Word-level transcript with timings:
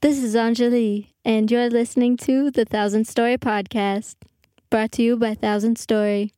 This 0.00 0.18
is 0.22 0.34
Anjali, 0.34 1.08
and 1.24 1.50
you're 1.50 1.68
listening 1.68 2.16
to 2.18 2.50
the 2.50 2.64
Thousand 2.64 3.06
Story 3.06 3.36
Podcast, 3.36 4.14
brought 4.70 4.92
to 4.92 5.02
you 5.02 5.16
by 5.16 5.34
Thousand 5.34 5.76
Story. 5.78 6.32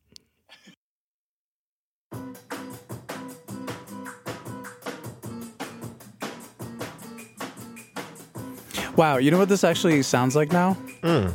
Wow, 8.96 9.16
you 9.16 9.30
know 9.30 9.38
what 9.38 9.48
this 9.48 9.64
actually 9.64 10.02
sounds 10.02 10.36
like 10.36 10.52
now? 10.52 10.74
Hmm. 11.02 11.28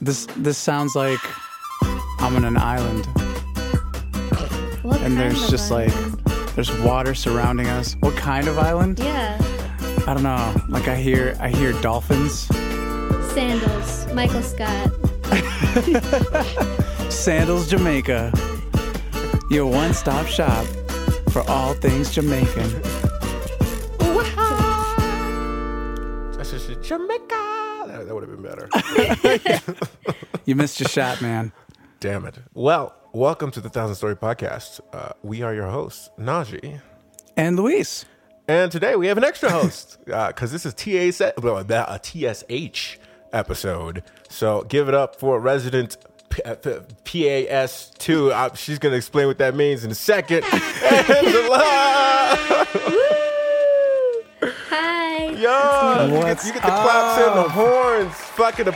This 0.00 0.26
this 0.36 0.58
sounds 0.58 0.94
like 0.94 1.18
I'm 2.20 2.36
on 2.36 2.44
an 2.44 2.56
island 2.56 3.06
What 4.82 5.00
and 5.00 5.14
kind 5.14 5.18
there's 5.18 5.42
of 5.44 5.50
just 5.50 5.70
like 5.70 5.90
island? 5.94 6.22
there's 6.54 6.72
water 6.80 7.14
surrounding 7.14 7.66
us. 7.68 7.94
What 8.00 8.16
kind 8.16 8.48
of 8.48 8.58
island? 8.58 8.98
yeah, 8.98 9.38
I 10.06 10.12
don't 10.12 10.22
know. 10.22 10.54
Like 10.68 10.88
I 10.88 10.96
hear 10.96 11.36
I 11.40 11.48
hear 11.48 11.72
dolphins. 11.80 12.40
sandals, 13.32 14.06
Michael 14.12 14.42
Scott. 14.42 14.90
Sandals 17.10 17.68
Jamaica. 17.70 18.32
Your 19.50 19.66
one-stop 19.66 20.26
shop 20.26 20.66
for 21.30 21.42
all 21.48 21.74
things 21.74 22.12
Jamaican. 22.14 22.82
That's 26.36 26.50
just 26.50 26.82
Jamaica. 26.82 27.84
That, 27.86 28.04
that 28.06 28.14
would 28.14 28.28
have 28.28 28.30
been 28.30 28.42
better. 28.42 28.68
You 30.46 30.54
missed 30.54 30.78
your 30.78 30.90
shot, 30.90 31.22
man. 31.22 31.52
Damn 32.00 32.26
it. 32.26 32.36
Well, 32.52 32.94
welcome 33.14 33.50
to 33.52 33.62
the 33.62 33.70
Thousand 33.70 33.94
Story 33.96 34.14
Podcast. 34.14 34.78
Uh, 34.92 35.12
we 35.22 35.40
are 35.40 35.54
your 35.54 35.68
hosts, 35.68 36.10
Najee. 36.18 36.82
And 37.34 37.56
Luis. 37.56 38.04
And 38.46 38.70
today 38.70 38.94
we 38.96 39.06
have 39.06 39.16
an 39.16 39.24
extra 39.24 39.50
host 39.50 39.98
because 40.04 40.52
this 40.52 40.66
is 40.66 40.74
TA 40.74 41.32
well, 41.40 41.64
that- 41.64 41.88
a 41.88 41.98
TSH 42.02 42.98
episode. 43.32 44.02
So 44.28 44.62
give 44.68 44.88
it 44.88 44.94
up 44.94 45.16
for 45.16 45.40
resident 45.40 45.96
P- 46.28 46.42
uh, 46.42 46.54
P- 46.56 46.78
PAS2. 47.46 48.30
Uh, 48.32 48.54
she's 48.54 48.78
going 48.78 48.92
to 48.92 48.96
explain 48.96 49.26
what 49.28 49.38
that 49.38 49.54
means 49.54 49.84
in 49.84 49.90
a 49.90 49.94
second. 49.94 50.44
Angela! 50.52 51.58
Hi. 54.68 55.24
Yo, 55.30 56.06
you 56.06 56.22
get, 56.22 56.44
you 56.44 56.52
get 56.52 56.62
the 56.62 56.68
claps 56.68 57.22
and 57.22 57.36
the 57.38 57.48
horns. 57.48 58.12
Fucking 58.14 58.68
a 58.68 58.72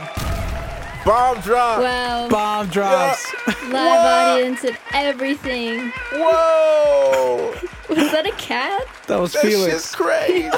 bomb 1.05 1.39
drop. 1.41 1.79
Wow, 1.81 2.27
Bomb 2.29 2.67
drops. 2.67 3.33
live 3.47 3.71
What? 3.71 3.99
audience 4.05 4.63
and 4.63 4.77
everything. 4.93 5.91
Whoa! 6.13 7.53
Was 7.89 8.11
that 8.11 8.25
a 8.27 8.31
cat? 8.33 8.85
That 9.07 9.19
was 9.19 9.33
That 9.33 9.41
Felix. 9.43 9.73
shit's 9.73 9.95
crazy. 9.95 10.49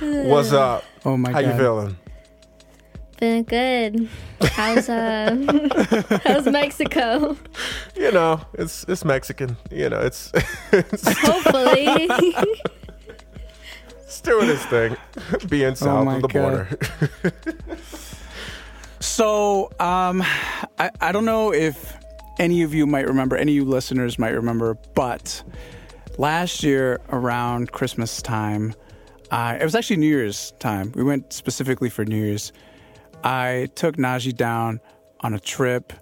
What's 0.28 0.52
up? 0.52 0.84
Oh 1.04 1.16
my 1.16 1.32
god. 1.32 1.34
How 1.34 1.42
god. 1.42 1.52
you 1.56 1.58
feeling? 1.62 1.96
Been 3.20 3.42
good. 3.44 4.08
How's 4.42 4.88
uh? 4.88 5.36
how's 6.24 6.46
Mexico? 6.46 7.36
You 7.96 8.10
know, 8.12 8.40
it's 8.54 8.84
it's 8.88 9.04
Mexican. 9.04 9.56
You 9.70 9.88
know, 9.90 10.00
it's 10.00 10.32
it's, 10.72 11.06
Hopefully. 11.20 12.08
Doing 14.20 14.48
its 14.48 14.64
thing, 14.66 14.96
being 15.48 15.74
south 15.74 16.06
Oh 16.06 16.10
of 16.10 16.22
the 16.22 16.28
God. 16.28 16.78
border. 16.78 17.32
So, 19.00 19.66
um, 19.80 20.22
I, 20.78 20.90
I 21.00 21.12
don't 21.12 21.26
know 21.26 21.52
if 21.52 21.94
any 22.38 22.62
of 22.62 22.72
you 22.72 22.86
might 22.86 23.06
remember, 23.06 23.36
any 23.36 23.52
of 23.52 23.56
you 23.56 23.64
listeners 23.70 24.18
might 24.18 24.30
remember, 24.30 24.78
but 24.94 25.42
last 26.16 26.62
year 26.62 27.00
around 27.10 27.70
Christmas 27.70 28.22
time, 28.22 28.74
I, 29.30 29.56
it 29.56 29.62
was 29.62 29.74
actually 29.74 29.98
New 29.98 30.08
Year's 30.08 30.52
time. 30.58 30.90
We 30.94 31.04
went 31.04 31.34
specifically 31.34 31.90
for 31.90 32.04
New 32.06 32.16
Year's. 32.16 32.50
I 33.22 33.68
took 33.74 33.96
Najee 33.96 34.34
down 34.34 34.80
on 35.20 35.34
a 35.34 35.38
trip 35.38 35.92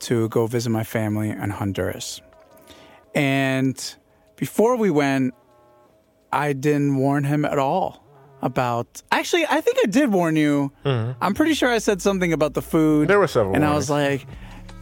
to 0.00 0.28
go 0.28 0.46
visit 0.48 0.70
my 0.70 0.84
family 0.84 1.30
in 1.30 1.48
Honduras. 1.50 2.20
And 3.14 3.94
before 4.36 4.76
we 4.76 4.90
went, 4.90 5.32
I 6.32 6.52
didn't 6.52 6.96
warn 6.96 7.24
him 7.24 7.44
at 7.44 7.58
all 7.58 8.02
about. 8.40 9.02
Actually, 9.12 9.46
I 9.48 9.60
think 9.60 9.78
I 9.82 9.86
did 9.86 10.12
warn 10.12 10.36
you. 10.36 10.72
I'm 10.84 11.34
pretty 11.34 11.54
sure 11.54 11.70
I 11.70 11.78
said 11.78 12.02
something 12.02 12.32
about 12.32 12.54
the 12.54 12.62
food. 12.62 13.02
Mm-hmm. 13.02 13.08
There 13.08 13.18
were 13.18 13.28
several 13.28 13.54
and 13.54 13.64
I 13.64 13.74
was 13.74 13.88
like, 13.90 14.26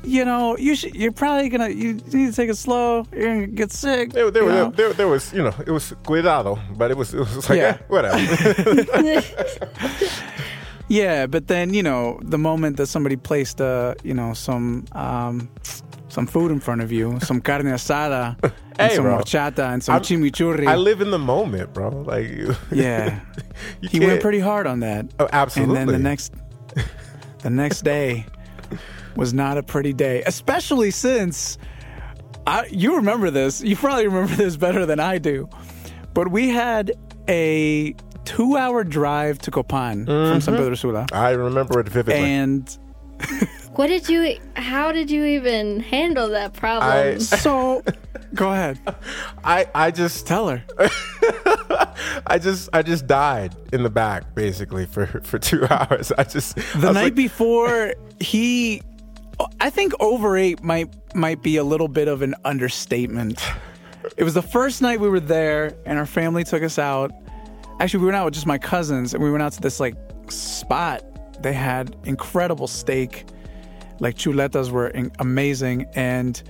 you 0.03 0.25
know, 0.25 0.57
you 0.57 0.75
should. 0.75 0.95
You're 0.95 1.13
probably 1.13 1.51
gonna. 1.51 1.69
You 1.69 1.95
need 1.95 2.31
to 2.31 2.33
take 2.33 2.49
it 2.49 2.57
slow. 2.57 3.05
You're 3.13 3.35
gonna 3.35 3.47
get 3.49 3.71
sick. 3.71 4.13
there, 4.13 4.31
there, 4.31 4.45
you 4.45 4.49
there, 4.49 4.65
know? 4.65 4.71
there, 4.71 4.93
there 4.95 5.09
was, 5.09 5.31
you 5.33 5.43
know, 5.43 5.53
it 5.67 5.71
was 5.71 5.93
cuidado, 6.05 6.59
but 6.77 6.91
it 6.91 6.97
was, 6.97 7.13
it 7.13 7.19
was 7.21 7.49
like, 7.51 7.59
Yeah. 7.59 7.77
eh, 7.81 7.85
whatever. 7.89 8.17
Yeah, 10.91 11.27
but 11.27 11.47
then 11.47 11.73
you 11.73 11.83
know, 11.85 12.19
the 12.21 12.37
moment 12.37 12.77
that 12.79 12.87
somebody 12.87 13.15
placed, 13.15 13.61
uh, 13.61 13.95
you 14.03 14.13
know, 14.13 14.35
some 14.35 14.85
um, 14.93 15.49
some 16.09 16.27
food 16.27 16.51
in 16.51 16.59
front 16.59 16.81
of 16.83 16.91
you, 16.91 17.21
some 17.21 17.41
carne 17.49 17.67
asada, 17.67 18.35
and 18.77 18.93
some 18.93 19.05
bro. 19.05 19.19
horchata, 19.19 19.73
and 19.73 19.85
some 19.85 19.95
I'm- 19.95 20.03
chimichurri. 20.03 20.67
I 20.67 20.75
live 20.75 21.01
in 21.01 21.13
the 21.13 21.19
moment, 21.19 21.73
bro. 21.73 21.91
Like, 21.91 22.29
yeah, 22.73 23.21
you 23.81 23.89
he 23.89 24.01
went 24.01 24.11
can't- 24.11 24.23
pretty 24.23 24.41
hard 24.41 24.67
on 24.67 24.81
that. 24.81 25.07
Oh, 25.21 25.29
absolutely. 25.33 25.79
And 25.79 25.89
then 25.91 25.95
the 25.95 26.03
next, 26.03 26.33
the 27.43 27.51
next 27.51 27.83
day 27.83 28.27
was 29.15 29.33
not 29.33 29.59
a 29.59 29.63
pretty 29.63 29.93
day, 29.93 30.25
especially 30.27 30.91
since 30.91 31.57
I, 32.49 32.67
you 32.67 32.97
remember 32.97 33.31
this. 33.31 33.61
You 33.63 33.77
probably 33.77 34.09
remember 34.09 34.35
this 34.35 34.57
better 34.57 34.87
than 34.87 34.99
I 34.99 35.19
do. 35.19 35.49
But 36.15 36.33
we 36.33 36.49
had 36.49 36.91
a 37.29 37.95
two-hour 38.31 38.85
drive 38.85 39.39
to 39.41 39.51
Copan 39.51 40.07
from 40.07 40.41
San 40.41 40.55
mm-hmm. 40.55 40.63
Pedro 40.63 40.75
Sula, 40.75 41.07
I 41.13 41.31
remember 41.31 41.81
it 41.81 41.89
vividly. 41.89 42.21
and 42.21 42.79
what 43.75 43.89
did 43.89 44.09
you? 44.09 44.39
How 44.55 44.93
did 44.93 45.11
you 45.11 45.25
even 45.25 45.81
handle 45.81 46.29
that 46.29 46.53
problem? 46.53 46.91
I- 46.91 47.19
so 47.19 47.83
go 48.35 48.53
ahead, 48.53 48.79
I, 49.43 49.67
I 49.75 49.91
just, 49.91 50.27
tell 50.27 50.49
her. 50.49 50.63
I 52.27 52.39
just, 52.39 52.69
I 52.73 52.83
just 52.83 53.09
died 53.09 53.57
in 53.73 53.83
the 53.83 53.91
back 53.91 54.35
basically 54.35 54.87
for 54.87 55.07
for 55.07 55.39
two 55.39 55.67
hours. 55.69 56.13
I 56.13 56.23
just 56.23 56.55
The 56.55 56.63
was 56.75 56.95
night 56.95 57.03
like, 57.03 57.15
before, 57.17 57.95
he, 58.21 58.83
I 59.61 59.71
think 59.71 59.93
overate 59.99 60.63
might 60.63 60.95
might 61.17 61.43
be 61.43 61.57
a 61.57 61.65
little 61.65 61.89
bit 61.89 62.07
of 62.07 62.23
an 62.23 62.37
understatement. 62.45 63.43
It 64.17 64.25
was 64.25 64.35
the 64.35 64.43
first 64.43 64.83
night 64.83 65.01
we 65.01 65.09
were 65.09 65.21
there, 65.21 65.75
and 65.85 65.99
our 65.99 66.07
family 66.07 66.45
took 66.45 66.63
us 66.63 66.79
out. 66.79 67.11
Actually, 67.81 68.01
we 68.01 68.07
went 68.07 68.17
out 68.17 68.27
with 68.27 68.35
just 68.35 68.47
my 68.47 68.59
cousins, 68.59 69.15
and 69.15 69.23
we 69.23 69.31
went 69.31 69.43
out 69.43 69.53
to 69.53 69.61
this 69.61 69.81
like 69.81 69.95
spot. 70.29 71.03
They 71.43 71.55
had 71.55 71.97
incredible 72.05 72.67
steak, 72.67 73.25
like 74.01 74.17
chuletas 74.17 74.71
were 74.71 74.89
in- 74.89 75.11
amazing, 75.19 75.87
and 75.95 76.41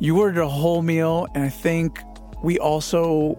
you 0.00 0.18
ordered 0.18 0.40
a 0.42 0.48
whole 0.48 0.82
meal, 0.82 1.28
and 1.36 1.44
I 1.44 1.48
think 1.48 2.00
we 2.42 2.58
also, 2.58 3.38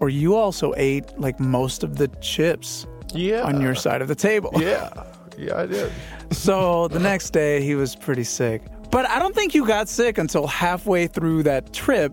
or 0.00 0.10
you 0.10 0.36
also 0.36 0.74
ate 0.76 1.06
like 1.18 1.40
most 1.40 1.82
of 1.82 1.96
the 1.96 2.08
chips 2.20 2.86
yeah, 3.14 3.42
on 3.42 3.60
your 3.62 3.74
side 3.74 4.02
of 4.02 4.08
the 4.08 4.14
table. 4.14 4.50
yeah, 4.56 4.90
yeah, 5.38 5.58
I 5.58 5.66
did. 5.66 5.90
So 6.32 6.86
the 6.86 7.00
next 7.00 7.30
day 7.30 7.60
he 7.60 7.74
was 7.74 7.96
pretty 7.96 8.22
sick. 8.22 8.62
But 8.92 9.08
I 9.08 9.18
don't 9.18 9.34
think 9.34 9.52
you 9.52 9.66
got 9.66 9.88
sick 9.88 10.16
until 10.16 10.46
halfway 10.46 11.08
through 11.08 11.42
that 11.42 11.72
trip, 11.72 12.12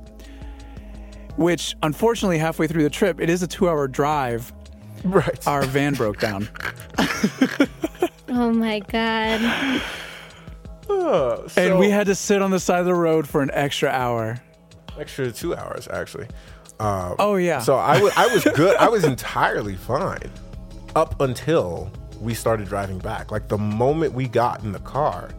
which 1.38 1.76
unfortunately, 1.84 2.38
halfway 2.38 2.68
through 2.68 2.84
the 2.84 2.90
trip, 2.90 3.20
it 3.22 3.30
is 3.30 3.42
a 3.44 3.48
two 3.48 3.70
hour 3.70 3.88
drive. 3.88 4.52
Right. 5.04 5.48
Our 5.48 5.64
van 5.64 5.94
broke 5.94 6.20
down. 6.20 6.50
oh 8.30 8.52
my 8.52 8.80
god. 8.80 9.82
Uh, 10.90 11.48
And 11.58 11.78
we 11.80 11.90
had 11.90 12.08
to 12.08 12.16
sit 12.16 12.42
on 12.42 12.52
the 12.52 12.60
side 12.60 12.80
of 12.80 12.86
the 12.86 12.96
road 12.96 13.28
for 13.28 13.42
an 13.42 13.52
extra 13.54 13.90
hour. 13.90 14.40
extra 15.00 15.32
two 15.32 15.56
hours 15.56 15.88
actually. 15.92 16.28
Uh, 16.80 17.16
Oh, 17.20 17.36
yeah. 17.36 17.60
So 17.60 17.76
I 17.76 18.00
was 18.02 18.44
good. 18.56 18.76
I 18.78 18.88
was 18.90 19.04
entirely 19.04 19.76
fine 19.76 20.30
up 20.96 21.20
until 21.22 21.92
we 22.22 22.34
started 22.34 22.68
driving 22.68 23.00
back. 23.00 23.32
Like 23.32 23.48
the 23.48 23.58
moment 23.58 24.14
we 24.14 24.28
got 24.28 24.64
in 24.64 24.72
the 24.72 24.80
car, 24.80 25.30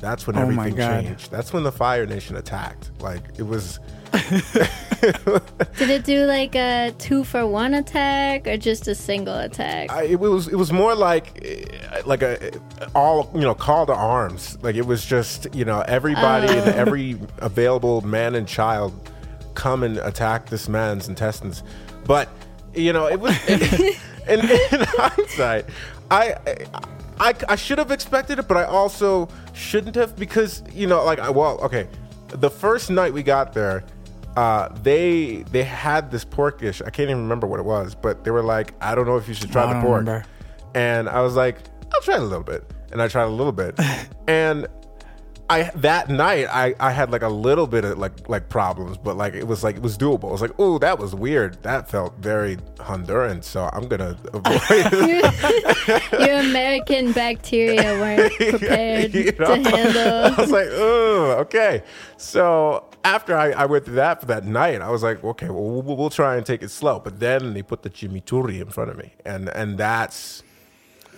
that's 0.00 0.26
when 0.26 0.36
Oh 0.36 0.42
everything 0.42 0.74
God. 0.76 1.02
changed. 1.04 1.30
That's 1.30 1.52
when 1.52 1.62
the 1.62 1.72
Fire 1.72 2.06
Nation 2.06 2.36
attacked. 2.36 2.90
Like 3.00 3.22
it 3.38 3.42
was. 3.46 3.78
Did 5.78 5.90
it 5.90 6.04
do 6.04 6.26
like 6.26 6.54
a 6.54 6.94
two 6.98 7.24
for 7.24 7.46
one 7.46 7.74
attack 7.74 8.46
or 8.46 8.56
just 8.56 8.88
a 8.88 8.94
single 8.94 9.36
attack? 9.36 9.90
I, 9.90 10.04
it 10.04 10.20
was 10.20 10.48
it 10.48 10.56
was 10.56 10.72
more 10.72 10.94
like 10.94 11.40
eh, 11.44 12.02
like 12.06 12.22
a 12.22 12.52
all 12.94 13.30
you 13.34 13.40
know 13.40 13.54
call 13.54 13.86
to 13.86 13.94
arms. 13.94 14.58
Like 14.62 14.76
it 14.76 14.86
was 14.86 15.04
just 15.04 15.52
you 15.54 15.64
know 15.64 15.80
everybody 15.82 16.52
and 16.52 16.68
every 16.74 17.18
available 17.38 18.00
man 18.02 18.34
and 18.34 18.46
child 18.46 19.10
come 19.54 19.82
and 19.82 19.98
attack 19.98 20.50
this 20.50 20.68
man's 20.68 21.08
intestines. 21.08 21.62
But 22.04 22.28
you 22.74 22.92
know 22.92 23.06
it 23.06 23.20
was 23.20 23.36
in, 23.48 23.60
in, 24.28 24.40
in 24.40 24.86
hindsight, 24.98 25.66
I. 26.10 26.36
I, 27.20 27.32
I 27.48 27.54
should 27.54 27.78
have 27.78 27.92
expected 27.92 28.40
it, 28.40 28.48
but 28.48 28.56
I 28.56 28.64
also 28.64 29.28
shouldn't 29.52 29.94
have 29.94 30.16
because 30.16 30.64
you 30.74 30.88
know, 30.88 31.04
like, 31.04 31.20
I, 31.20 31.30
well, 31.30 31.60
okay, 31.60 31.86
the 32.28 32.50
first 32.50 32.90
night 32.90 33.12
we 33.12 33.22
got 33.22 33.52
there, 33.52 33.84
uh, 34.36 34.68
they 34.82 35.44
they 35.50 35.62
had 35.64 36.10
this 36.10 36.24
pork 36.24 36.58
dish. 36.60 36.80
I 36.82 36.90
can't 36.90 37.10
even 37.10 37.22
remember 37.22 37.46
what 37.46 37.60
it 37.60 37.64
was, 37.64 37.94
but 37.94 38.24
they 38.24 38.30
were 38.30 38.42
like, 38.42 38.74
I 38.80 38.94
don't 38.94 39.06
know 39.06 39.16
if 39.16 39.28
you 39.28 39.34
should 39.34 39.52
try 39.52 39.64
I 39.64 39.74
the 39.74 39.80
pork. 39.80 40.00
remember. 40.00 40.24
And 40.74 41.08
I 41.08 41.20
was 41.20 41.36
like, 41.36 41.58
I'll 41.94 42.00
try 42.02 42.16
it 42.16 42.20
a 42.20 42.24
little 42.24 42.42
bit. 42.44 42.64
And 42.92 43.00
I 43.00 43.08
tried 43.08 43.24
a 43.24 43.28
little 43.28 43.52
bit. 43.52 43.78
and 44.28 44.66
I 45.50 45.64
that 45.76 46.08
night 46.08 46.46
I, 46.50 46.74
I 46.80 46.90
had 46.90 47.10
like 47.12 47.22
a 47.22 47.28
little 47.28 47.66
bit 47.66 47.84
of 47.84 47.98
like 47.98 48.28
like 48.28 48.48
problems, 48.48 48.96
but 48.96 49.16
like 49.16 49.34
it 49.34 49.46
was 49.46 49.62
like 49.62 49.76
it 49.76 49.82
was 49.82 49.98
doable. 49.98 50.28
I 50.30 50.32
was 50.32 50.40
like, 50.40 50.54
oh, 50.58 50.78
that 50.78 50.98
was 50.98 51.14
weird. 51.14 51.62
That 51.62 51.88
felt 51.90 52.16
very 52.18 52.56
Honduran, 52.76 53.44
so 53.44 53.68
I'm 53.72 53.86
gonna 53.86 54.16
avoid 54.32 54.92
Your 56.26 56.40
American 56.40 57.12
bacteria 57.12 57.82
weren't 58.00 58.32
prepared 58.32 59.14
You 59.14 59.32
know? 59.38 59.62
to 59.62 60.32
I 60.36 60.40
was 60.40 60.50
like, 60.50 60.68
oh, 60.70 61.36
okay. 61.40 61.82
So 62.16 62.88
after 63.04 63.36
I, 63.36 63.50
I 63.52 63.66
went 63.66 63.84
through 63.84 63.94
that 63.96 64.20
for 64.20 64.26
that 64.26 64.44
night, 64.44 64.80
I 64.80 64.90
was 64.90 65.02
like, 65.02 65.22
okay, 65.22 65.48
well, 65.50 65.62
we'll, 65.82 65.96
we'll 65.96 66.10
try 66.10 66.36
and 66.36 66.44
take 66.44 66.62
it 66.62 66.70
slow. 66.70 66.98
But 66.98 67.20
then 67.20 67.54
they 67.54 67.62
put 67.62 67.82
the 67.82 67.90
chimichurri 67.90 68.60
in 68.60 68.70
front 68.70 68.90
of 68.90 68.96
me, 68.96 69.12
and 69.24 69.48
and 69.50 69.78
that's 69.78 70.42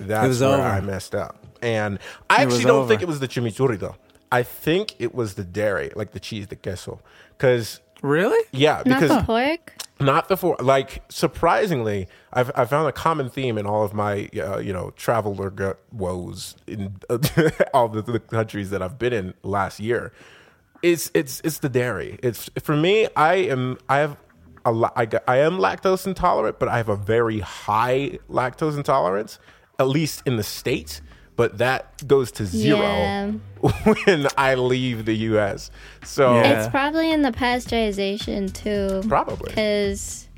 that's 0.01 0.29
was 0.29 0.41
where 0.41 0.51
over. 0.55 0.63
I 0.63 0.81
messed 0.81 1.15
up. 1.15 1.37
And 1.63 1.99
I 2.29 2.43
It 2.43 2.47
actually 2.47 2.65
don't 2.65 2.81
over. 2.81 2.89
think 2.89 3.03
it 3.03 3.09
was 3.09 3.21
the 3.21 3.29
chimichurri 3.29 3.79
though. 3.79 3.97
I 4.31 4.43
think 4.43 4.95
it 4.99 5.15
was 5.15 5.35
the 5.35 5.45
dairy, 5.45 5.91
like 5.95 6.11
the 6.13 6.21
cheese, 6.21 6.49
the 6.49 6.57
queso, 6.57 7.01
because. 7.39 7.81
Really? 8.03 8.45
Yeah, 8.53 8.83
Not 8.85 9.01
because 9.01 9.09
the 9.09 9.23
pork. 9.23 9.75
not 10.01 10.29
the 10.29 10.37
four. 10.37 10.57
Like 10.61 11.03
surprisingly, 11.09 12.09
I've 12.33 12.51
I 12.55 12.67
found 12.67 12.89
a 12.89 12.93
common 12.93 13.31
theme 13.31 13.57
in 13.57 13.65
all 13.67 13.85
of 13.85 13.95
my 13.95 14.29
uh, 14.37 14.59
you 14.59 14.73
know 14.73 14.91
traveler 14.97 15.51
g- 15.51 15.79
woes 15.93 16.57
in 16.67 16.97
all 17.73 17.89
the, 17.89 18.03
the 18.03 18.21
countries 18.21 18.69
that 18.71 18.83
I've 18.83 18.99
been 18.99 19.15
in 19.15 19.35
last 19.43 19.81
year. 19.81 20.13
It's 20.93 21.11
it's 21.15 21.41
it's 21.45 21.59
the 21.59 21.69
dairy. 21.69 22.19
It's 22.23 22.49
for 22.63 22.77
me. 22.77 23.09
I 23.17 23.35
am 23.35 23.79
I 23.89 23.99
have 23.99 24.17
a 24.65 24.73
lo- 24.73 24.91
I, 24.97 25.05
am 25.39 25.59
lactose 25.59 26.07
intolerant, 26.07 26.59
but 26.59 26.69
I 26.69 26.77
have 26.79 26.89
a 26.89 26.97
very 26.97 27.39
high 27.41 28.19
lactose 28.29 28.77
intolerance, 28.77 29.39
at 29.79 29.89
least 29.89 30.23
in 30.27 30.37
the 30.37 30.43
states. 30.43 31.03
But 31.37 31.59
that 31.59 32.07
goes 32.07 32.33
to 32.33 32.47
zero 32.47 32.81
Yeah. 32.81 33.31
when 33.61 34.27
I 34.39 34.55
leave 34.55 35.05
the 35.05 35.15
U.S. 35.31 35.71
So 36.03 36.37
Yeah. 36.37 36.61
It's 36.61 36.69
probably 36.71 37.13
in 37.13 37.23
the 37.23 37.31
pasteurization 37.33 38.53
too. 38.53 39.07
probably 39.09 39.51
because 39.51 40.29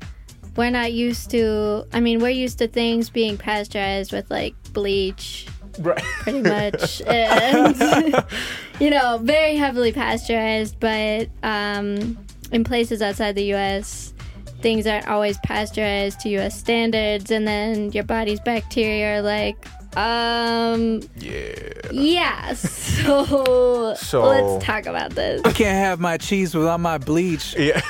we're 0.55 0.71
not 0.71 0.91
used 0.91 1.29
to 1.29 1.85
i 1.93 1.99
mean 2.01 2.19
we're 2.19 2.29
used 2.45 2.57
to 2.57 2.67
things 2.67 3.09
being 3.09 3.37
pasteurized 3.37 4.11
with 4.11 4.29
like 4.29 4.53
bleach 4.73 5.47
right. 5.79 6.03
pretty 6.21 6.41
much 6.41 7.01
and 7.07 8.23
you 8.79 8.89
know 8.89 9.17
very 9.21 9.55
heavily 9.55 9.91
pasteurized 9.91 10.79
but 10.79 11.29
um, 11.43 12.17
in 12.51 12.63
places 12.63 13.01
outside 13.01 13.35
the 13.35 13.43
us 13.53 14.13
things 14.61 14.85
aren't 14.85 15.07
always 15.07 15.37
pasteurized 15.39 16.19
to 16.19 16.35
us 16.37 16.57
standards 16.57 17.31
and 17.31 17.47
then 17.47 17.91
your 17.93 18.03
body's 18.03 18.39
bacteria 18.41 19.17
are 19.17 19.21
like 19.21 19.65
um 19.97 21.01
Yeah. 21.17 21.53
yeah 21.91 22.53
so, 22.53 23.95
So- 23.95 24.23
let's 24.23 24.65
talk 24.65 24.85
about 24.85 25.11
this 25.11 25.41
I 25.45 25.51
can't 25.53 25.77
have 25.77 25.99
my 25.99 26.17
cheese 26.17 26.53
without 26.53 26.79
my 26.79 26.97
bleach. 26.97 27.55
Yeah. 27.57 27.81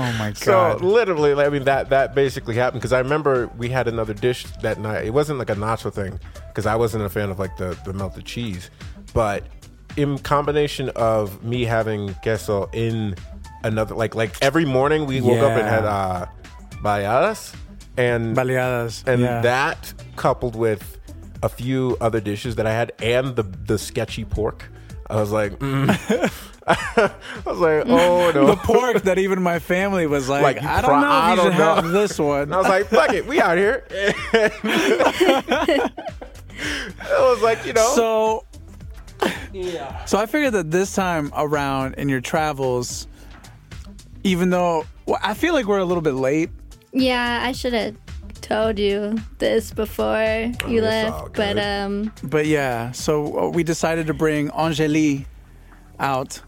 Oh 0.00 0.12
my 0.18 0.30
god! 0.30 0.38
So 0.38 0.78
literally, 0.80 1.32
I 1.32 1.50
mean 1.50 1.64
that 1.64 1.90
that 1.90 2.14
basically 2.14 2.54
happened 2.54 2.80
because 2.80 2.92
I 2.92 2.98
remember 3.00 3.48
we 3.58 3.68
had 3.68 3.86
another 3.86 4.14
dish 4.14 4.44
that 4.62 4.78
night. 4.78 5.04
It 5.04 5.10
wasn't 5.10 5.38
like 5.38 5.50
a 5.50 5.54
nacho 5.54 5.92
thing 5.92 6.18
because 6.48 6.66
I 6.66 6.76
wasn't 6.76 7.04
a 7.04 7.08
fan 7.08 7.30
of 7.30 7.38
like 7.38 7.56
the 7.56 7.78
the 7.84 7.92
melted 7.92 8.24
cheese, 8.24 8.70
but 9.12 9.44
in 9.96 10.18
combination 10.18 10.88
of 10.90 11.44
me 11.44 11.64
having 11.64 12.14
queso 12.22 12.70
in 12.72 13.14
another 13.62 13.94
like 13.94 14.14
like 14.14 14.40
every 14.40 14.64
morning 14.64 15.06
we 15.06 15.20
woke 15.20 15.40
up 15.40 15.58
and 15.58 15.68
had 15.68 15.84
uh 15.84 16.26
baleadas 16.82 17.54
and 17.96 18.36
Baleadas. 18.36 19.06
and 19.06 19.20
yeah. 19.20 19.40
that 19.42 19.92
coupled 20.16 20.56
with 20.56 20.98
a 21.42 21.48
few 21.48 21.96
other 22.00 22.20
dishes 22.20 22.56
that 22.56 22.66
I 22.66 22.72
had 22.72 22.92
and 23.02 23.36
the 23.36 23.42
the 23.42 23.78
sketchy 23.78 24.24
pork. 24.24 24.64
I 25.10 25.16
was 25.16 25.32
like, 25.32 25.58
mm. 25.58 25.88
I 26.68 27.10
was 27.44 27.58
like, 27.58 27.84
oh 27.86 28.30
no, 28.32 28.46
the 28.46 28.56
pork 28.56 29.02
that 29.02 29.18
even 29.18 29.42
my 29.42 29.58
family 29.58 30.06
was 30.06 30.28
like, 30.28 30.42
Like, 30.42 30.62
I 30.62 30.80
don't 30.80 30.90
pro- 30.90 31.00
know 31.00 31.06
if 31.06 31.12
I 31.12 31.34
you 31.34 31.42
should 31.42 31.58
know. 31.58 31.74
have 31.74 31.88
this 31.88 32.18
one. 32.18 32.42
And 32.42 32.54
I 32.54 32.58
was 32.58 32.68
like, 32.68 32.86
fuck 32.86 33.12
it, 33.12 33.26
we 33.26 33.40
out 33.40 33.58
here. 33.58 33.84
it 33.90 35.92
was 37.18 37.42
like, 37.42 37.66
you 37.66 37.72
know. 37.72 37.92
So, 37.96 38.44
yeah. 39.52 40.04
so 40.04 40.18
I 40.18 40.26
figured 40.26 40.52
that 40.52 40.70
this 40.70 40.94
time 40.94 41.32
around 41.36 41.94
in 41.94 42.08
your 42.08 42.20
travels, 42.20 43.08
even 44.22 44.50
though 44.50 44.84
well, 45.06 45.18
I 45.22 45.34
feel 45.34 45.54
like 45.54 45.66
we're 45.66 45.78
a 45.78 45.84
little 45.84 46.02
bit 46.02 46.14
late. 46.14 46.50
Yeah, 46.92 47.40
I 47.42 47.50
should 47.50 47.72
have 47.72 47.96
told 48.40 48.78
you 48.78 49.16
this 49.38 49.72
before 49.72 50.22
you 50.68 50.80
Oh, 50.82 50.84
it's 50.84 51.10
left, 51.10 51.34
but 51.34 51.58
um, 51.58 52.12
But 52.24 52.46
yeah, 52.46 52.92
so 52.92 53.38
uh, 53.38 53.48
we 53.50 53.62
decided 53.62 54.06
to 54.08 54.14
bring 54.14 54.48
Angélie 54.50 55.26
out 55.98 56.40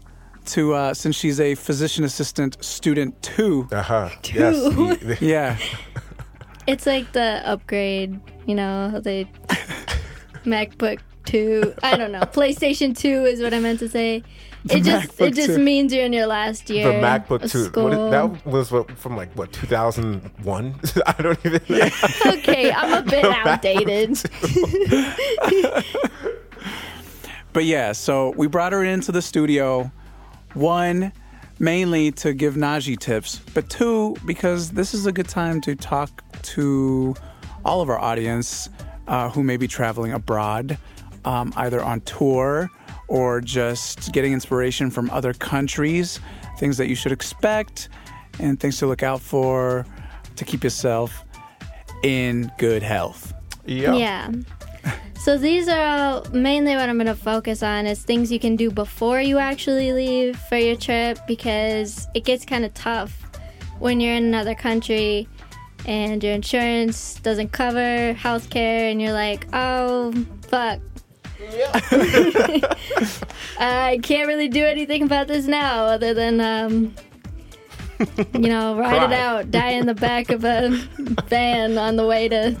to 0.47 0.73
uh, 0.73 0.93
since 0.93 1.15
she's 1.15 1.39
a 1.39 1.55
physician 1.55 2.03
assistant 2.03 2.61
student 2.63 3.21
two. 3.21 3.67
uh-huh. 3.71 4.09
Yes. 4.33 5.21
Yeah, 5.21 5.57
it's 6.67 6.85
like 6.85 7.11
the 7.13 7.41
upgrade. 7.45 8.19
You 8.45 8.55
know, 8.55 8.99
the 8.99 9.25
MacBook 10.45 10.99
Two. 11.25 11.73
I 11.81 11.95
don't 11.95 12.11
know. 12.11 12.21
PlayStation 12.21 12.97
Two 12.97 13.23
is 13.25 13.41
what 13.41 13.53
I 13.53 13.59
meant 13.59 13.79
to 13.79 13.87
say. 13.89 14.23
It 14.69 14.83
just 14.83 15.09
MacBook 15.09 15.27
it 15.27 15.33
just 15.35 15.47
2. 15.47 15.57
means 15.57 15.93
you're 15.93 16.05
in 16.05 16.13
your 16.13 16.25
last 16.25 16.69
year. 16.69 16.87
the 16.87 17.05
MacBook 17.05 17.43
of 17.43 17.51
2. 17.51 17.81
What 17.81 17.93
is, 17.93 18.11
that 18.11 18.45
was 18.45 18.71
what, 18.71 18.91
from 18.97 19.17
like, 19.17 19.33
what, 19.33 19.51
2001? 19.51 20.75
I 21.05 21.21
don't 21.21 21.45
even 21.45 21.61
know. 21.67 21.89
okay, 22.27 22.71
I'm 22.71 22.93
a 22.93 23.01
bit 23.01 23.25
outdated. 23.45 24.21
but 27.51 27.65
yeah, 27.65 27.91
so 27.91 28.33
we 28.37 28.47
brought 28.47 28.71
her 28.71 28.85
into 28.85 29.11
the 29.11 29.21
studio. 29.21 29.91
One, 30.53 31.11
mainly 31.59 32.11
to 32.13 32.33
give 32.33 32.55
Najee 32.55 32.97
tips, 32.97 33.41
but 33.53 33.69
two, 33.69 34.15
because 34.25 34.71
this 34.71 34.93
is 34.93 35.05
a 35.05 35.11
good 35.11 35.27
time 35.27 35.59
to 35.61 35.75
talk 35.75 36.23
to 36.43 37.15
all 37.65 37.81
of 37.81 37.89
our 37.89 37.99
audience 37.99 38.69
uh, 39.07 39.29
who 39.29 39.43
may 39.43 39.57
be 39.57 39.67
traveling 39.67 40.13
abroad, 40.13 40.77
um, 41.25 41.51
either 41.57 41.83
on 41.83 41.99
tour 42.01 42.69
or 43.07 43.41
just 43.41 44.11
getting 44.11 44.33
inspiration 44.33 44.89
from 44.89 45.09
other 45.11 45.33
countries, 45.33 46.19
things 46.57 46.77
that 46.77 46.87
you 46.87 46.95
should 46.95 47.11
expect, 47.11 47.89
and 48.39 48.59
things 48.59 48.77
to 48.79 48.87
look 48.87 49.03
out 49.03 49.21
for 49.21 49.85
to 50.35 50.45
keep 50.45 50.63
yourself 50.63 51.23
in 52.03 52.51
good 52.57 52.83
health. 52.83 53.33
Yeah. 53.65 53.95
Yeah. 53.95 54.31
So 55.23 55.37
these 55.37 55.69
are 55.69 55.85
all 55.85 56.25
mainly 56.33 56.75
what 56.75 56.89
I'm 56.89 56.97
going 56.97 57.07
to 57.07 57.15
focus 57.15 57.63
on 57.63 57.85
is 57.85 58.03
things 58.03 58.29
you 58.29 58.39
can 58.39 58.57
do 58.57 58.69
before 58.69 59.21
you 59.21 59.37
actually 59.37 59.93
leave 59.93 60.37
for 60.37 60.57
your 60.57 60.75
trip 60.75 61.17
because 61.27 62.07
it 62.13 62.25
gets 62.25 62.43
kind 62.43 62.65
of 62.65 62.73
tough 62.73 63.21
when 63.79 64.01
you're 64.01 64.15
in 64.15 64.25
another 64.25 64.53
country 64.53 65.29
and 65.85 66.21
your 66.21 66.33
insurance 66.33 67.15
doesn't 67.15 67.53
cover 67.53 68.13
healthcare 68.13 68.91
and 68.91 69.01
you're 69.01 69.13
like, 69.13 69.47
"Oh, 69.53 70.11
fuck. 70.49 70.79
I 73.59 73.99
can't 74.03 74.27
really 74.27 74.47
do 74.47 74.65
anything 74.65 75.03
about 75.03 75.27
this 75.27 75.45
now 75.45 75.85
other 75.85 76.13
than 76.13 76.39
um 76.41 76.93
you 78.33 78.49
know, 78.49 78.75
ride 78.77 79.03
it 79.03 79.13
out, 79.13 79.51
die 79.51 79.69
in 79.71 79.85
the 79.85 79.93
back 79.93 80.29
of 80.29 80.43
a 80.43 80.69
van 81.27 81.77
on 81.77 81.95
the 81.95 82.05
way 82.05 82.27
to 82.27 82.57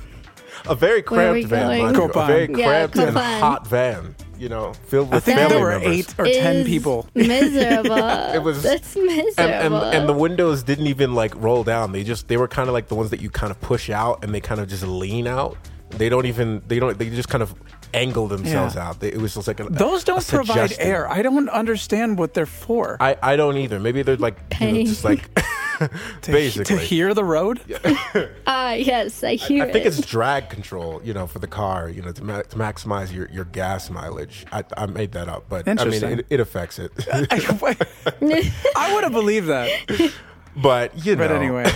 A 0.67 0.75
very 0.75 1.01
Where 1.01 1.29
are 1.29 1.33
we 1.33 1.43
cramped 1.43 1.49
van, 1.49 1.79
going? 1.81 1.95
A 1.95 1.99
Copan. 1.99 2.27
very 2.27 2.59
Yeah, 2.59 2.65
cramped 2.87 2.95
and 2.97 3.17
hot 3.17 3.67
van, 3.67 4.15
you 4.37 4.49
know, 4.49 4.73
filled 4.87 5.11
I 5.11 5.15
with 5.15 5.25
think 5.25 5.39
family 5.39 5.55
there 5.55 5.63
were 5.63 5.71
members. 5.71 5.91
eight 5.93 6.15
or 6.17 6.25
ten 6.25 6.55
is 6.57 6.67
people. 6.67 7.07
Miserable. 7.15 7.97
It 8.33 8.43
was- 8.43 8.63
That's 8.63 8.95
and, 8.95 9.05
miserable. 9.05 9.77
and 9.81 9.95
and 9.97 10.09
the 10.09 10.13
windows 10.13 10.63
didn't 10.63 10.87
even 10.87 11.15
like 11.15 11.33
roll 11.35 11.63
down. 11.63 11.91
They 11.91 12.03
just 12.03 12.27
they 12.27 12.37
were 12.37 12.47
kind 12.47 12.69
of 12.69 12.73
like 12.73 12.87
the 12.87 12.95
ones 12.95 13.09
that 13.09 13.21
you 13.21 13.29
kind 13.29 13.51
of 13.51 13.59
push 13.59 13.89
out 13.89 14.23
and 14.23 14.33
they 14.33 14.39
kind 14.41 14.61
of 14.61 14.69
just 14.69 14.83
lean 14.85 15.27
out. 15.27 15.57
They 15.89 16.09
don't 16.09 16.25
even 16.25 16.61
they 16.67 16.79
don't 16.79 16.97
they 16.97 17.09
just 17.09 17.29
kind 17.29 17.43
of 17.43 17.53
angle 17.93 18.27
themselves 18.27 18.75
Yeah. 18.75 18.89
out. 18.89 19.03
It 19.03 19.17
was 19.17 19.33
just 19.35 19.47
like 19.47 19.59
a, 19.59 19.65
Those 19.65 20.03
don't 20.03 20.25
provide 20.27 20.69
suggestion. 20.71 20.87
air. 20.87 21.09
I 21.09 21.21
don't 21.21 21.49
understand 21.49 22.17
what 22.17 22.33
they're 22.33 22.45
for. 22.45 22.97
I, 22.99 23.15
I 23.21 23.35
don't 23.35 23.57
either. 23.57 23.79
Maybe 23.79 24.01
they're 24.01 24.17
like 24.17 24.37
you 24.59 24.71
know, 24.71 24.83
just 24.83 25.03
like 25.03 25.33
to, 25.79 25.89
basically. 26.31 26.77
to 26.77 26.81
hear 26.81 27.13
the 27.13 27.23
road. 27.23 27.59
ah, 28.47 28.71
yes, 28.73 29.23
I 29.23 29.35
hear 29.35 29.63
I 29.63 29.71
think 29.71 29.85
it. 29.85 29.89
it's 29.89 30.01
drag 30.05 30.49
control, 30.49 31.01
you 31.03 31.13
know, 31.13 31.27
for 31.27 31.39
the 31.39 31.47
car, 31.47 31.89
you 31.89 32.01
know, 32.01 32.11
to, 32.11 32.23
ma- 32.23 32.41
to 32.41 32.55
maximize 32.55 33.13
your, 33.13 33.27
your 33.29 33.45
gas 33.45 33.89
mileage. 33.89 34.45
I, 34.51 34.63
I 34.77 34.85
made 34.85 35.11
that 35.13 35.27
up, 35.29 35.45
but 35.49 35.67
I 35.67 35.85
mean, 35.85 36.03
it, 36.03 36.25
it 36.29 36.39
affects 36.39 36.79
it. 36.79 36.91
I 37.11 38.91
would 38.93 39.03
have 39.03 39.13
believed 39.13 39.47
that. 39.47 39.69
but 40.55 41.05
you 41.05 41.15
know, 41.15 41.27
But 41.27 41.35
anyway, 41.35 41.71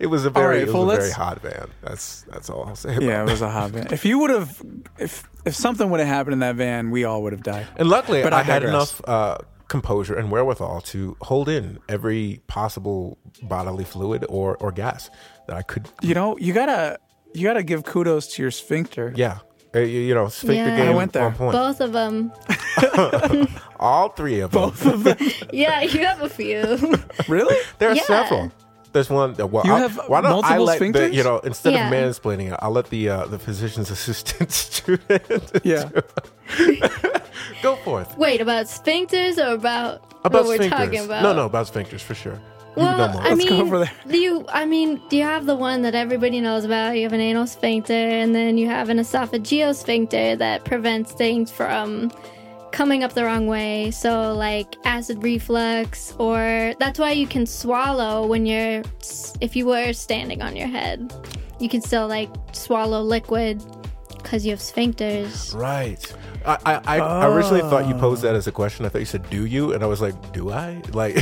it 0.00 0.06
was 0.06 0.24
a 0.24 0.30
very, 0.30 0.58
right, 0.60 0.68
it 0.68 0.72
was 0.72 0.94
a 0.94 1.00
very 1.00 1.10
hot 1.10 1.40
van. 1.42 1.68
That's 1.82 2.22
that's 2.22 2.48
all 2.50 2.64
I'll 2.66 2.76
say. 2.76 2.90
About 2.96 3.02
yeah, 3.02 3.20
it 3.22 3.28
it. 3.28 3.30
was 3.32 3.42
a 3.42 3.50
hot 3.50 3.70
van. 3.70 3.88
If 3.92 4.04
you 4.04 4.18
would 4.18 4.30
have, 4.30 4.62
if 4.98 5.28
if 5.44 5.54
something 5.54 5.90
would 5.90 6.00
have 6.00 6.08
happened 6.08 6.34
in 6.34 6.38
that 6.40 6.56
van, 6.56 6.90
we 6.90 7.04
all 7.04 7.22
would 7.22 7.32
have 7.32 7.42
died. 7.42 7.66
And 7.76 7.88
luckily, 7.88 8.22
But 8.22 8.32
I, 8.34 8.40
I 8.40 8.42
had 8.42 8.62
enough 8.62 9.00
uh, 9.08 9.38
composure 9.68 10.14
and 10.14 10.30
wherewithal 10.30 10.80
to 10.82 11.16
hold 11.22 11.48
in 11.48 11.78
every 11.88 12.42
possible 12.46 13.18
bodily 13.42 13.84
fluid 13.84 14.24
or 14.28 14.56
or 14.58 14.72
gas 14.72 15.10
that 15.48 15.56
I 15.56 15.62
could. 15.62 15.88
You 16.02 16.14
know, 16.14 16.36
you 16.38 16.52
gotta 16.52 16.98
you 17.34 17.46
gotta 17.46 17.62
give 17.62 17.84
kudos 17.84 18.26
to 18.34 18.42
your 18.42 18.50
sphincter. 18.50 19.12
Yeah. 19.16 19.38
Uh, 19.74 19.78
you, 19.78 20.00
you 20.00 20.14
know, 20.14 20.28
sphincter 20.28 20.68
Yeah. 20.68 20.76
game 20.76 20.92
I 20.92 20.94
went 20.94 21.14
there. 21.14 21.24
on 21.24 21.34
point. 21.34 21.52
Both 21.52 21.80
of 21.80 21.92
them. 21.94 22.30
All 23.80 24.10
three 24.10 24.40
of 24.40 24.50
them. 24.50 24.60
Both 24.62 24.84
of 24.86 25.04
them. 25.04 25.16
Yeah, 25.52 25.80
you 25.82 26.04
have 26.04 26.20
a 26.22 26.28
few. 26.28 26.62
really? 27.28 27.56
There 27.78 27.90
are 27.90 27.94
Yeah. 27.96 28.02
several. 28.02 28.52
There's 28.92 29.08
one. 29.10 29.34
uh, 29.40 29.46
Well, 29.46 29.64
You 29.66 29.72
I'll- 29.72 29.78
have 29.88 29.96
why 30.08 30.20
don't 30.20 30.44
I 30.44 30.56
multiple 30.58 30.64
let 30.64 30.92
the, 31.10 31.14
you 31.14 31.22
know 31.24 31.38
instead 31.40 31.72
Yeah. 31.72 31.86
of 31.88 31.92
mansplaining 31.92 32.52
it, 32.52 32.58
I'll 32.60 32.70
let 32.72 32.90
the 32.90 33.08
uh, 33.08 33.26
the 33.26 33.38
physician's 33.38 33.90
assistant 33.96 34.52
student 34.66 35.60
Yeah. 35.64 35.88
go 37.62 37.76
forth 37.76 38.16
Wait, 38.18 38.40
about 38.40 38.66
sphincters 38.66 39.38
or 39.38 39.54
about, 39.54 40.02
about 40.24 40.44
what 40.44 40.58
we're 40.58 40.68
talking 40.68 41.04
about? 41.04 41.22
No, 41.22 41.32
no, 41.32 41.46
about 41.46 41.66
sphincters 41.66 42.00
for 42.00 42.14
sure. 42.14 42.38
Well, 42.74 42.96
know 42.96 43.08
more. 43.12 43.22
I 43.22 43.34
Let's 43.34 43.44
go 43.44 43.50
mean, 43.56 43.60
over 43.66 43.78
there. 43.80 43.90
do 44.08 44.18
you? 44.18 44.46
I 44.48 44.64
mean, 44.64 45.00
do 45.10 45.16
you 45.18 45.24
have 45.24 45.44
the 45.44 45.54
one 45.54 45.82
that 45.82 45.94
everybody 45.94 46.40
knows 46.40 46.64
about? 46.64 46.96
You 46.96 47.02
have 47.02 47.12
an 47.12 47.20
anal 47.20 47.46
sphincter, 47.46 47.92
and 47.92 48.34
then 48.34 48.56
you 48.56 48.66
have 48.66 48.88
an 48.88 48.96
esophageal 48.98 49.74
sphincter 49.74 50.36
that 50.36 50.64
prevents 50.64 51.12
things 51.12 51.50
from 51.50 52.10
coming 52.72 53.04
up 53.04 53.12
the 53.12 53.24
wrong 53.24 53.46
way. 53.46 53.90
So, 53.90 54.32
like 54.32 54.74
acid 54.84 55.22
reflux, 55.22 56.14
or 56.18 56.74
that's 56.80 56.98
why 56.98 57.12
you 57.12 57.26
can 57.26 57.46
swallow 57.46 58.26
when 58.26 58.46
you're, 58.46 58.82
if 59.40 59.54
you 59.54 59.66
were 59.66 59.92
standing 59.92 60.42
on 60.42 60.56
your 60.56 60.68
head, 60.68 61.12
you 61.60 61.68
can 61.68 61.80
still 61.80 62.08
like 62.08 62.30
swallow 62.52 63.02
liquid 63.02 63.62
because 64.22 64.44
you 64.44 64.50
have 64.52 64.60
sphincters. 64.60 65.54
Right. 65.54 66.14
I, 66.44 66.80
I, 66.84 66.98
I 67.00 67.26
originally 67.28 67.60
thought 67.60 67.86
you 67.86 67.94
posed 67.94 68.22
that 68.22 68.34
as 68.34 68.46
a 68.48 68.52
question. 68.52 68.84
I 68.84 68.88
thought 68.88 68.98
you 68.98 69.04
said, 69.04 69.28
"Do 69.30 69.46
you?" 69.46 69.72
And 69.74 69.82
I 69.84 69.86
was 69.86 70.00
like, 70.00 70.32
"Do 70.32 70.50
I? 70.50 70.82
Like, 70.92 71.16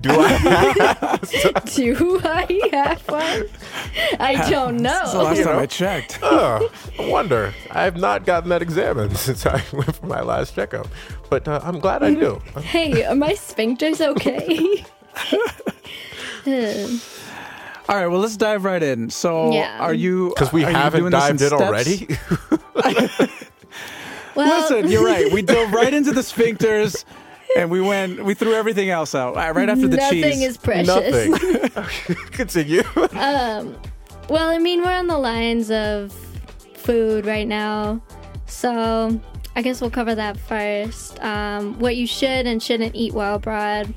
do 0.00 0.10
I?" 0.10 1.18
Do 1.74 2.20
I 2.24 2.68
have 2.72 3.08
one? 3.08 3.44
I 4.20 4.46
don't 4.50 4.76
That's 4.78 5.12
the 5.12 5.18
know. 5.18 5.24
last 5.24 5.38
You 5.38 5.44
time 5.44 5.56
know? 5.56 5.62
I 5.62 5.66
checked. 5.66 6.18
oh, 6.22 6.70
I 6.98 7.08
wonder. 7.08 7.54
I 7.70 7.82
have 7.84 7.96
not 7.96 8.24
gotten 8.26 8.48
that 8.50 8.62
examined 8.62 9.16
since 9.16 9.46
I 9.46 9.62
went 9.72 9.94
for 9.94 10.06
my 10.06 10.20
last 10.22 10.54
checkup, 10.54 10.88
but 11.30 11.46
uh, 11.46 11.60
I'm 11.62 11.78
glad 11.78 12.02
I 12.02 12.14
do. 12.14 12.40
Hey, 12.60 13.04
are 13.04 13.14
my 13.14 13.32
sphincters 13.34 14.00
okay? 14.00 14.84
All 17.88 17.96
right, 17.96 18.06
well, 18.06 18.20
let's 18.20 18.36
dive 18.36 18.64
right 18.64 18.82
in. 18.82 19.10
So, 19.10 19.52
Yeah. 19.52 19.78
are 19.80 19.92
you 19.94 20.28
Because 20.30 20.52
we 20.52 20.64
are 20.64 20.70
haven't 20.70 21.00
doing 21.00 21.10
this 21.12 21.20
dived 21.20 21.40
in 21.42 21.48
steps? 21.48 21.62
already. 21.62 22.08
well, 24.34 24.60
Listen, 24.70 24.90
you're 24.90 25.04
right. 25.04 25.30
We 25.32 25.42
dove 25.54 25.72
right 25.72 25.92
into 25.92 26.12
the 26.12 26.20
sphincters, 26.22 27.04
and 27.56 27.70
we 27.70 27.80
went. 27.80 28.24
We 28.24 28.34
threw 28.34 28.54
everything 28.54 28.90
else 28.90 29.14
out 29.14 29.36
uh, 29.36 29.52
right 29.54 29.68
after 29.68 29.88
the 29.88 29.98
cheese. 30.10 30.24
nothing 30.24 30.42
is 30.42 30.56
precious. 30.56 30.86
Nothing. 30.88 32.16
Continue. 32.32 32.82
Well, 32.94 34.48
I 34.48 34.58
mean, 34.58 34.82
we're 34.82 34.92
on 34.92 35.08
the 35.08 35.18
lines 35.18 35.70
of 35.70 36.12
food 36.74 37.26
right 37.26 37.46
now, 37.46 38.00
so 38.46 39.20
I 39.56 39.62
guess 39.62 39.80
we'll 39.80 39.90
cover 39.90 40.14
that 40.14 40.38
first. 40.38 41.22
Um, 41.22 41.78
what 41.78 41.96
you 41.96 42.06
should 42.06 42.46
and 42.46 42.62
shouldn't 42.62 42.94
eat 42.94 43.12
while 43.12 43.34
abroad. 43.34 43.92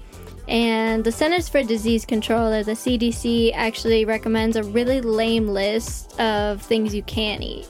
And 0.47 1.03
the 1.03 1.11
Centers 1.11 1.49
for 1.49 1.63
Disease 1.63 2.05
Control, 2.05 2.53
or 2.53 2.63
the 2.63 2.73
CDC, 2.75 3.51
actually 3.53 4.05
recommends 4.05 4.55
a 4.55 4.63
really 4.63 5.01
lame 5.01 5.47
list 5.47 6.19
of 6.19 6.61
things 6.61 6.93
you 6.93 7.03
can 7.03 7.41
eat. 7.41 7.67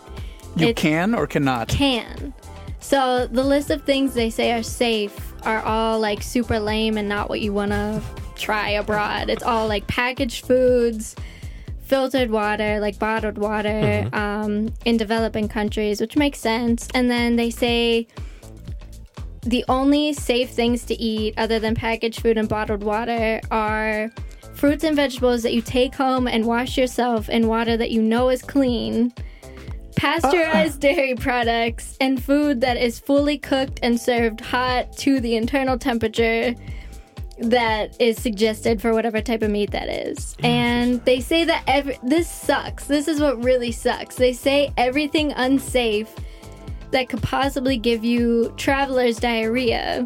you 0.57 0.67
It's- 0.69 0.81
can 0.81 1.13
or 1.13 1.27
cannot. 1.27 1.67
can. 1.67 2.33
So 2.79 3.27
the 3.27 3.43
list 3.43 3.69
of 3.71 3.81
things 3.83 4.13
they 4.13 4.29
say 4.29 4.51
are 4.53 4.63
safe 4.63 5.33
are 5.43 5.61
all 5.63 5.99
like 5.99 6.21
super 6.21 6.59
lame 6.59 6.97
and 6.97 7.09
not 7.09 7.29
what 7.29 7.41
you 7.41 7.51
want 7.51 7.71
to 7.71 8.01
try 8.35 8.69
abroad. 8.71 9.29
It's 9.29 9.43
all 9.43 9.67
like 9.67 9.85
packaged 9.87 10.45
foods, 10.45 11.15
filtered 11.83 12.29
water, 12.31 12.79
like 12.79 12.97
bottled 12.99 13.37
water 13.37 14.07
um, 14.13 14.73
in 14.85 14.97
developing 14.97 15.47
countries, 15.47 15.99
which 16.01 16.15
makes 16.15 16.39
sense. 16.39 16.87
And 16.93 17.09
then 17.11 17.35
they 17.35 17.49
say 17.49 18.07
the 19.45 19.63
only 19.69 20.13
safe 20.13 20.51
things 20.51 20.83
to 20.85 20.95
eat 21.01 21.33
other 21.37 21.59
than 21.59 21.75
packaged 21.75 22.21
food 22.21 22.37
and 22.37 22.49
bottled 22.49 22.83
water 22.83 23.39
are 23.51 24.09
fruits 24.55 24.83
and 24.83 24.95
vegetables 24.95 25.43
that 25.43 25.53
you 25.53 25.61
take 25.61 25.93
home 25.93 26.27
and 26.27 26.45
wash 26.45 26.77
yourself 26.77 27.29
in 27.29 27.47
water 27.47 27.77
that 27.77 27.91
you 27.91 28.01
know 28.01 28.29
is 28.29 28.41
clean 28.41 29.13
pasteurized 29.95 30.85
ah. 30.85 30.93
dairy 30.93 31.15
products, 31.15 31.97
and 31.99 32.21
food 32.23 32.61
that 32.61 32.77
is 32.77 32.99
fully 32.99 33.37
cooked 33.37 33.79
and 33.81 33.99
served 33.99 34.41
hot 34.41 34.91
to 34.97 35.19
the 35.19 35.35
internal 35.35 35.77
temperature 35.77 36.53
that 37.37 37.99
is 37.99 38.21
suggested 38.21 38.81
for 38.81 38.93
whatever 38.93 39.21
type 39.21 39.41
of 39.41 39.51
meat 39.51 39.71
that 39.71 39.89
is. 39.89 40.37
And 40.43 41.03
they 41.05 41.19
say 41.19 41.43
that 41.43 41.63
every 41.67 41.97
this 42.03 42.29
sucks. 42.29 42.85
This 42.85 43.07
is 43.07 43.19
what 43.19 43.43
really 43.43 43.71
sucks. 43.71 44.15
They 44.15 44.33
say 44.33 44.71
everything 44.77 45.33
unsafe 45.33 46.13
that 46.91 47.09
could 47.09 47.21
possibly 47.21 47.77
give 47.77 48.03
you 48.05 48.53
traveler's 48.57 49.17
diarrhea 49.17 50.05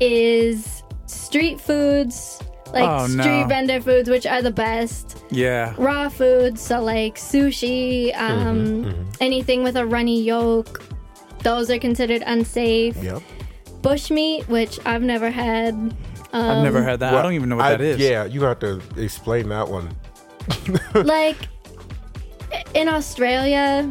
is 0.00 0.82
street 1.06 1.60
foods, 1.60 2.40
like 2.72 2.84
Oh, 2.84 3.06
no. 3.06 3.22
street 3.22 3.46
vendor 3.48 3.80
foods, 3.80 4.08
which 4.10 4.26
are 4.26 4.42
the 4.42 4.50
best 4.50 5.22
Yeah. 5.30 5.74
raw 5.78 6.08
foods, 6.08 6.60
so 6.60 6.82
like 6.82 7.16
sushi, 7.16 8.14
um, 8.18 9.06
anything 9.20 9.62
with 9.62 9.76
a 9.76 9.86
runny 9.86 10.22
yolk, 10.22 10.82
those 11.42 11.70
are 11.70 11.78
considered 11.78 12.22
unsafe. 12.26 12.96
yep. 13.02 13.22
Bushmeat, 13.82 14.48
which 14.48 14.78
I've 14.84 15.02
never 15.02 15.30
had. 15.30 15.72
Um, 15.74 15.94
I've 16.32 16.64
never 16.64 16.82
had 16.82 17.00
that. 17.00 17.14
I 17.14 17.22
don't 17.22 17.32
even 17.34 17.48
know 17.48 17.56
what 17.56 17.66
I- 17.66 17.70
that 17.76 17.80
is. 17.80 17.98
Yeah, 17.98 18.24
you 18.24 18.42
have 18.42 18.58
to 18.60 18.80
explain 18.96 19.48
that 19.50 19.68
one. 19.68 19.90
like 20.94 21.36
in 22.74 22.88
Australia, 22.88 23.88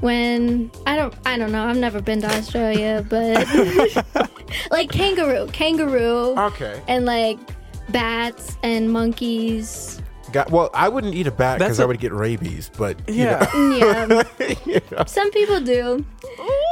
when 0.00 0.70
I 0.86 0.96
don't, 0.96 1.14
I 1.24 1.38
don't 1.38 1.52
know. 1.52 1.64
I've 1.66 1.76
never 1.78 2.00
been 2.00 2.20
to 2.22 2.28
Australia, 2.28 3.04
but 3.08 3.46
like 4.70 4.90
kangaroo, 4.90 5.46
kangaroo, 5.52 6.34
Okay. 6.38 6.80
and 6.88 7.04
like 7.04 7.38
bats 7.90 8.56
and 8.62 8.90
monkeys. 8.92 10.00
Got, 10.32 10.50
well, 10.50 10.70
I 10.74 10.88
wouldn't 10.88 11.14
eat 11.14 11.26
a 11.28 11.30
bat 11.30 11.58
because 11.60 11.78
I 11.80 11.84
would 11.84 12.00
get 12.00 12.12
rabies, 12.12 12.70
but 12.76 12.98
you 13.08 13.24
Yeah. 13.24 14.06
know, 14.08 14.22
Yeah, 14.66 15.04
some 15.06 15.30
people 15.30 15.60
do. 15.60 16.04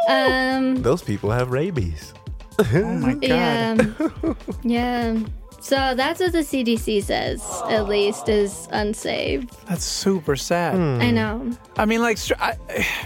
Um, 0.08 0.82
those 0.82 1.02
people 1.02 1.30
have 1.30 1.50
rabies. 1.50 2.12
Oh 2.58 2.64
my 2.84 3.14
god. 3.14 3.22
Yeah. 3.22 4.34
yeah. 4.62 5.16
So 5.64 5.94
that's 5.94 6.20
what 6.20 6.32
the 6.32 6.40
CDC 6.40 7.04
says, 7.04 7.42
at 7.70 7.88
least, 7.88 8.28
is 8.28 8.68
unsafe. 8.70 9.44
That's 9.66 9.82
super 9.82 10.36
sad. 10.36 10.74
I 10.76 11.10
know. 11.10 11.56
I 11.78 11.86
mean, 11.86 12.02
like, 12.02 12.18
str- 12.18 12.34
I, 12.38 12.58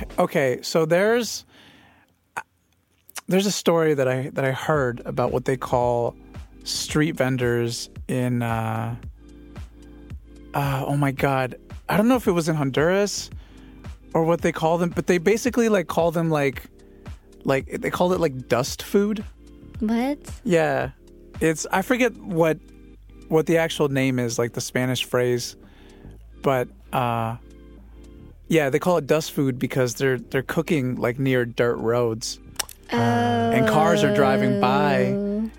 okay, 0.18 0.58
so 0.62 0.84
there's 0.84 1.44
there's 3.28 3.46
a 3.46 3.52
story 3.52 3.94
that 3.94 4.08
I 4.08 4.30
that 4.30 4.44
I 4.44 4.50
heard 4.50 5.02
about 5.06 5.30
what 5.30 5.44
they 5.44 5.56
call 5.56 6.16
street 6.64 7.12
vendors 7.12 7.90
in. 8.08 8.42
Uh, 8.42 8.96
uh, 10.52 10.84
oh 10.84 10.96
my 10.96 11.12
god, 11.12 11.54
I 11.88 11.96
don't 11.96 12.08
know 12.08 12.16
if 12.16 12.26
it 12.26 12.32
was 12.32 12.48
in 12.48 12.56
Honduras 12.56 13.30
or 14.14 14.24
what 14.24 14.40
they 14.40 14.50
call 14.50 14.78
them, 14.78 14.90
but 14.90 15.06
they 15.06 15.18
basically 15.18 15.68
like 15.68 15.86
call 15.86 16.10
them 16.10 16.28
like 16.28 16.64
like 17.44 17.66
they 17.70 17.90
called 17.90 18.14
it 18.14 18.18
like 18.18 18.48
dust 18.48 18.82
food. 18.82 19.24
What? 19.78 20.18
Yeah, 20.42 20.90
it's 21.40 21.66
I 21.70 21.82
forget 21.82 22.16
what 22.16 22.58
what 23.28 23.46
the 23.46 23.58
actual 23.58 23.88
name 23.88 24.18
is, 24.18 24.38
like 24.38 24.52
the 24.54 24.60
Spanish 24.60 25.04
phrase, 25.04 25.56
but 26.42 26.68
uh, 26.92 27.36
yeah, 28.48 28.70
they 28.70 28.78
call 28.78 28.96
it 28.96 29.06
dust 29.06 29.32
food 29.32 29.58
because 29.58 29.94
they're 29.94 30.18
they're 30.18 30.42
cooking 30.42 30.96
like 30.96 31.18
near 31.18 31.44
dirt 31.44 31.76
roads, 31.76 32.38
and 32.90 33.68
cars 33.68 34.02
are 34.02 34.14
driving 34.14 34.60
by, 34.60 35.00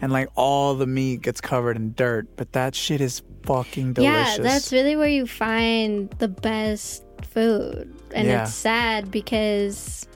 and 0.02 0.12
like 0.12 0.30
all 0.36 0.76
the 0.76 0.88
meat 0.88 1.22
gets 1.22 1.42
covered 1.42 1.78
in 1.78 1.94
dirt. 1.94 2.28
But 2.36 2.54
that 2.54 2.76
shit 2.76 3.02
is 3.02 3.22
fucking 3.44 3.94
delicious. 3.94 4.38
Yeah, 4.38 4.44
that's 4.44 4.72
really 4.72 4.96
where 4.96 5.08
you 5.08 5.28
find 5.28 6.10
the 6.20 6.28
best 6.28 7.04
food. 7.32 7.94
And 8.14 8.28
Yeah. 8.28 8.44
it's 8.44 8.54
sad 8.56 9.12
because 9.12 10.08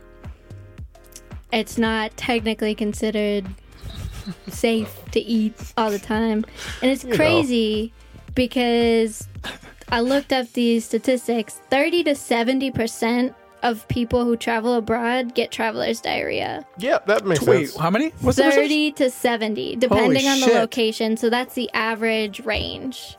it's 1.52 1.78
not 1.78 2.16
technically 2.18 2.74
considered 2.74 3.46
safe 4.48 5.00
to 5.12 5.20
eat 5.20 5.56
all 5.78 5.92
the 5.92 6.00
time. 6.00 6.46
And 6.82 6.92
it's 6.92 7.04
know. 7.04 7.16
crazy 7.16 7.94
because 8.36 9.28
I 9.90 10.02
looked 10.02 10.34
up 10.34 10.52
these 10.54 10.86
statistics 10.86 11.62
30 11.70 12.04
to 12.06 12.12
70% 12.12 13.36
of 13.64 13.88
people 13.88 14.26
who 14.26 14.36
travel 14.36 14.74
abroad 14.74 15.34
get 15.36 15.52
traveler's 15.52 16.02
diarrhea. 16.02 16.66
Yeah, 16.78 17.00
that 17.08 17.26
makes 17.26 17.42
Wait, 17.44 17.68
sense. 17.68 17.80
how 17.80 17.90
many? 17.90 18.10
What's 18.22 18.38
30 18.38 18.92
to 18.94 19.10
70, 19.10 19.78
depending 19.78 20.28
on 20.28 20.42
the 20.42 20.48
location. 20.48 21.16
So 21.16 21.30
that's 21.30 21.56
the 21.56 21.70
average 21.74 22.42
range. 22.42 23.18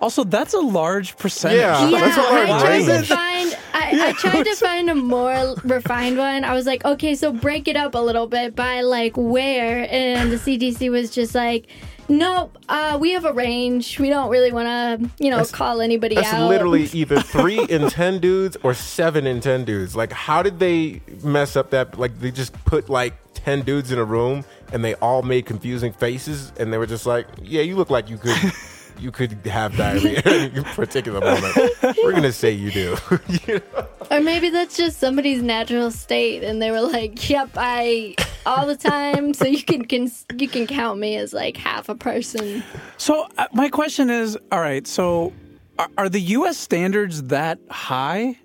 Also, 0.00 0.24
that's 0.24 0.52
a 0.54 0.58
large 0.60 1.16
percentage. 1.16 1.58
Yeah. 1.60 1.88
Yeah, 1.88 2.00
That's 2.00 2.16
a 2.16 2.20
large 2.20 2.50
I 2.50 2.60
tried 2.60 2.84
to 2.84 3.02
find. 3.04 3.58
I, 3.72 4.08
I 4.08 4.12
tried 4.12 4.42
to 4.44 4.54
find 4.56 4.90
a 4.90 4.94
more 4.94 5.54
refined 5.64 6.18
one. 6.18 6.44
I 6.44 6.54
was 6.54 6.66
like, 6.66 6.84
okay, 6.84 7.14
so 7.14 7.32
break 7.32 7.66
it 7.68 7.76
up 7.76 7.94
a 7.94 7.98
little 7.98 8.26
bit 8.26 8.54
by 8.54 8.82
like 8.82 9.16
where, 9.16 9.86
and 9.90 10.30
the 10.30 10.36
CDC 10.36 10.90
was 10.90 11.10
just 11.10 11.34
like, 11.34 11.66
nope, 12.08 12.56
uh, 12.68 12.98
we 13.00 13.12
have 13.12 13.24
a 13.24 13.32
range. 13.32 13.98
We 13.98 14.08
don't 14.08 14.30
really 14.30 14.52
want 14.52 14.66
to, 14.66 15.10
you 15.24 15.30
know, 15.30 15.44
call 15.46 15.80
anybody 15.80 16.14
That's 16.14 16.32
out. 16.32 16.48
literally 16.48 16.84
either 16.92 17.20
three 17.20 17.62
in 17.64 17.88
ten 17.88 18.18
dudes 18.18 18.56
or 18.62 18.74
seven 18.74 19.26
in 19.26 19.40
ten 19.40 19.64
dudes. 19.64 19.96
Like, 19.96 20.12
how 20.12 20.42
did 20.42 20.58
they 20.58 21.00
mess 21.22 21.56
up 21.56 21.70
that? 21.70 21.98
Like, 21.98 22.18
they 22.20 22.30
just 22.30 22.52
put 22.64 22.88
like 22.88 23.14
ten 23.34 23.62
dudes 23.62 23.92
in 23.92 23.98
a 23.98 24.04
room 24.04 24.44
and 24.72 24.84
they 24.84 24.94
all 24.96 25.22
made 25.22 25.46
confusing 25.46 25.92
faces, 25.92 26.52
and 26.58 26.72
they 26.72 26.78
were 26.78 26.86
just 26.86 27.06
like, 27.06 27.26
"Yeah, 27.42 27.62
you 27.62 27.76
look 27.76 27.90
like 27.90 28.10
you 28.10 28.18
could." 28.18 28.36
You 28.98 29.10
could 29.10 29.32
have 29.46 29.76
diarrhea 29.76 30.18
at 30.24 30.58
a 30.58 30.62
particular 30.74 31.20
moment. 31.20 31.56
We're 32.02 32.12
gonna 32.12 32.32
say 32.32 32.52
you 32.52 32.70
do. 32.70 32.96
You 33.46 33.60
know? 33.74 33.86
Or 34.10 34.20
maybe 34.20 34.50
that's 34.50 34.76
just 34.76 34.98
somebody's 34.98 35.42
natural 35.42 35.90
state, 35.90 36.42
and 36.44 36.62
they 36.62 36.70
were 36.70 36.80
like, 36.80 37.28
"Yep, 37.28 37.50
I 37.56 38.14
all 38.44 38.66
the 38.66 38.76
time." 38.76 39.34
So 39.34 39.46
you 39.46 39.62
can, 39.62 39.84
can 39.84 40.10
you 40.36 40.48
can 40.48 40.66
count 40.66 40.98
me 40.98 41.16
as 41.16 41.32
like 41.32 41.56
half 41.56 41.88
a 41.88 41.94
person. 41.94 42.62
So 42.96 43.26
uh, 43.36 43.46
my 43.52 43.68
question 43.68 44.10
is, 44.10 44.38
all 44.52 44.60
right, 44.60 44.86
so 44.86 45.32
are, 45.78 45.88
are 45.98 46.08
the 46.08 46.20
U.S. 46.20 46.56
standards 46.56 47.24
that 47.24 47.58
high? 47.70 48.38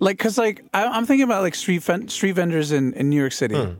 Like, 0.00 0.18
cause 0.18 0.38
like 0.38 0.64
I, 0.72 0.86
I'm 0.86 1.06
thinking 1.06 1.24
about 1.24 1.42
like 1.42 1.54
street 1.54 1.82
ven- 1.82 2.08
street 2.08 2.32
vendors 2.32 2.72
in, 2.72 2.92
in 2.94 3.10
New 3.10 3.20
York 3.20 3.32
City. 3.32 3.56
Hmm. 3.56 3.74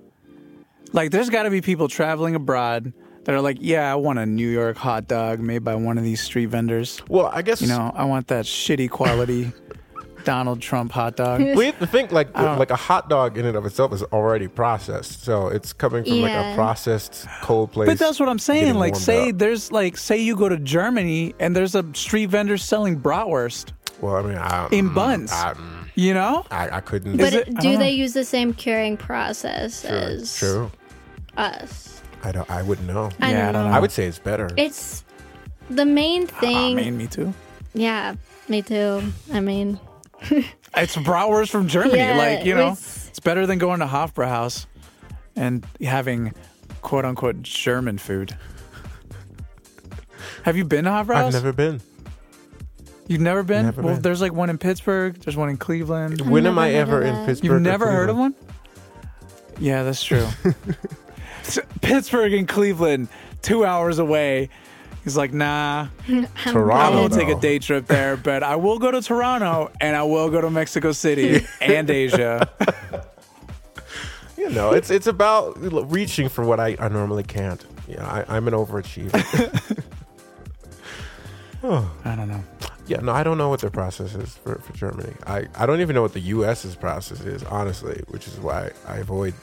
Like, 0.92 1.10
there's 1.10 1.28
got 1.28 1.42
to 1.42 1.50
be 1.50 1.60
people 1.60 1.88
traveling 1.88 2.34
abroad 2.34 2.92
that 3.28 3.34
are 3.34 3.42
like, 3.42 3.58
yeah, 3.60 3.92
I 3.92 3.94
want 3.94 4.18
a 4.18 4.24
New 4.24 4.48
York 4.48 4.78
hot 4.78 5.06
dog 5.06 5.38
made 5.38 5.58
by 5.62 5.74
one 5.74 5.98
of 5.98 6.04
these 6.04 6.22
street 6.22 6.46
vendors. 6.46 7.02
Well, 7.10 7.26
I 7.26 7.42
guess 7.42 7.60
You 7.60 7.68
know, 7.68 7.92
I 7.94 8.04
want 8.04 8.28
that 8.28 8.46
shitty 8.46 8.88
quality 8.88 9.52
Donald 10.24 10.62
Trump 10.62 10.92
hot 10.92 11.16
dog. 11.16 11.40
we 11.42 11.66
have 11.66 11.78
to 11.78 11.86
think 11.86 12.10
like 12.10 12.34
like 12.34 12.70
a 12.70 12.76
hot 12.76 13.10
dog 13.10 13.36
in 13.36 13.44
and 13.44 13.54
of 13.54 13.66
itself 13.66 13.92
is 13.92 14.02
already 14.04 14.48
processed, 14.48 15.24
so 15.24 15.48
it's 15.48 15.74
coming 15.74 16.04
from 16.04 16.22
like 16.22 16.32
a 16.32 16.54
processed 16.54 17.26
cold 17.42 17.70
place. 17.70 17.86
But 17.86 17.98
that's 17.98 18.18
what 18.18 18.30
I'm 18.30 18.38
saying. 18.38 18.62
getting 18.64 18.78
Like, 18.80 18.92
warmed 18.94 19.04
say 19.04 19.28
up. 19.30 19.38
there's 19.38 19.70
like, 19.72 19.98
say 19.98 20.16
you 20.16 20.34
go 20.34 20.48
to 20.48 20.56
Germany 20.56 21.34
and 21.38 21.54
there's 21.54 21.74
a 21.74 21.84
street 21.92 22.26
vendor 22.30 22.56
selling 22.56 22.98
bratwurst 22.98 23.72
Well, 24.00 24.16
I 24.16 24.22
mean, 24.22 24.38
I, 24.38 24.68
in 24.72 24.88
mm, 24.88 24.94
buns. 24.94 25.32
I, 25.32 25.52
mm, 25.52 25.88
you 25.96 26.14
know? 26.14 26.46
I, 26.50 26.76
I 26.76 26.80
couldn't. 26.80 27.18
But 27.18 27.34
it- 27.34 27.48
I 27.48 27.60
do 27.60 27.68
don't 27.72 27.78
they 27.78 27.90
know. 27.90 28.02
use 28.04 28.14
the 28.14 28.24
same 28.24 28.54
curing 28.54 28.96
process 28.96 29.84
as 29.84 30.34
True. 30.34 30.70
us? 31.36 31.97
I 32.24 32.32
don't. 32.32 32.50
I 32.50 32.62
wouldn't 32.62 32.86
know. 32.88 33.10
I 33.20 33.30
Yeah, 33.30 33.38
I 33.48 33.52
don't 33.52 33.54
don't 33.54 33.62
know. 33.64 33.70
know. 33.70 33.76
I 33.76 33.80
would 33.80 33.92
say 33.92 34.06
it's 34.06 34.18
better. 34.18 34.48
It's 34.56 35.04
the 35.70 35.84
main 35.86 36.22
I 36.24 36.26
thing. 36.26 36.76
mean, 36.76 36.96
me 36.98 37.06
too. 37.06 37.32
yeah, 37.74 38.14
me 38.48 38.62
too. 38.62 39.02
I 39.32 39.40
mean, 39.40 39.78
It's 40.76 40.96
bratwurst 40.96 41.50
from 41.50 41.66
Germany. 41.68 41.98
Yeah, 41.98 42.16
like, 42.16 42.44
you 42.44 42.54
know, 42.54 42.72
it's- 42.72 43.06
it's 43.08 43.20
better 43.20 43.46
than 43.46 43.58
going 43.58 43.80
to 43.80 43.86
Hofbrauhaus 43.86 44.66
and 45.36 45.64
having 45.80 46.34
quote 46.82 47.04
unquote 47.04 47.42
German 47.42 47.98
food. 47.98 48.36
Have 50.44 50.56
you 50.56 50.64
been 50.64 50.84
to 50.84 50.90
Hofbrauhaus? 50.90 51.26
I've 51.26 51.32
never 51.32 51.52
been. 51.52 51.80
You've 53.06 53.20
never 53.22 53.42
been? 53.42 53.64
Never 53.66 53.80
well, 53.82 53.94
been. 53.94 54.02
there's 54.02 54.20
like 54.20 54.32
one 54.32 54.50
in 54.50 54.58
Pittsburgh. 54.58 55.18
There's 55.20 55.36
one 55.36 55.48
in 55.48 55.56
Cleveland. 55.56 56.20
When 56.22 56.46
am 56.46 56.58
I 56.58 56.72
ever 56.72 57.02
in. 57.02 57.26
Pittsburgh? 57.26 57.50
You've 57.52 57.62
never 57.62 57.90
heard 57.90 58.10
of 58.10 58.16
one? 58.18 58.34
Yeah, 59.58 59.82
that's 59.82 60.02
true. 60.04 60.26
S- 61.48 61.58
Pittsburgh 61.80 62.32
and 62.34 62.48
Cleveland, 62.48 63.08
two 63.42 63.64
hours 63.64 63.98
away. 63.98 64.48
He's 65.04 65.16
like, 65.16 65.32
nah, 65.32 65.88
Toronto. 66.44 66.70
I 66.72 66.90
won't 66.90 67.12
take 67.14 67.28
a 67.28 67.40
day 67.40 67.58
trip 67.58 67.86
there, 67.86 68.16
but 68.16 68.42
I 68.42 68.56
will 68.56 68.78
go 68.78 68.90
to 68.90 69.00
Toronto 69.00 69.70
and 69.80 69.96
I 69.96 70.02
will 70.02 70.28
go 70.30 70.40
to 70.40 70.50
Mexico 70.50 70.92
City 70.92 71.46
and 71.60 71.88
Asia. 71.90 72.48
You 74.36 74.50
know, 74.50 74.72
it's 74.72 74.88
it's 74.88 75.08
about 75.08 75.58
reaching 75.90 76.28
for 76.28 76.44
what 76.44 76.60
I, 76.60 76.76
I 76.78 76.88
normally 76.88 77.24
can't. 77.24 77.62
Yeah, 77.88 78.06
I, 78.06 78.36
I'm 78.36 78.46
an 78.46 78.54
overachiever. 78.54 79.20
oh. 81.64 81.90
I 82.04 82.14
don't 82.14 82.28
know. 82.28 82.42
yeah, 82.86 82.98
no, 83.00 83.12
I 83.12 83.24
don't 83.24 83.36
know 83.36 83.48
what 83.48 83.60
their 83.60 83.70
process 83.70 84.14
is 84.14 84.36
for, 84.36 84.56
for 84.60 84.72
Germany. 84.74 85.12
I, 85.26 85.48
I 85.56 85.66
don't 85.66 85.80
even 85.80 85.94
know 85.94 86.02
what 86.02 86.12
the 86.12 86.20
U.S.'s 86.20 86.76
process 86.76 87.20
is, 87.22 87.42
honestly, 87.44 88.00
which 88.08 88.28
is 88.28 88.38
why 88.38 88.70
I 88.86 88.98
avoid. 88.98 89.34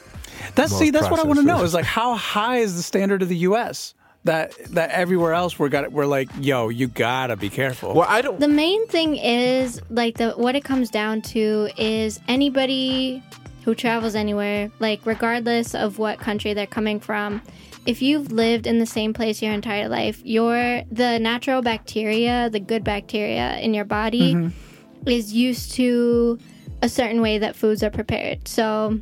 That's 0.54 0.76
see, 0.76 0.90
that's 0.90 1.10
what 1.10 1.20
I 1.20 1.24
want 1.24 1.38
to 1.40 1.44
know. 1.44 1.62
Is 1.62 1.74
like 1.74 1.84
how 1.84 2.14
high 2.14 2.58
is 2.58 2.76
the 2.76 2.82
standard 2.82 3.22
of 3.22 3.28
the 3.28 3.36
U.S. 3.38 3.94
that 4.24 4.52
that 4.70 4.90
everywhere 4.90 5.32
else 5.32 5.58
we're 5.58 5.68
got 5.68 5.92
we're 5.92 6.06
like, 6.06 6.28
yo, 6.38 6.68
you 6.68 6.88
gotta 6.88 7.36
be 7.36 7.48
careful. 7.48 7.94
Well, 7.94 8.06
I 8.08 8.22
don't. 8.22 8.40
the 8.40 8.48
main 8.48 8.86
thing 8.88 9.16
is 9.16 9.80
like 9.90 10.18
the 10.18 10.32
what 10.32 10.56
it 10.56 10.64
comes 10.64 10.90
down 10.90 11.22
to 11.22 11.68
is 11.76 12.20
anybody 12.28 13.22
who 13.64 13.74
travels 13.74 14.14
anywhere, 14.14 14.70
like 14.78 15.00
regardless 15.04 15.74
of 15.74 15.98
what 15.98 16.20
country 16.20 16.54
they're 16.54 16.66
coming 16.66 17.00
from, 17.00 17.42
if 17.86 18.02
you've 18.02 18.32
lived 18.32 18.66
in 18.66 18.78
the 18.78 18.86
same 18.86 19.14
place 19.14 19.40
your 19.40 19.52
entire 19.52 19.88
life, 19.88 20.20
your 20.24 20.82
the 20.90 21.18
natural 21.18 21.62
bacteria, 21.62 22.50
the 22.50 22.60
good 22.60 22.84
bacteria 22.84 23.58
in 23.58 23.74
your 23.74 23.84
body 23.84 24.34
mm-hmm. 24.34 25.08
is 25.08 25.32
used 25.32 25.72
to 25.72 26.38
a 26.82 26.88
certain 26.88 27.22
way 27.22 27.38
that 27.38 27.56
foods 27.56 27.82
are 27.82 27.90
prepared. 27.90 28.46
So, 28.46 29.00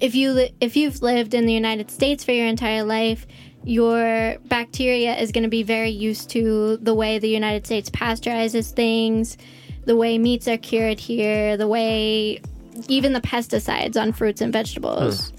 if 0.00 0.14
you 0.14 0.32
li- 0.32 0.54
if 0.60 0.76
you've 0.76 1.02
lived 1.02 1.34
in 1.34 1.46
the 1.46 1.52
United 1.52 1.90
States 1.90 2.24
for 2.24 2.32
your 2.32 2.46
entire 2.46 2.84
life, 2.84 3.26
your 3.64 4.36
bacteria 4.46 5.16
is 5.16 5.32
going 5.32 5.44
to 5.44 5.50
be 5.50 5.62
very 5.62 5.90
used 5.90 6.30
to 6.30 6.76
the 6.78 6.94
way 6.94 7.18
the 7.18 7.28
United 7.28 7.64
States 7.66 7.90
pasteurizes 7.90 8.72
things, 8.72 9.36
the 9.84 9.96
way 9.96 10.18
meats 10.18 10.48
are 10.48 10.56
cured 10.56 10.98
here, 10.98 11.56
the 11.56 11.68
way 11.68 12.40
even 12.88 13.12
the 13.12 13.20
pesticides 13.20 14.00
on 14.00 14.12
fruits 14.12 14.40
and 14.40 14.52
vegetables. 14.52 15.32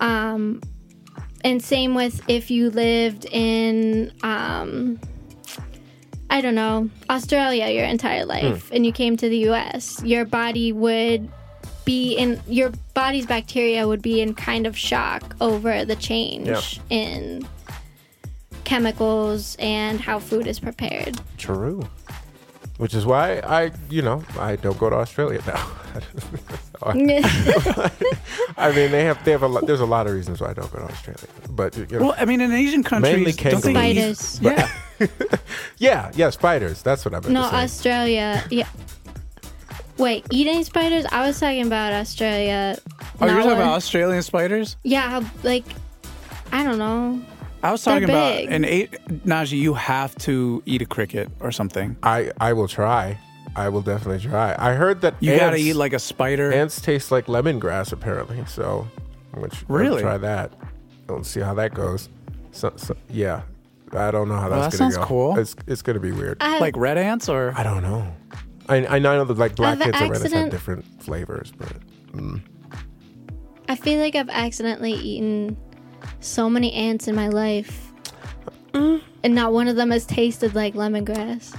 Um, 0.00 0.60
and 1.42 1.62
same 1.62 1.94
with 1.94 2.20
if 2.28 2.50
you 2.50 2.70
lived 2.70 3.24
in 3.30 4.12
um, 4.22 5.00
I 6.28 6.40
don't 6.40 6.54
know, 6.54 6.88
Australia 7.08 7.68
your 7.68 7.84
entire 7.84 8.24
life 8.24 8.70
and 8.72 8.84
you 8.86 8.92
came 8.92 9.16
to 9.16 9.28
the 9.28 9.48
US, 9.50 10.02
your 10.04 10.24
body 10.24 10.72
would 10.72 11.30
be 11.90 12.14
in 12.22 12.40
your 12.48 12.70
body's 12.94 13.26
bacteria 13.26 13.80
would 13.90 14.02
be 14.02 14.20
in 14.24 14.34
kind 14.34 14.64
of 14.66 14.74
shock 14.76 15.22
over 15.40 15.84
the 15.84 15.96
change 15.96 16.46
Yeah. 16.48 16.60
in 17.00 17.46
chemicals 18.64 19.56
and 19.58 20.00
how 20.00 20.18
food 20.20 20.46
is 20.46 20.58
prepared. 20.60 21.14
True. 21.38 21.78
Which 22.82 22.94
is 22.94 23.04
why 23.04 23.26
I, 23.60 23.72
you 23.90 24.02
know, 24.08 24.18
I 24.38 24.56
don't 24.56 24.78
go 24.78 24.88
to 24.88 24.96
Australia 24.96 25.40
now. 25.46 25.64
I 28.66 28.72
mean, 28.76 28.90
they 28.94 29.04
have 29.04 29.18
they 29.24 29.32
have 29.32 29.42
a 29.42 29.48
lot. 29.48 29.66
There's 29.66 29.80
a 29.88 29.90
lot 29.96 30.06
of 30.06 30.12
reasons 30.14 30.40
why 30.40 30.50
I 30.50 30.54
don't 30.54 30.70
go 30.72 30.78
to 30.78 30.84
Australia, 30.94 31.26
but 31.50 31.76
you 31.76 31.86
know, 31.98 32.00
Well, 32.06 32.14
I 32.16 32.24
mean, 32.24 32.40
in 32.40 32.52
Asian 32.52 32.82
countries, 32.82 33.14
Mainly 33.16 33.32
don't 33.32 33.62
they 33.62 33.70
eat- 33.90 34.16
Spiders. 34.16 34.40
Yeah, 34.40 34.68
yeah, 35.78 36.12
yeah, 36.14 36.30
spiders. 36.30 36.82
That's 36.82 37.04
what 37.04 37.12
I 37.14 37.18
meant 37.20 37.32
no, 37.32 37.42
to 37.42 37.50
say. 37.50 37.56
Australia. 37.64 38.44
Yeah. 38.50 38.68
Wait, 40.00 40.26
eating 40.30 40.64
spiders? 40.64 41.04
I 41.12 41.26
was 41.26 41.38
talking 41.38 41.66
about 41.66 41.92
Australia. 41.92 42.76
oh, 43.20 43.26
you're 43.26 43.36
talking 43.36 43.52
about 43.52 43.74
Australian 43.74 44.22
spiders? 44.22 44.76
Yeah, 44.82 45.22
like 45.42 45.64
I 46.52 46.64
don't 46.64 46.78
know. 46.78 47.20
I 47.62 47.70
was 47.72 47.84
They're 47.84 47.94
talking 47.94 48.08
about 48.08 48.36
big. 48.36 48.50
an 48.50 48.64
eight. 48.64 48.92
Najee, 49.26 49.58
you 49.58 49.74
have 49.74 50.16
to 50.18 50.62
eat 50.64 50.80
a 50.80 50.86
cricket 50.86 51.30
or 51.40 51.52
something. 51.52 51.96
I 52.02 52.32
I 52.40 52.54
will 52.54 52.68
try. 52.68 53.18
I 53.54 53.68
will 53.68 53.82
definitely 53.82 54.20
try. 54.26 54.54
I 54.58 54.74
heard 54.74 55.02
that 55.02 55.14
You 55.20 55.32
ants, 55.32 55.44
gotta 55.44 55.56
eat 55.56 55.74
like 55.74 55.92
a 55.92 55.98
spider. 55.98 56.50
ants 56.52 56.80
taste 56.80 57.10
like 57.10 57.26
lemongrass 57.26 57.92
apparently. 57.92 58.42
So, 58.46 58.86
which 59.34 59.64
Really? 59.68 60.00
try 60.02 60.16
that. 60.18 60.52
Let's 61.08 61.28
see 61.28 61.40
how 61.40 61.52
that 61.54 61.74
goes. 61.74 62.08
So, 62.52 62.72
so 62.76 62.96
yeah, 63.10 63.42
I 63.92 64.10
don't 64.10 64.28
know 64.28 64.36
how 64.36 64.48
Well, 64.48 64.60
that's 64.62 64.74
that 64.78 64.78
gonna 64.78 64.92
sounds 64.92 64.96
go. 64.96 65.08
cool. 65.08 65.38
It's 65.38 65.54
it's 65.66 65.82
gonna 65.82 66.00
be 66.00 66.12
weird. 66.12 66.38
I, 66.40 66.58
like 66.60 66.76
red 66.76 66.96
ants 66.96 67.28
or 67.28 67.52
I 67.56 67.62
don't 67.64 67.82
know. 67.82 68.06
I 68.70 68.96
I 68.96 68.98
know 68.98 69.24
that 69.24 69.38
like 69.38 69.56
black 69.56 69.78
I've 69.78 69.84
kids 69.84 70.00
and 70.00 70.10
red 70.10 70.20
ants 70.22 70.32
have 70.32 70.50
different 70.50 70.84
flavors, 71.02 71.52
but 71.56 71.72
mm. 72.12 72.40
I 73.68 73.76
feel 73.76 74.00
like 74.00 74.14
I've 74.14 74.30
accidentally 74.30 74.92
eaten 74.92 75.56
so 76.20 76.48
many 76.50 76.72
ants 76.72 77.08
in 77.08 77.14
my 77.14 77.28
life. 77.28 77.92
Mm. 78.72 79.02
And 79.22 79.34
not 79.34 79.52
one 79.52 79.68
of 79.68 79.76
them 79.76 79.90
has 79.90 80.06
tasted 80.06 80.54
like 80.54 80.74
lemongrass. 80.74 81.54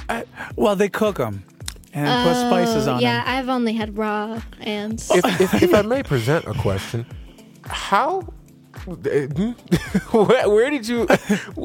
well, 0.56 0.76
they 0.76 0.90
cook 0.90 1.18
them 1.18 1.44
and 1.94 2.28
put 2.28 2.36
spices 2.36 2.88
Oh, 2.88 2.94
on 2.94 3.02
yeah, 3.02 3.18
them. 3.18 3.28
Yeah, 3.28 3.40
I've 3.40 3.50
only 3.50 3.74
had 3.74 3.98
raw 3.98 4.42
ants. 4.62 5.12
if, 5.12 5.26
if, 5.42 5.62
if 5.62 5.74
I 5.74 5.82
may 5.94 6.04
present 6.04 6.46
a 6.46 6.54
question, 6.54 7.06
how, 7.66 8.28
where, 10.12 10.50
where 10.50 10.70
did 10.70 10.88
you, 10.88 11.08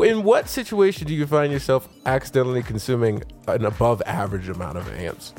in 0.05 0.23
what 0.23 0.49
situation 0.49 1.07
do 1.07 1.15
you 1.15 1.27
find 1.27 1.53
yourself 1.53 1.89
accidentally 2.05 2.63
consuming 2.63 3.23
an 3.49 3.65
above 3.65 4.03
average 4.07 4.49
amount 4.49 4.79
of 4.79 4.89
ants? 4.93 5.33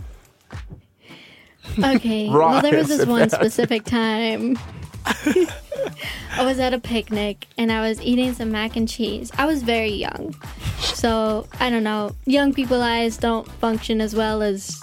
Okay. 1.78 2.30
Well, 2.38 2.62
there 2.62 2.78
was 2.78 2.88
this 2.88 3.06
one 3.06 3.30
specific 3.42 3.84
time. 3.84 4.58
I 5.06 6.44
was 6.44 6.60
at 6.60 6.74
a 6.74 6.80
picnic 6.80 7.48
and 7.58 7.72
I 7.72 7.88
was 7.88 8.02
eating 8.02 8.34
some 8.34 8.52
mac 8.52 8.76
and 8.76 8.88
cheese. 8.88 9.32
I 9.38 9.46
was 9.46 9.64
very 9.64 9.92
young. 9.92 10.36
So 10.80 11.48
I 11.60 11.70
don't 11.70 11.84
know. 11.84 12.16
Young 12.26 12.54
people 12.54 12.82
eyes 12.82 13.18
don't 13.18 13.50
function 13.54 14.02
as 14.02 14.16
well 14.16 14.42
as 14.42 14.82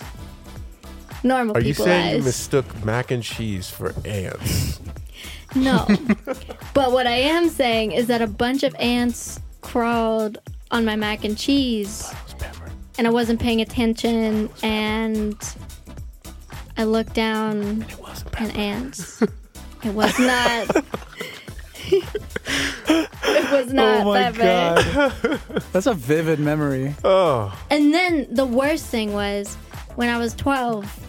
normal 1.23 1.57
Are 1.57 1.61
you 1.61 1.73
people 1.73 1.87
saying 1.87 2.17
you 2.19 2.23
mistook 2.23 2.85
mac 2.85 3.11
and 3.11 3.23
cheese 3.23 3.69
for 3.71 3.95
ants? 4.05 4.81
No. 5.55 5.87
but 6.75 6.93
what 6.93 7.07
I 7.07 7.15
am 7.17 7.49
saying 7.49 7.93
is 7.93 8.07
that 8.09 8.21
a 8.23 8.27
bunch 8.27 8.63
of 8.63 8.75
ants 8.79 9.41
crawled 9.61 10.39
on 10.71 10.85
my 10.85 10.97
mac 10.97 11.25
and 11.25 11.37
cheese 11.39 12.13
and 12.99 13.07
I 13.07 13.11
wasn't 13.11 13.41
paying 13.41 13.61
attention 13.61 14.51
and 14.63 15.37
I 16.77 16.85
looked 16.85 17.15
down 17.15 17.83
It 17.89 17.99
wasn't 18.01 18.41
and 18.41 18.57
ants. 18.57 19.23
It 19.85 19.95
was 19.95 20.19
not. 20.19 20.85
it 21.87 23.53
was 23.53 23.69
oh 23.69 23.73
not 23.73 24.01
oh 24.01 24.05
my 24.05 24.31
that 24.31 24.37
bad. 24.37 24.95
god. 25.23 25.41
That's 25.73 25.87
a 25.87 25.95
vivid 25.95 26.39
memory. 26.41 26.95
Oh, 27.05 27.57
And 27.71 27.93
then 27.95 28.27
the 28.31 28.47
worst 28.47 28.87
thing 28.87 29.13
was 29.13 29.55
when 29.97 30.09
I 30.09 30.19
was 30.19 30.35
12, 30.35 31.04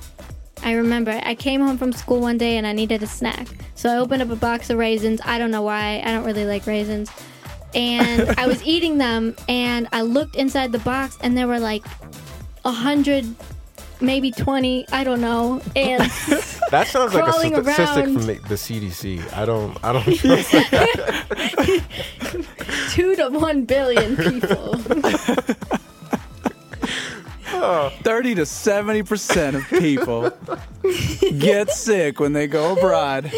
I 0.64 0.74
remember 0.74 1.20
I 1.24 1.36
came 1.36 1.62
home 1.62 1.78
from 1.78 1.92
school 1.94 2.22
one 2.22 2.38
day 2.38 2.58
and 2.58 2.66
I 2.66 2.72
needed 2.74 3.04
a 3.04 3.08
snack. 3.08 3.48
So 3.76 3.90
I 3.90 3.98
opened 3.98 4.22
up 4.22 4.30
a 4.30 4.36
box 4.36 4.70
of 4.70 4.78
raisins. 4.78 5.22
I 5.24 5.38
don't 5.38 5.52
know 5.52 5.62
why. 5.62 6.02
I 6.04 6.12
don't 6.12 6.24
really 6.24 6.46
like 6.46 6.66
raisins. 6.66 7.12
And 7.74 8.30
I 8.38 8.48
was 8.48 8.64
eating 8.64 8.98
them 8.98 9.36
and 9.48 9.88
I 9.92 10.02
looked 10.02 10.36
inside 10.36 10.72
the 10.72 10.80
box 10.80 11.18
and 11.22 11.38
there 11.38 11.48
were 11.48 11.60
like 11.60 11.86
a 12.64 12.72
hundred, 12.72 13.26
maybe 14.02 14.32
20, 14.32 14.88
I 14.92 15.04
don't 15.04 15.22
know. 15.22 15.62
And 15.76 16.02
that 16.72 16.88
sounds 16.88 17.14
like 17.14 17.28
a 17.28 17.34
statistic 17.34 18.06
from 18.06 18.26
the, 18.26 18.34
the 18.48 18.56
CDC. 18.56 19.34
I 19.34 19.46
don't. 19.46 19.78
I 19.84 19.94
don't. 19.94 20.04
trust 20.16 20.52
that. 20.52 21.84
two 22.92 23.16
to 23.16 23.30
one 23.30 23.66
billion 23.66 24.16
people. 24.18 24.76
30 28.04 28.36
to 28.36 28.42
70% 28.44 29.56
of 29.56 29.68
people 29.80 30.32
get 31.40 31.70
sick 31.72 32.20
when 32.20 32.34
they 32.34 32.48
go 32.48 32.74
abroad. 32.74 33.32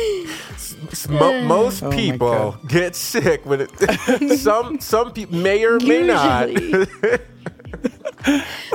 Mo- 1.09 1.41
most 1.43 1.83
Oh 1.83 1.91
people 1.91 2.57
get 2.67 2.95
sick 2.95 3.45
when 3.45 3.61
it. 3.61 3.71
some 4.39 4.79
some 4.79 5.11
people 5.11 5.37
may 5.37 5.63
or 5.63 5.79
may 5.79 6.05
not. 6.05 6.49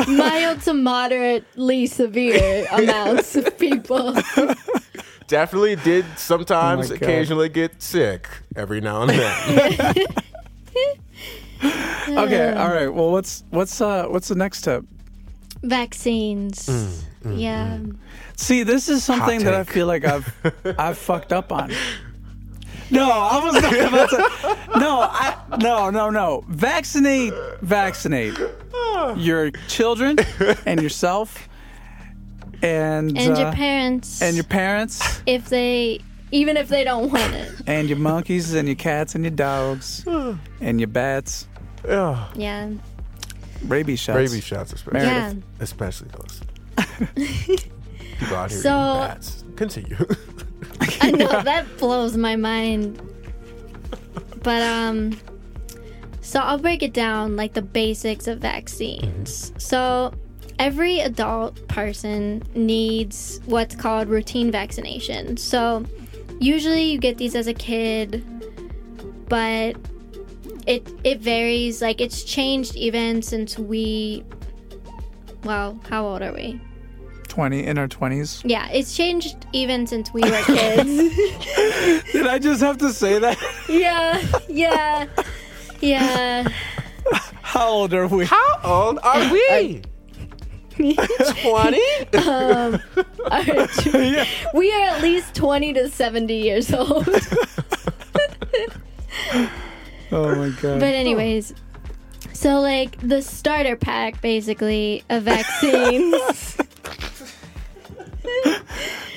Mild 0.08 0.62
to 0.62 0.72
moderately 0.74 1.86
severe 1.86 2.66
amounts 2.72 3.36
of 3.36 3.58
people. 3.58 4.14
Definitely 5.26 5.76
did 5.76 6.04
sometimes 6.16 6.90
Oh 6.90 6.94
occasionally 6.94 7.48
get 7.48 7.82
sick 7.82 8.28
every 8.56 8.80
now 8.80 9.02
and 9.02 9.10
then. 9.10 10.06
Okay, 12.08 12.52
all 12.52 12.68
right. 12.68 12.88
Well, 12.92 13.12
what's 13.12 13.44
what's 13.50 13.80
uh 13.80 14.06
what's 14.08 14.26
the 14.26 14.34
next 14.34 14.58
step? 14.58 14.84
Vaccines. 15.62 16.66
Mm, 16.66 17.02
mm, 17.24 17.40
yeah. 17.40 17.76
Mm. 17.78 17.96
See, 18.36 18.62
this 18.64 18.88
is 18.88 19.04
something 19.04 19.44
that 19.44 19.54
I 19.54 19.64
feel 19.64 19.86
like 19.86 20.04
I've 20.04 20.34
I've 20.78 20.98
fucked 20.98 21.32
up 21.32 21.52
on. 21.52 21.70
No, 22.90 23.10
I 23.10 23.42
was 23.44 23.54
not 23.54 23.72
about 23.72 24.10
to. 24.10 24.78
No, 24.78 25.00
I 25.00 25.36
no 25.60 25.90
no 25.90 26.10
no. 26.10 26.44
Vaccinate, 26.48 27.32
vaccinate 27.62 28.38
your 29.16 29.50
children 29.68 30.16
and 30.66 30.82
yourself, 30.86 31.48
and 32.62 33.16
And 33.16 33.36
uh, 33.36 33.40
your 33.40 33.52
parents. 33.52 34.20
and 34.20 34.34
your 34.34 34.44
parents 34.44 35.22
if 35.26 35.48
they, 35.48 36.00
even 36.32 36.56
if 36.56 36.68
they 36.68 36.84
don't 36.84 37.10
want 37.10 37.32
it. 37.34 37.52
and 37.66 37.88
your 37.88 37.98
monkeys 37.98 38.52
and 38.52 38.66
your 38.68 38.74
cats 38.76 39.14
and 39.14 39.24
your 39.24 39.30
dogs 39.34 40.04
and 40.60 40.80
your 40.80 40.88
bats. 40.88 41.46
yeah. 41.88 42.28
Yeah. 42.34 42.70
Rabies 43.66 44.00
shots. 44.00 44.16
Rabies 44.16 44.44
shots, 44.44 44.72
especially. 44.72 45.00
Yeah. 45.00 45.32
Especially 45.60 46.08
those. 46.08 46.40
People 48.18 48.36
out 48.36 48.50
here 48.50 48.60
So- 48.60 48.94
eating 48.94 49.08
bats. 49.08 49.44
Continue. 49.56 49.96
I 51.00 51.10
know 51.10 51.28
that 51.44 51.66
blows 51.78 52.16
my 52.16 52.36
mind. 52.36 53.00
But 54.42 54.62
um 54.62 55.16
so 56.20 56.40
I'll 56.40 56.58
break 56.58 56.82
it 56.82 56.92
down 56.92 57.36
like 57.36 57.52
the 57.52 57.62
basics 57.62 58.26
of 58.26 58.38
vaccines. 58.38 59.52
So 59.58 60.14
every 60.58 61.00
adult 61.00 61.66
person 61.68 62.42
needs 62.54 63.40
what's 63.46 63.74
called 63.74 64.08
routine 64.08 64.50
vaccination. 64.50 65.36
So 65.36 65.84
usually 66.40 66.84
you 66.84 66.98
get 66.98 67.18
these 67.18 67.34
as 67.34 67.46
a 67.48 67.54
kid, 67.54 68.24
but 69.28 69.76
it 70.66 70.88
it 71.04 71.20
varies 71.20 71.82
like 71.82 72.00
it's 72.00 72.22
changed 72.24 72.76
even 72.76 73.22
since 73.22 73.58
we 73.58 74.24
well, 75.44 75.78
how 75.88 76.06
old 76.06 76.22
are 76.22 76.32
we? 76.32 76.60
Twenty 77.28 77.64
in 77.64 77.78
our 77.78 77.88
twenties. 77.88 78.42
Yeah, 78.44 78.68
it's 78.70 78.96
changed 78.96 79.46
even 79.52 79.86
since 79.86 80.12
we 80.12 80.22
were 80.22 80.42
kids. 80.46 80.88
Did 82.12 82.26
I 82.26 82.38
just 82.38 82.60
have 82.60 82.78
to 82.78 82.92
say 82.92 83.18
that? 83.18 83.38
Yeah, 83.68 84.22
yeah, 84.48 85.06
yeah. 85.80 86.48
How 87.42 87.68
old 87.68 87.92
are 87.94 88.06
we? 88.06 88.24
How 88.24 88.60
old 88.64 88.98
are 89.02 89.32
we? 89.32 89.82
20? 90.76 90.96
Um, 92.16 92.80
alright, 93.20 93.86
We 94.54 94.72
are 94.72 94.88
at 94.88 95.02
least 95.02 95.34
20 95.34 95.74
to 95.74 95.90
70 95.90 96.34
years 96.34 96.72
old. 96.72 97.06
Oh 100.14 100.34
my 100.34 100.50
god. 100.60 100.78
But, 100.78 100.94
anyways, 100.94 101.54
so 102.34 102.60
like 102.60 103.00
the 103.00 103.22
starter 103.22 103.76
pack 103.76 104.20
basically 104.20 105.02
of 105.08 105.22
vaccines. 105.22 106.14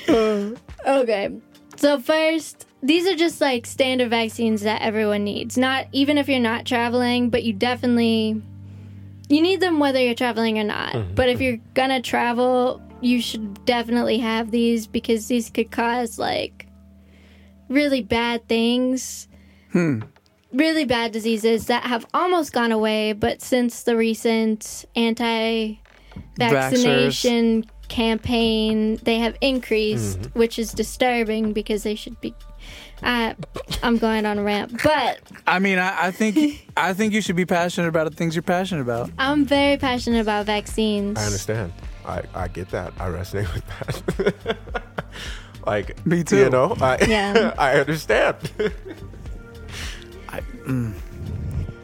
okay, 0.86 1.30
so 1.76 2.00
first, 2.00 2.66
these 2.82 3.06
are 3.06 3.14
just 3.14 3.42
like 3.42 3.66
standard 3.66 4.08
vaccines 4.08 4.62
that 4.62 4.80
everyone 4.80 5.24
needs. 5.24 5.58
Not 5.58 5.86
even 5.92 6.16
if 6.16 6.30
you're 6.30 6.38
not 6.40 6.64
traveling, 6.64 7.28
but 7.28 7.42
you 7.44 7.52
definitely 7.52 8.40
you 9.28 9.42
need 9.42 9.60
them 9.60 9.78
whether 9.78 10.00
you're 10.00 10.14
traveling 10.14 10.58
or 10.58 10.64
not. 10.64 10.94
Mm-hmm. 10.94 11.14
But 11.14 11.28
if 11.28 11.40
you're 11.40 11.58
gonna 11.74 12.00
travel, 12.00 12.80
you 13.00 13.20
should 13.20 13.64
definitely 13.66 14.18
have 14.18 14.50
these 14.50 14.86
because 14.86 15.26
these 15.26 15.50
could 15.50 15.70
cause 15.70 16.18
like 16.18 16.66
really 17.68 18.02
bad 18.02 18.48
things. 18.48 19.28
Hmm. 19.72 20.00
Really 20.52 20.84
bad 20.84 21.12
diseases 21.12 21.66
that 21.66 21.84
have 21.84 22.06
almost 22.14 22.52
gone 22.52 22.72
away, 22.72 23.12
but 23.12 23.42
since 23.42 23.82
the 23.82 23.96
recent 23.96 24.84
anti 24.94 25.80
vaccination 26.36 27.64
campaign, 27.88 28.96
they 29.02 29.18
have 29.18 29.36
increased, 29.40 30.18
which 30.34 30.58
is 30.58 30.72
disturbing 30.72 31.52
because 31.52 31.82
they 31.82 31.94
should 31.94 32.20
be. 32.20 32.34
Uh, 33.02 33.34
I'm 33.82 33.98
going 33.98 34.24
on 34.24 34.38
a 34.38 34.42
rant, 34.42 34.82
but 34.82 35.20
I 35.46 35.58
mean, 35.58 35.78
I, 35.78 36.06
I 36.06 36.10
think 36.10 36.66
I 36.76 36.94
think 36.94 37.12
you 37.12 37.20
should 37.20 37.36
be 37.36 37.44
passionate 37.44 37.88
about 37.88 38.10
the 38.10 38.16
things 38.16 38.34
you're 38.34 38.42
passionate 38.42 38.80
about. 38.80 39.10
I'm 39.18 39.44
very 39.44 39.76
passionate 39.76 40.20
about 40.20 40.46
vaccines. 40.46 41.18
I 41.18 41.26
understand. 41.26 41.72
I, 42.06 42.22
I 42.34 42.48
get 42.48 42.70
that. 42.70 42.92
I 42.98 43.08
resonate 43.08 43.52
with 43.52 44.16
that. 44.16 44.56
like 45.66 46.06
Me 46.06 46.24
too. 46.24 46.38
You 46.38 46.50
know, 46.50 46.76
I 46.80 46.98
Yeah. 47.04 47.54
I 47.58 47.78
understand. 47.78 48.36
Mm. 50.28 50.94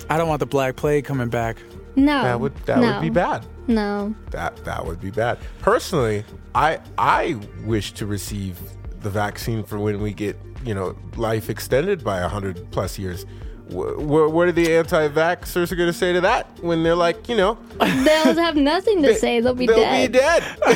I 0.09 0.17
don't 0.19 0.29
want 0.29 0.41
the 0.41 0.47
black 0.47 0.77
plague 0.77 1.05
coming 1.05 1.29
back. 1.29 1.57
No, 1.97 2.23
that 2.23 2.41
would 2.41 2.57
that 2.67 2.79
no, 2.79 2.93
would 2.93 3.01
be 3.03 3.11
bad. 3.11 3.47
No, 3.67 4.15
That 4.31 4.65
that 4.65 4.85
would 4.85 5.01
be 5.01 5.11
bad. 5.11 5.39
Personally, 5.61 6.25
I 6.55 6.79
I 6.99 7.39
wish 7.65 7.93
to 7.93 8.07
receive 8.07 8.59
the 9.01 9.11
vaccine 9.11 9.63
for 9.63 9.79
when 9.79 10.01
we 10.01 10.13
get 10.13 10.39
you 10.65 10.75
know 10.75 10.97
life 11.17 11.49
extended 11.51 12.03
by 12.03 12.21
hundred 12.21 12.71
plus 12.71 12.99
years. 12.99 13.25
Wh- 13.71 13.95
wh- 13.97 14.33
what 14.33 14.49
are 14.49 14.53
the 14.53 14.75
anti-vaxxers 14.77 15.75
going 15.77 15.89
to 15.89 15.93
say 15.95 16.13
to 16.13 16.21
that 16.21 16.59
when 16.61 16.83
they're 16.83 16.97
like, 16.97 17.29
you 17.29 17.37
know, 17.37 17.57
they'll 17.79 18.35
have 18.35 18.57
nothing 18.57 19.03
to 19.03 19.15
say. 19.15 19.41
They'll 19.41 19.55
be 19.55 19.67
dead. 19.67 20.13
they'll 20.13 20.21
dead. 20.21 20.45
be 20.59 20.67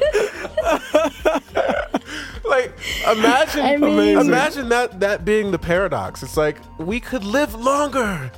dead. 0.00 1.90
like 2.44 2.72
imagine 3.10 3.60
I 3.64 3.76
mean- 3.76 4.18
imagine 4.18 4.68
that 4.70 5.00
that 5.00 5.24
being 5.24 5.50
the 5.50 5.58
paradox. 5.58 6.22
It's 6.22 6.36
like 6.36 6.58
we 6.78 7.00
could 7.00 7.24
live 7.24 7.54
longer, 7.54 8.30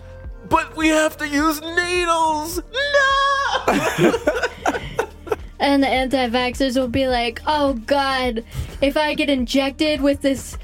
but 0.49 0.77
we 0.77 0.89
have 0.89 1.17
to 1.19 1.29
use 1.29 1.61
needles. 1.61 2.61
No. 3.99 4.12
And 5.59 5.83
the 5.83 5.89
anti-vaxxers 5.89 6.79
will 6.79 6.89
be 6.89 7.09
like, 7.09 7.41
"Oh 7.47 7.73
God, 7.87 8.45
if 8.83 8.97
I 8.97 9.15
get 9.15 9.31
injected 9.31 10.01
with 10.03 10.21
this 10.21 10.59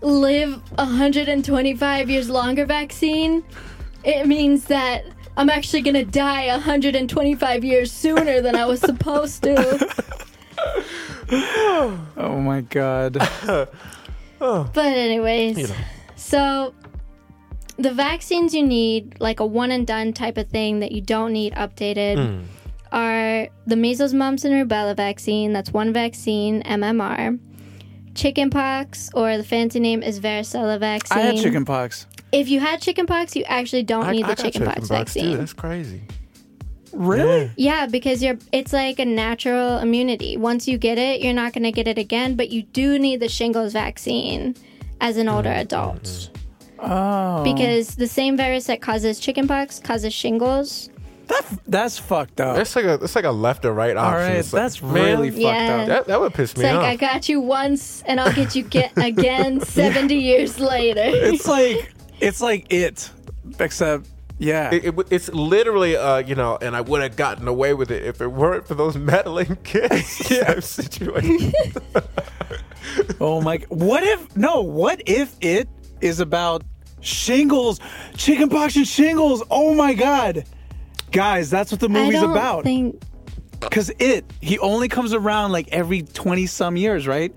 live 0.00 0.60
125 0.78 2.10
years 2.10 2.28
longer 2.28 2.66
vaccine, 2.66 3.44
it 4.04 4.26
means 4.26 4.64
that 4.64 5.04
I'm 5.36 5.48
actually 5.48 5.82
gonna 5.82 6.04
die 6.04 6.48
125 6.48 7.64
years 7.64 7.92
sooner 7.92 8.40
than 8.40 8.56
I 8.56 8.66
was 8.66 8.80
supposed 8.80 9.44
to." 9.44 9.88
Oh 12.16 12.40
my 12.40 12.60
god. 12.62 13.16
But 14.38 14.76
anyways, 14.78 15.56
You 15.58 15.66
know. 15.68 15.74
so 16.14 16.74
the 17.78 17.92
vaccines 17.92 18.54
you 18.54 18.62
need, 18.66 19.16
like 19.18 19.40
a 19.40 19.46
one 19.46 19.70
and 19.70 19.86
done 19.86 20.12
type 20.12 20.36
of 20.36 20.48
thing 20.48 20.80
that 20.80 20.92
you 20.92 21.00
don't 21.00 21.32
need 21.32 21.54
updated, 21.54 22.16
Hmm. 22.16 22.44
are 22.92 23.48
the 23.66 23.76
measles, 23.76 24.12
mumps, 24.14 24.44
and 24.44 24.54
rubella 24.54 24.94
vaccine. 24.96 25.52
That's 25.52 25.72
one 25.72 25.92
vaccine, 25.92 26.62
MMR. 26.64 27.38
Chickenpox, 28.14 29.10
or 29.14 29.36
the 29.36 29.44
fancy 29.44 29.80
name 29.80 30.02
is 30.02 30.20
varicella 30.20 30.78
vaccine. 30.78 31.18
I 31.18 31.20
had 31.22 31.36
chickenpox. 31.36 32.06
If 32.32 32.48
you 32.48 32.60
had 32.60 32.80
chickenpox, 32.80 33.36
you 33.36 33.44
actually 33.44 33.82
don't 33.82 34.04
I, 34.04 34.12
need 34.12 34.24
I 34.24 34.34
the 34.34 34.42
chickenpox 34.42 34.74
chickenpox 34.74 34.88
vaccine. 34.88 35.32
too. 35.32 35.36
That's 35.38 35.52
crazy. 35.52 36.02
Really? 36.96 37.50
Yeah, 37.56 37.86
because 37.86 38.22
you're 38.22 38.38
it's 38.52 38.72
like 38.72 38.98
a 38.98 39.04
natural 39.04 39.78
immunity. 39.78 40.36
Once 40.36 40.66
you 40.66 40.78
get 40.78 40.98
it, 40.98 41.20
you're 41.20 41.32
not 41.34 41.52
going 41.52 41.64
to 41.64 41.72
get 41.72 41.86
it 41.86 41.98
again, 41.98 42.34
but 42.36 42.50
you 42.50 42.62
do 42.62 42.98
need 42.98 43.20
the 43.20 43.28
shingles 43.28 43.72
vaccine 43.72 44.54
as 45.00 45.16
an 45.16 45.28
older 45.28 45.50
mm-hmm. 45.50 45.60
adult. 45.60 46.30
Oh, 46.78 47.42
Because 47.42 47.94
the 47.94 48.06
same 48.06 48.36
virus 48.36 48.64
that 48.66 48.80
causes 48.82 49.18
chickenpox 49.18 49.78
causes 49.80 50.12
shingles. 50.12 50.90
that, 51.28 51.44
that's 51.66 51.98
fucked 51.98 52.40
up. 52.40 52.58
It's 52.58 52.76
like 52.76 52.84
a 52.84 52.98
that's 52.98 53.16
like 53.16 53.24
a 53.24 53.30
left 53.30 53.64
or 53.64 53.72
right 53.72 53.96
option. 53.96 54.20
right, 54.20 54.36
It's 54.36 54.52
like, 54.52 54.62
that's 54.62 54.82
man, 54.82 54.92
really 54.92 55.30
fucked 55.30 55.42
Yeah. 55.42 55.76
up. 55.80 55.86
that, 55.88 56.06
that 56.06 56.20
would 56.20 56.34
piss 56.34 56.56
me 56.56 56.64
It's 56.64 56.72
me 56.72 56.76
like 56.78 56.84
off. 56.86 56.92
I 56.92 56.96
got 56.96 57.28
you 57.28 57.40
once 57.40 58.02
and 58.06 58.20
I'll 58.20 58.32
get 58.32 58.54
you 58.54 58.62
get 58.62 58.92
again 58.96 59.60
70 59.60 60.14
years 60.14 60.60
later. 60.60 61.02
It's 61.04 61.46
like 61.48 61.92
it's 62.20 62.40
like 62.40 62.72
it, 62.72 63.10
except 63.58 64.06
yeah. 64.38 64.72
It, 64.72 64.84
it 64.86 64.94
it's 65.10 65.28
literally, 65.30 65.96
uh, 65.96 66.18
you 66.18 66.34
know, 66.34 66.58
and 66.60 66.76
I 66.76 66.80
would 66.80 67.02
have 67.02 67.16
gotten 67.16 67.48
away 67.48 67.74
with 67.74 67.90
it 67.90 68.04
if 68.04 68.20
it 68.20 68.28
weren't 68.28 68.66
for 68.66 68.74
those 68.74 68.96
meddling 68.96 69.56
kids. 69.64 70.30
yeah, 70.30 70.60
situation. 70.60 71.52
oh 73.20 73.40
my! 73.40 73.58
What 73.68 74.02
if 74.02 74.36
no? 74.36 74.62
What 74.62 75.02
if 75.06 75.34
it 75.40 75.68
is 76.00 76.20
about 76.20 76.62
shingles, 77.00 77.80
chickenpox, 78.16 78.76
and 78.76 78.86
shingles? 78.86 79.42
Oh 79.50 79.74
my 79.74 79.94
god, 79.94 80.44
guys, 81.12 81.50
that's 81.50 81.70
what 81.72 81.80
the 81.80 81.88
I 81.88 81.92
movie's 81.92 82.20
don't 82.20 82.30
about. 82.30 82.64
think 82.64 83.02
Because 83.60 83.90
it, 83.98 84.24
he 84.40 84.58
only 84.58 84.88
comes 84.88 85.14
around 85.14 85.52
like 85.52 85.68
every 85.72 86.02
20 86.02 86.46
some 86.46 86.76
years, 86.76 87.06
right? 87.06 87.32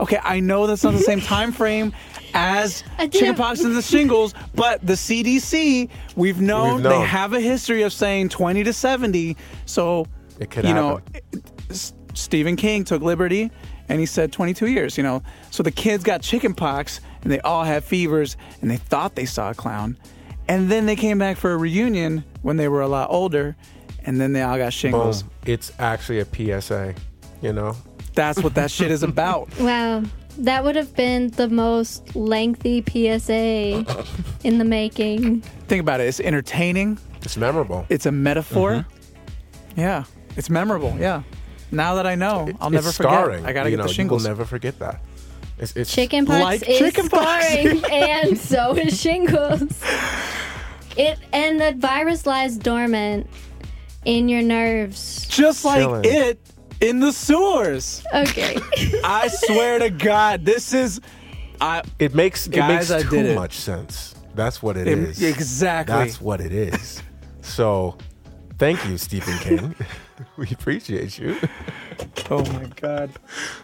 Okay, 0.00 0.18
I 0.22 0.40
know 0.40 0.66
that's 0.66 0.84
not 0.84 0.92
the 0.92 1.00
same 1.00 1.20
time 1.34 1.52
frame 1.52 1.92
as 2.34 2.84
chickenpox 3.10 3.60
and 3.60 3.74
the 3.76 3.82
shingles, 3.94 4.34
but 4.54 4.86
the 4.86 4.92
CDC, 4.92 5.88
we've 6.16 6.40
known, 6.40 6.76
We've 6.76 6.84
they 6.84 7.00
have 7.00 7.32
a 7.32 7.40
history 7.40 7.82
of 7.82 7.92
saying 7.92 8.28
20 8.28 8.64
to 8.64 8.72
70. 8.72 9.36
So, 9.64 10.06
It 10.38 10.50
could 10.50 10.64
you 10.64 10.74
know, 10.74 10.96
happen. 10.96 11.42
S- 11.70 11.94
Stephen 12.14 12.56
King 12.56 12.84
took 12.84 13.02
liberty 13.02 13.50
and 13.88 14.00
he 14.00 14.06
said 14.06 14.32
22 14.32 14.66
years, 14.66 14.96
you 14.96 15.02
know. 15.02 15.22
So 15.50 15.62
the 15.62 15.70
kids 15.70 16.04
got 16.04 16.20
chickenpox 16.22 17.00
and 17.22 17.32
they 17.32 17.40
all 17.40 17.64
had 17.64 17.84
fevers 17.84 18.36
and 18.60 18.70
they 18.70 18.76
thought 18.76 19.14
they 19.14 19.26
saw 19.26 19.50
a 19.50 19.54
clown. 19.54 19.96
And 20.48 20.70
then 20.70 20.86
they 20.86 20.96
came 20.96 21.18
back 21.18 21.36
for 21.36 21.52
a 21.52 21.56
reunion 21.56 22.24
when 22.42 22.56
they 22.56 22.68
were 22.68 22.80
a 22.82 22.88
lot 22.88 23.10
older 23.10 23.56
and 24.04 24.20
then 24.20 24.32
they 24.32 24.42
all 24.42 24.56
got 24.56 24.64
Boom. 24.66 24.70
shingles. 24.70 25.24
It's 25.44 25.72
actually 25.78 26.20
a 26.20 26.60
PSA. 26.60 26.94
You 27.42 27.52
know, 27.52 27.76
That's 28.16 28.42
what 28.42 28.54
that 28.56 28.70
shit 28.72 28.90
is 28.90 29.02
about. 29.04 29.48
Wow. 29.60 30.02
That 30.38 30.64
would 30.64 30.76
have 30.76 30.94
been 30.94 31.28
the 31.30 31.48
most 31.48 32.14
lengthy 32.14 32.82
PSA 32.86 33.86
in 34.44 34.58
the 34.58 34.64
making. 34.66 35.40
Think 35.66 35.80
about 35.80 36.00
it. 36.00 36.08
It's 36.08 36.20
entertaining. 36.20 36.98
it's 37.22 37.38
memorable. 37.38 37.86
It's 37.88 38.04
a 38.04 38.12
metaphor. 38.12 38.72
Mm-hmm. 38.72 39.80
Yeah. 39.80 40.04
It's 40.36 40.50
memorable. 40.50 40.94
Yeah. 40.98 41.22
Now 41.72 41.94
that 41.94 42.06
I 42.06 42.16
know, 42.16 42.50
I'll 42.60 42.68
never 42.68 42.88
it's 42.88 42.98
forget. 42.98 43.12
I 43.46 43.52
gotta 43.54 43.70
you 43.70 43.76
get 43.76 43.82
know, 43.82 43.88
the 43.88 43.94
shingles. 43.94 44.24
You 44.24 44.28
will 44.30 44.36
never 44.36 44.44
forget 44.44 44.78
that. 44.80 45.00
It's, 45.58 45.74
it's 45.74 45.94
Chickenpox 45.94 46.42
Like 46.42 46.68
is 46.68 46.78
chickenpox. 46.78 47.46
scarring, 47.46 47.82
and 47.90 48.38
so 48.38 48.76
is 48.76 49.00
shingles. 49.00 49.62
It 50.98 51.18
and 51.32 51.58
the 51.60 51.72
virus 51.78 52.26
lies 52.26 52.58
dormant 52.58 53.26
in 54.04 54.28
your 54.28 54.42
nerves. 54.42 55.26
Just 55.28 55.64
like 55.64 55.78
Chilling. 55.80 56.04
it 56.04 56.38
in 56.80 57.00
the 57.00 57.12
sewers. 57.12 58.04
Okay. 58.14 58.56
I 59.04 59.28
swear 59.28 59.78
to 59.78 59.90
God, 59.90 60.44
this 60.44 60.72
is. 60.72 61.00
I 61.60 61.82
It 61.98 62.14
makes 62.14 62.46
Guys, 62.48 62.90
it 62.90 62.94
I 62.94 62.98
makes 62.98 63.10
did 63.10 63.24
too 63.24 63.30
it. 63.30 63.34
much 63.34 63.54
sense. 63.54 64.14
That's 64.34 64.62
what 64.62 64.76
it 64.76 64.86
It- 64.86 64.98
is. 64.98 65.22
exactly. 65.22 65.94
That's 65.96 66.20
what 66.20 66.40
it 66.40 66.52
is. 66.52 67.02
so, 67.40 67.96
thank 68.58 68.84
you, 68.86 68.98
Stephen 68.98 69.38
King. 69.38 69.74
we 70.36 70.48
appreciate 70.50 71.18
you. 71.18 71.36
oh 72.30 72.44
my 72.52 72.66
God. 72.76 73.10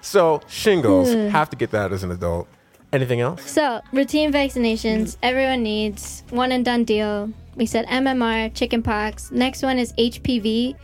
So, 0.00 0.40
shingles 0.48 1.12
have 1.12 1.50
to 1.50 1.56
get 1.56 1.70
that 1.72 1.92
as 1.92 2.02
an 2.02 2.10
adult. 2.10 2.48
Anything 2.94 3.20
else? 3.20 3.50
So, 3.50 3.80
routine 3.92 4.32
vaccinations, 4.32 5.16
everyone 5.22 5.62
needs 5.62 6.22
one 6.30 6.52
and 6.52 6.64
done 6.64 6.84
deal. 6.84 7.30
We 7.56 7.66
said 7.66 7.86
MMR, 7.88 8.54
chickenpox. 8.54 9.30
Next 9.30 9.62
one 9.62 9.78
is 9.78 9.92
HPV 9.94 10.76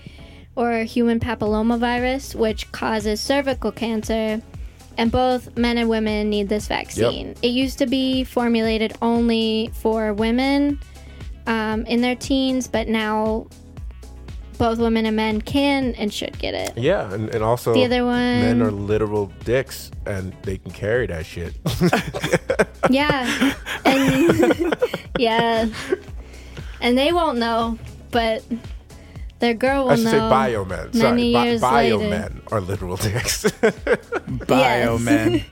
or 0.59 0.83
human 0.83 1.21
papillomavirus, 1.21 2.35
which 2.35 2.71
causes 2.73 3.21
cervical 3.21 3.71
cancer. 3.71 4.43
And 4.97 5.13
both 5.13 5.57
men 5.57 5.79
and 5.79 5.89
women 5.89 6.29
need 6.29 6.49
this 6.49 6.67
vaccine. 6.67 7.37
It 7.41 7.53
used 7.53 7.79
to 7.79 7.87
be 7.87 8.25
formulated 8.25 8.95
only 9.01 9.71
for 9.75 10.13
women 10.13 10.81
um, 11.47 11.87
in 11.87 12.01
their 12.01 12.17
teens, 12.17 12.67
but 12.67 12.89
now 12.89 13.47
both 14.59 14.81
women 14.81 15.07
and 15.07 15.15
men 15.15 15.41
can 15.41 15.95
and 15.95 16.13
should 16.13 16.37
get 16.41 16.55
it. 16.55 16.77
Yeah, 16.77 17.15
and, 17.15 17.33
and 17.33 17.45
also 17.45 17.73
The 17.73 17.85
other 17.85 18.05
one- 18.05 18.41
men 18.41 18.61
are 18.61 18.73
literal 18.73 19.27
dicks 19.45 19.93
and 20.05 20.35
they 20.43 20.59
can 20.59 20.73
carry 20.73 21.07
that 21.07 21.25
shit. 21.25 21.55
Yeah. 22.91 23.55
And 23.85 24.75
yeah. 25.19 25.69
And 26.81 26.97
they 26.97 27.13
won't 27.13 27.39
know, 27.39 27.79
but 28.11 28.43
their 29.41 29.55
girl 29.55 29.85
will 29.85 29.91
I 29.93 29.97
should 29.97 30.07
say 30.07 30.19
know. 30.19 30.31
biomen. 30.31 30.95
Sorry, 30.95 31.11
many 31.11 31.33
bi- 31.33 31.45
years 31.47 31.63
later. 31.63 31.97
biomen 31.97 32.53
are 32.53 32.61
literal 32.61 32.97
dicks. 32.97 33.43
Biomen. 34.49 35.45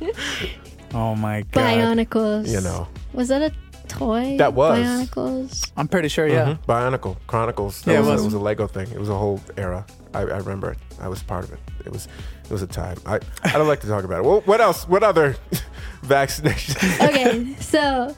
oh 0.94 1.14
my 1.14 1.42
God. 1.42 1.64
Bionicles. 1.64 2.48
you 2.48 2.60
know, 2.60 2.88
Was 3.12 3.28
that 3.28 3.42
a 3.42 3.52
toy? 3.88 4.36
That 4.38 4.54
was. 4.54 4.78
Bionicles. 4.78 5.70
I'm 5.76 5.88
pretty 5.88 6.08
sure, 6.08 6.26
yeah. 6.26 6.46
Mhm. 6.54 6.64
Bionicle 6.66 7.16
Chronicles. 7.26 7.82
That 7.82 7.92
Yeah, 7.92 7.98
it 7.98 8.00
was, 8.02 8.08
was. 8.10 8.22
it 8.22 8.24
was 8.26 8.34
a 8.34 8.38
Lego 8.38 8.66
thing. 8.66 8.90
It 8.90 8.98
was 8.98 9.08
a 9.08 9.16
whole 9.16 9.40
era. 9.56 9.84
I, 10.14 10.20
I 10.20 10.22
remember 10.38 10.70
it. 10.72 10.78
I 11.00 11.08
was 11.08 11.22
part 11.22 11.44
of 11.44 11.52
it. 11.52 11.58
It 11.84 11.92
was 11.92 12.06
it 12.44 12.50
was 12.50 12.62
a 12.62 12.66
time. 12.66 12.96
I, 13.06 13.18
I 13.44 13.52
don't 13.52 13.66
like 13.68 13.80
to 13.80 13.86
talk 13.88 14.04
about 14.04 14.20
it. 14.20 14.24
Well, 14.24 14.40
what 14.42 14.60
else? 14.60 14.86
What 14.88 15.02
other 15.02 15.36
vaccinations? 16.04 17.08
Okay, 17.08 17.54
so 17.60 18.14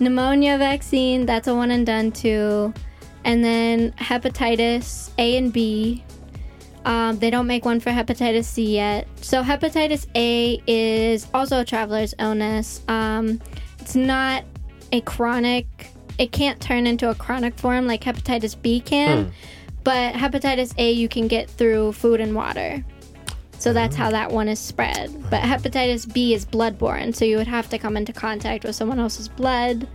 pneumonia 0.00 0.58
vaccine, 0.58 1.26
that's 1.26 1.48
a 1.48 1.54
one 1.54 1.70
and 1.70 1.86
done 1.86 2.10
too. 2.12 2.72
And 3.28 3.44
then 3.44 3.92
hepatitis 3.92 5.10
A 5.18 5.36
and 5.36 5.52
B. 5.52 6.02
Um, 6.86 7.18
they 7.18 7.28
don't 7.28 7.46
make 7.46 7.66
one 7.66 7.78
for 7.78 7.90
hepatitis 7.90 8.44
C 8.44 8.74
yet. 8.76 9.06
So 9.20 9.42
hepatitis 9.42 10.06
A 10.14 10.62
is 10.66 11.26
also 11.34 11.60
a 11.60 11.64
traveler's 11.64 12.14
illness. 12.18 12.82
Um, 12.88 13.38
it's 13.80 13.94
not 13.94 14.44
a 14.92 15.02
chronic. 15.02 15.90
It 16.16 16.32
can't 16.32 16.58
turn 16.58 16.86
into 16.86 17.10
a 17.10 17.14
chronic 17.14 17.58
form 17.58 17.86
like 17.86 18.02
hepatitis 18.02 18.60
B 18.60 18.80
can. 18.80 19.30
But 19.84 20.14
hepatitis 20.14 20.72
A 20.78 20.90
you 20.92 21.06
can 21.06 21.28
get 21.28 21.50
through 21.50 21.92
food 21.92 22.22
and 22.22 22.34
water. 22.34 22.82
So 23.58 23.74
that's 23.74 23.94
how 23.94 24.10
that 24.10 24.30
one 24.32 24.48
is 24.48 24.58
spread. 24.58 25.10
But 25.28 25.42
hepatitis 25.42 26.10
B 26.10 26.32
is 26.32 26.46
bloodborne, 26.46 27.14
so 27.14 27.26
you 27.26 27.36
would 27.36 27.46
have 27.46 27.68
to 27.68 27.78
come 27.78 27.94
into 27.94 28.14
contact 28.14 28.64
with 28.64 28.74
someone 28.74 28.98
else's 28.98 29.28
blood 29.28 29.86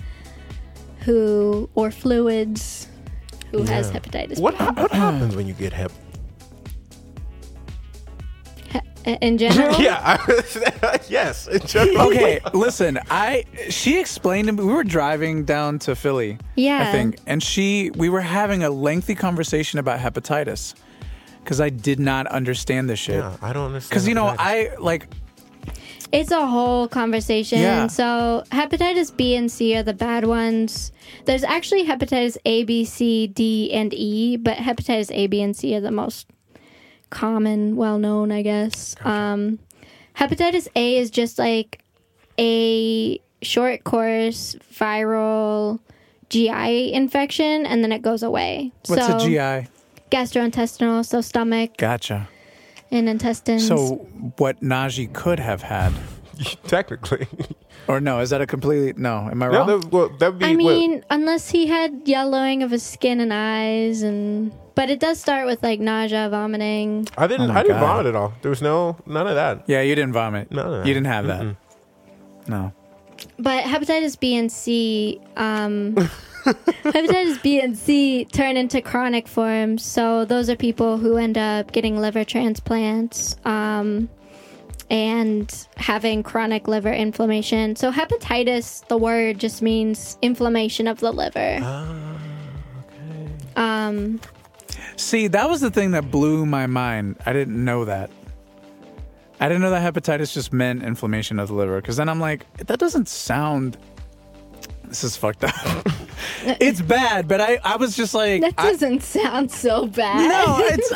who 1.00 1.68
or 1.74 1.90
fluids 1.90 2.90
who 3.54 3.64
has 3.64 3.92
hepatitis 3.92 4.40
what 4.40 4.58
B. 4.58 4.64
ha- 4.64 4.74
what 4.76 4.92
happens 4.92 5.36
when 5.36 5.48
you 5.48 5.54
get 5.54 5.72
hep? 5.74 5.92
Uh, 9.06 9.18
in 9.22 9.38
general. 9.38 9.76
yeah. 9.82 10.18
I, 10.82 11.00
yes. 11.10 11.48
In 11.48 11.60
general. 11.68 12.08
Okay, 12.08 12.40
listen. 12.54 13.00
I 13.10 13.44
she 13.70 14.00
explained 14.00 14.48
to 14.48 14.54
me. 14.54 14.64
We 14.64 14.74
were 14.74 14.84
driving 14.86 15.44
down 15.44 15.80
to 15.80 15.96
Philly, 15.96 16.38
Yeah. 16.56 16.88
I 16.88 16.92
think, 16.92 17.18
and 17.28 17.44
she 17.44 17.92
we 17.96 18.08
were 18.10 18.22
having 18.22 18.64
a 18.64 18.70
lengthy 18.70 19.14
conversation 19.14 19.78
about 19.78 20.00
hepatitis 20.00 20.74
because 21.44 21.60
I 21.60 21.70
did 21.70 22.00
not 22.00 22.28
understand 22.28 22.90
this 22.90 23.00
shit. 23.00 23.18
Yeah, 23.18 23.36
I 23.42 23.52
don't 23.52 23.66
understand. 23.68 23.90
Because 23.90 24.08
you 24.08 24.16
know. 24.16 24.34
I 24.40 24.72
like 24.80 25.08
It's 26.14 26.30
a 26.30 26.46
whole 26.46 26.88
conversation. 26.88 27.60
Yeah. 27.60 27.88
So 27.88 28.44
hepatitis 28.52 29.16
B 29.16 29.36
and 29.36 29.52
C 29.52 29.76
are 29.76 29.82
the 29.82 29.96
bad 29.96 30.26
ones. 30.26 30.92
There's 31.26 31.44
actually 31.44 31.86
hepatitis 31.86 32.38
A, 32.46 32.64
B, 32.66 32.86
C, 32.86 33.26
D, 33.26 33.74
and 33.74 33.92
E, 33.96 34.38
but 34.38 34.58
hepatitis 34.58 35.10
A, 35.12 35.26
B, 35.26 35.42
and 35.42 35.56
C 35.56 35.76
are 35.76 35.82
the 35.82 35.90
most 35.90 36.28
common, 37.10 37.76
well 37.76 37.98
known, 37.98 38.32
I 38.32 38.44
guess. 38.44 38.96
Um, 39.02 39.58
hepatitis 40.16 40.68
A 40.76 40.98
is 40.98 41.10
just 41.10 41.40
like 41.40 41.84
a 42.40 43.20
short 43.42 43.84
course 43.84 44.56
viral 44.72 45.80
GI 46.30 46.94
infection, 46.94 47.66
and 47.66 47.84
then 47.84 47.92
it 47.92 48.04
goes 48.04 48.22
away. 48.22 48.72
what's 48.86 49.08
so 49.08 49.18
a 49.18 49.20
GI? 49.20 49.68
gastrointestinal, 50.12 51.04
so 51.04 51.22
stomach 51.22 51.76
Gotcha. 51.78 52.30
And 52.94 53.10
intestines. 53.10 53.68
So 53.68 53.96
what 54.38 54.62
Najee 54.62 55.12
could 55.14 55.40
have 55.40 55.62
had. 55.64 55.94
technically, 56.68 57.28
Or 57.88 58.02
no? 58.02 58.20
Is 58.20 58.32
that 58.32 58.42
a 58.42 58.48
completely 58.48 58.94
no? 59.00 59.30
Am 59.30 59.44
I 59.44 59.48
No, 59.50 59.52
wrong? 59.60 59.68
that, 59.82 59.92
well, 59.92 60.10
that 60.18 60.32
would 60.32 60.40
be. 60.40 60.46
I 60.46 60.50
what- 60.50 60.58
mean, 60.58 61.04
unless 61.12 61.50
he 61.52 61.68
had 61.68 62.02
yellowing 62.06 62.64
of 62.64 62.72
his 62.72 62.82
skin 62.84 63.20
and 63.20 63.32
eyes, 63.32 64.02
and 64.02 64.52
but 64.74 64.90
it 64.90 65.00
does 65.00 65.20
start 65.20 65.46
with 65.46 65.62
like 65.62 65.80
nausea, 65.80 66.30
vomiting. 66.30 67.08
I 67.18 67.28
didn't. 67.28 67.52
Oh 67.52 67.54
my 67.54 67.60
I 67.60 67.62
didn't 67.64 67.80
God. 67.80 67.86
vomit 67.88 68.06
at 68.08 68.16
all. 68.16 68.34
There 68.42 68.50
was 68.50 68.64
no 68.64 68.98
none 69.06 69.28
of 69.28 69.36
that. 69.36 69.66
yeah, 69.68 69.82
you 69.82 69.94
didn't 69.94 70.14
vomit. 70.14 70.50
No, 70.52 70.64
no, 70.64 70.72
no. 70.82 70.86
you 70.88 70.94
didn't 70.96 71.06
have 71.08 71.28
that. 71.28 71.56
No. 72.48 72.74
But 73.38 73.64
hepatitis 73.66 74.20
B 74.20 74.36
and 74.36 74.52
C, 74.52 75.22
um, 75.38 75.96
hepatitis 76.84 77.42
B 77.42 77.62
and 77.62 77.78
C 77.78 78.26
turn 78.26 78.58
into 78.58 78.82
chronic 78.82 79.28
forms. 79.28 79.84
So 79.84 80.26
those 80.26 80.50
are 80.50 80.56
people 80.56 80.98
who 80.98 81.18
end 81.18 81.38
up 81.38 81.72
getting 81.72 81.98
liver 81.98 82.24
transplants 82.24 83.38
um, 83.46 84.10
and 84.90 85.68
having 85.78 86.24
chronic 86.24 86.68
liver 86.68 86.92
inflammation. 86.92 87.76
So 87.76 87.92
hepatitis, 87.92 88.86
the 88.88 88.98
word 88.98 89.40
just 89.40 89.62
means 89.62 90.18
inflammation 90.22 90.88
of 90.88 91.00
the 91.00 91.12
liver. 91.12 91.60
Um, 93.56 94.20
See, 94.96 95.28
that 95.28 95.50
was 95.50 95.62
the 95.62 95.72
thing 95.72 95.92
that 95.92 96.12
blew 96.12 96.46
my 96.46 96.68
mind. 96.68 97.18
I 97.26 97.34
didn't 97.34 97.64
know 97.64 97.86
that. 97.86 98.10
I 99.40 99.48
didn't 99.48 99.62
know 99.62 99.72
that 99.72 99.94
hepatitis 99.94 100.34
just 100.34 100.54
meant 100.54 100.84
inflammation 100.84 101.40
of 101.40 101.48
the 101.48 101.54
liver. 101.54 101.82
Because 101.82 101.98
then 101.98 102.10
I'm 102.10 102.20
like, 102.20 102.46
that 102.58 102.80
doesn't 102.80 103.08
sound. 103.08 103.78
This 104.94 105.04
is 105.04 105.18
fucked 105.18 105.44
up. 105.44 105.56
it's 106.62 106.80
bad, 106.80 107.28
but 107.28 107.42
I, 107.42 107.58
I 107.64 107.78
was 107.78 107.96
just 107.96 108.14
like, 108.14 108.42
that 108.42 108.54
I- 108.60 108.70
doesn't 108.72 109.02
sound 109.02 109.52
so 109.52 109.88
bad. 109.88 110.18
no, 110.30 110.58
it's. 110.60 110.94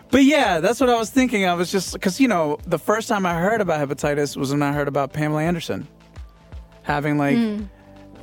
but 0.10 0.22
yeah, 0.22 0.60
that's 0.60 0.80
what 0.80 0.90
I 0.90 0.98
was 0.98 1.08
thinking. 1.08 1.46
I 1.46 1.54
was 1.54 1.72
just 1.72 1.94
because 1.94 2.20
you 2.20 2.28
know 2.28 2.58
the 2.66 2.78
first 2.78 3.08
time 3.08 3.24
I 3.24 3.40
heard 3.40 3.62
about 3.62 3.88
hepatitis 3.88 4.36
was 4.36 4.50
when 4.50 4.62
I 4.62 4.72
heard 4.72 4.86
about 4.86 5.14
Pamela 5.14 5.42
Anderson 5.42 5.88
having 6.82 7.16
like, 7.16 7.36
Hmm. 7.38 7.62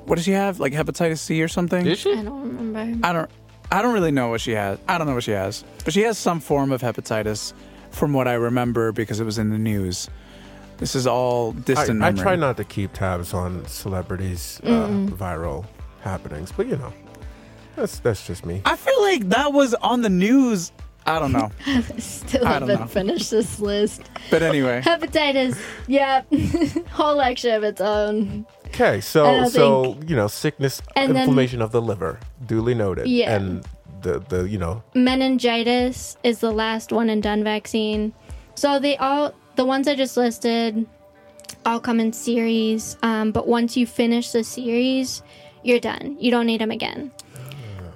what 0.06 0.18
does 0.18 0.26
she 0.26 0.34
have? 0.34 0.60
Like 0.60 0.74
hepatitis 0.74 1.18
C 1.18 1.42
or 1.42 1.48
something? 1.48 1.86
Did 1.86 1.98
she? 1.98 2.14
I 2.14 2.22
don't 2.22 2.56
remember. 2.58 3.08
I 3.08 3.14
don't 3.14 3.32
I 3.72 3.82
don't 3.82 3.96
really 3.96 4.12
know 4.12 4.28
what 4.28 4.42
she 4.42 4.52
has. 4.52 4.78
I 4.88 5.00
don't 5.00 5.08
know 5.08 5.16
what 5.16 5.24
she 5.24 5.32
has. 5.32 5.64
But 5.84 5.96
she 5.96 6.02
has 6.04 6.20
some 6.20 6.40
form 6.40 6.72
of 6.72 6.82
hepatitis 6.84 7.54
from 7.90 8.14
what 8.14 8.28
I 8.28 8.34
remember 8.34 8.92
because 8.92 9.20
it 9.20 9.24
was 9.26 9.40
in 9.40 9.50
the 9.50 9.58
news. 9.58 10.08
This 10.78 10.96
is 10.96 11.08
all 11.08 11.56
I, 11.58 11.60
distant 11.62 12.02
I 12.04 12.12
memory. 12.12 12.22
try 12.24 12.36
not 12.36 12.58
to 12.58 12.64
keep 12.64 12.94
tabs 12.94 13.34
on 13.34 13.66
celebrities' 13.66 14.62
uh, 14.64 14.88
viral 15.18 15.66
happenings, 16.02 16.52
but 16.52 16.68
you 16.68 16.78
know, 16.78 16.94
that's 17.76 18.00
that's 18.00 18.26
just 18.26 18.46
me. 18.46 18.62
I 18.66 18.76
feel 18.76 19.02
like 19.02 19.28
that 19.30 19.54
was 19.54 19.74
on 19.76 20.02
the 20.02 20.10
news. 20.10 20.72
I 21.06 21.20
don't 21.20 21.32
know. 21.32 21.50
Still 22.00 22.46
I 22.46 22.60
don't 22.60 22.70
haven't 22.70 22.80
know. 22.82 22.88
finished 22.88 23.32
this 23.32 23.60
list. 23.62 24.02
But 24.30 24.44
anyway, 24.44 24.82
Hepatitis, 24.84 25.58
yep, 25.88 26.28
whole 26.90 27.16
lecture 27.16 27.56
of 27.56 27.64
its 27.64 27.80
own. 27.82 28.46
Okay, 28.68 28.98
I 28.98 29.00
so 29.00 29.24
don't 29.24 29.50
so 29.50 29.98
you 30.06 30.16
know, 30.18 30.28
sickness, 30.28 30.82
And 30.98 31.16
then- 31.16 31.24
inflammation 31.24 31.62
of 31.62 31.72
the 31.72 31.82
liver, 31.82 32.20
duly 32.46 32.76
noted. 32.76 33.08
Yeah. 33.08 33.36
and 33.36 33.66
the 34.02 34.20
the 34.20 34.48
you 34.50 34.58
know, 34.60 34.84
Meningitis 34.94 36.18
is 36.24 36.40
the 36.40 36.52
last 36.52 36.92
one 36.92 37.10
and 37.10 37.24
done 37.24 37.44
vaccine. 37.44 38.14
So 38.56 38.78
they 38.80 38.98
all, 38.98 39.34
the 39.58 39.66
ones 39.66 39.88
I 39.88 39.96
just 39.96 40.16
listed, 40.16 40.88
all 41.66 41.80
come 41.82 42.00
in 42.00 42.14
series. 42.14 42.98
Um, 43.04 43.32
but 43.32 43.48
once 43.48 43.76
you 43.76 43.86
finish 43.86 44.32
the 44.32 44.44
series, 44.44 45.22
you're 45.64 45.80
done. 45.80 46.16
You 46.20 46.32
don't 46.32 46.46
need 46.46 46.62
them 46.62 46.72
again. 46.72 47.12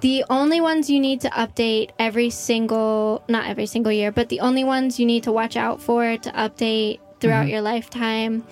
The 0.00 0.24
only 0.28 0.60
ones 0.60 0.90
you 0.90 0.98
need 0.98 1.20
to 1.20 1.30
update 1.30 1.90
every 1.98 2.28
single, 2.28 3.22
not 3.28 3.46
every 3.46 3.66
single 3.66 3.92
year, 3.92 4.10
but 4.10 4.28
the 4.28 4.40
only 4.40 4.64
ones 4.64 4.98
you 4.98 5.06
need 5.06 5.22
to 5.22 5.32
watch 5.32 5.56
out 5.56 5.80
for 5.80 6.16
to 6.16 6.32
update 6.32 6.98
throughout 7.20 7.46
your 7.46 7.60
lifetime 7.60 8.44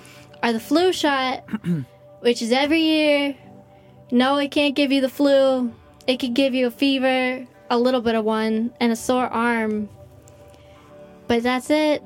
are 0.44 0.53
the 0.53 0.61
flu 0.61 0.92
shot, 0.92 1.42
which 2.20 2.40
is 2.40 2.53
every 2.53 2.81
year. 2.81 3.37
No, 4.12 4.37
it 4.38 4.53
can't 4.53 4.77
give 4.77 4.92
you 4.92 5.01
the 5.01 5.09
flu. 5.09 5.75
It 6.07 6.20
could 6.20 6.35
give 6.35 6.55
you 6.55 6.68
a 6.68 6.70
fever, 6.70 7.46
a 7.68 7.79
little 7.79 8.01
bit 8.01 8.14
of 8.14 8.25
one, 8.25 8.73
and 8.79 8.92
a 8.92 8.96
sore 8.96 9.27
arm. 9.27 9.88
But 11.27 11.42
that's 11.42 11.68
it. 11.70 12.03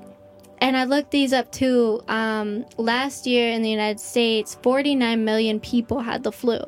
And 0.65 0.77
I 0.79 0.85
looked 0.85 1.11
these 1.11 1.33
up 1.35 1.53
too. 1.53 2.01
Um, 2.09 2.65
last 2.79 3.27
year 3.27 3.51
in 3.53 3.61
the 3.63 3.69
United 3.71 4.01
States, 4.01 4.57
49 4.63 5.23
million 5.25 5.61
people 5.61 6.01
had 6.01 6.23
the 6.23 6.33
flu, 6.33 6.59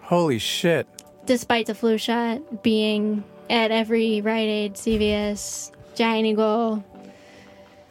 holy 0.00 0.38
shit. 0.38 0.86
despite 1.26 1.66
the 1.66 1.74
flu 1.74 1.98
shot 1.98 2.62
being 2.62 3.24
at 3.50 3.70
every 3.72 4.20
Rite 4.20 4.48
Aid, 4.48 4.74
CVS, 4.74 5.72
Giant 5.96 6.26
Eagle, 6.26 6.84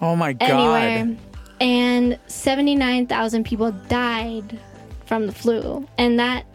Oh 0.02 0.16
my 0.16 0.34
god. 0.34 0.50
anywhere. 0.50 1.18
And 1.62 2.18
79,000 2.28 3.44
people 3.44 3.72
died 3.90 4.58
from 5.06 5.28
the 5.28 5.34
flu. 5.34 5.88
And 5.98 6.20
that 6.20 6.46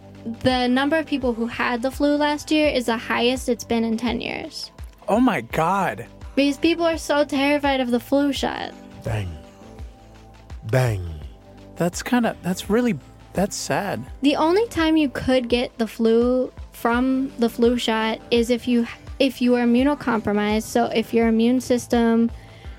the 0.42 0.66
number 0.66 0.96
of 0.96 1.07
people 1.07 1.33
who 1.35 1.46
had 1.46 1.83
the 1.83 1.90
flu 1.90 2.16
last 2.16 2.51
year 2.51 2.68
is 2.68 2.87
the 2.87 2.96
highest 2.96 3.48
it's 3.48 3.64
been 3.64 3.85
in 3.85 3.96
10 3.96 4.20
years. 4.20 4.70
Oh 5.09 5.20
my 5.20 5.40
god. 5.42 6.07
Because 6.38 6.57
people 6.57 6.87
are 6.87 6.98
so 6.98 7.24
terrified 7.24 7.81
of 7.81 7.90
the 7.90 7.98
flu 7.98 8.33
shot. 8.33 8.72
bang, 9.03 9.29
bang. 10.70 11.05
That's 11.74 12.01
kind 12.01 12.27
of 12.27 12.40
that's 12.42 12.70
really 12.70 12.96
that's 13.33 13.57
sad. 13.57 14.05
The 14.22 14.37
only 14.37 14.64
time 14.68 14.96
you 14.96 15.09
could 15.09 15.48
get 15.48 15.77
the 15.79 15.88
flu 15.88 16.53
from 16.70 17.33
the 17.40 17.48
flu 17.48 17.77
shot 17.77 18.20
is 18.31 18.51
if 18.51 18.68
you 18.68 18.87
if 19.18 19.42
you 19.42 19.57
are 19.57 19.64
immunocompromised. 19.64 20.62
So 20.62 20.85
if 20.85 21.12
your 21.12 21.27
immune 21.27 21.61
system 21.61 22.31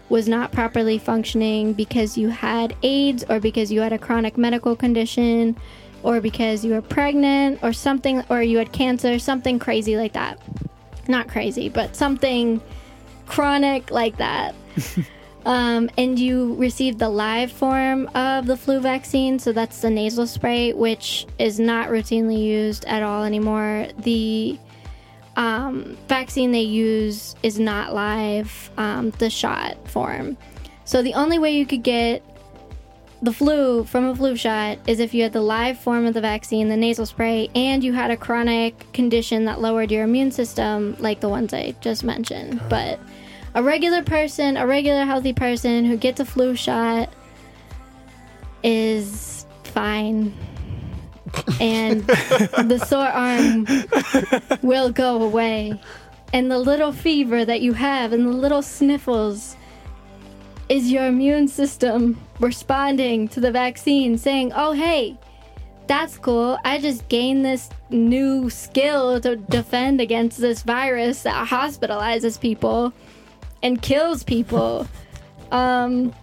was 0.08 0.30
not 0.30 0.54
properly 0.54 0.98
functioning 0.98 1.74
because 1.74 2.17
you 2.17 2.30
had 2.30 2.74
AIDS 2.82 3.26
or 3.28 3.41
because 3.41 3.74
you 3.74 3.82
had 3.82 3.91
a 3.91 4.00
chronic 4.00 4.38
medical 4.38 4.74
condition 4.74 5.58
or 6.04 6.22
because 6.22 6.63
you 6.63 6.72
were 6.72 6.82
pregnant 6.82 7.60
or 7.62 7.74
something 7.74 8.24
or 8.30 8.41
you 8.41 8.58
had 8.58 8.72
cancer, 8.72 9.19
something 9.19 9.60
crazy 9.60 9.98
like 9.98 10.13
that. 10.13 10.39
Not 11.10 11.28
crazy, 11.28 11.67
but 11.67 11.93
something 11.93 12.62
chronic 13.30 13.92
like 13.92 14.18
that. 14.18 14.56
um, 15.46 15.89
and 15.98 16.20
you 16.20 16.56
received 16.56 17.00
the 17.00 17.10
live 17.10 17.52
form 17.52 18.08
of 18.15 18.46
the 18.46 18.58
flu 18.58 18.80
vaccine, 18.80 19.39
so 19.39 19.54
that's 19.54 19.82
the 19.82 19.89
nasal 19.89 20.28
spray, 20.28 20.74
which 20.74 21.26
is 21.38 21.60
not 21.60 21.89
routinely 21.89 22.44
used 22.44 22.86
at 22.86 23.04
all 23.04 23.24
anymore. 23.24 23.88
The 24.00 24.60
um, 25.38 25.98
vaccine 26.08 26.52
they 26.52 26.62
use 26.62 27.36
is 27.44 27.60
not 27.60 27.94
live, 27.94 28.72
um, 28.78 29.12
the 29.12 29.30
shot 29.30 29.78
form. 29.88 30.36
So 30.84 31.02
the 31.02 31.13
only 31.13 31.39
way 31.39 31.56
you 31.56 31.65
could 31.65 31.84
get 31.84 32.24
the 33.22 33.34
flu 33.34 33.84
from 33.84 34.06
a 34.06 34.15
flu 34.15 34.36
shot 34.36 34.80
is 34.88 35.00
if 35.00 35.13
you 35.13 35.24
had 35.24 35.34
the 35.34 35.42
live 35.42 35.78
form 35.78 36.06
of 36.06 36.13
the 36.13 36.22
vaccine, 36.22 36.70
the 36.70 36.78
nasal 36.78 37.06
spray, 37.06 37.50
and 37.54 37.84
you 37.84 37.94
had 37.94 38.12
a 38.12 38.18
chronic 38.18 38.92
condition 38.94 39.46
that 39.46 39.62
lowered 39.62 39.92
your 39.92 40.04
immune 40.04 40.32
system, 40.32 40.96
like 41.00 41.20
the 41.20 41.30
ones 41.30 41.54
I 41.54 41.76
just 41.82 42.04
mentioned. 42.04 42.62
But 42.70 43.00
a 43.56 43.64
regular 43.64 44.04
person, 44.04 44.58
a 44.58 44.68
regular 44.68 45.06
healthy 45.06 45.34
person 45.34 45.86
who 45.86 45.98
gets 45.98 46.20
a 46.20 46.26
flu 46.26 46.56
shot 46.56 47.10
is 48.64 49.46
fine. 49.64 50.34
And 51.60 52.06
the 52.08 52.84
sore 52.88 53.08
arm 53.08 53.68
will 54.62 54.92
go 54.92 55.22
away. 55.22 55.80
And 56.34 56.52
the 56.52 56.60
little 56.60 56.92
fever 56.92 57.46
that 57.46 57.62
you 57.62 57.74
have 57.74 58.14
and 58.14 58.26
the 58.28 58.32
little 58.32 58.62
sniffles 58.62 59.56
is 60.70 60.92
your 60.92 61.08
immune 61.08 61.48
system 61.48 62.20
responding 62.40 63.28
to 63.30 63.40
the 63.40 63.52
vaccine 63.52 64.18
saying, 64.18 64.52
oh, 64.56 64.72
hey, 64.72 65.18
that's 65.88 66.20
cool. 66.20 66.58
I 66.64 66.80
just 66.80 67.08
gained 67.10 67.44
this 67.44 67.70
new 67.90 68.50
skill 68.52 69.20
to 69.22 69.36
defend 69.36 70.00
against 70.00 70.40
this 70.40 70.62
virus 70.62 71.24
that 71.24 71.48
hospitalizes 71.48 72.40
people 72.40 72.94
and 73.63 73.82
kills 73.82 74.24
people. 74.24 74.88
Um, 75.52 76.13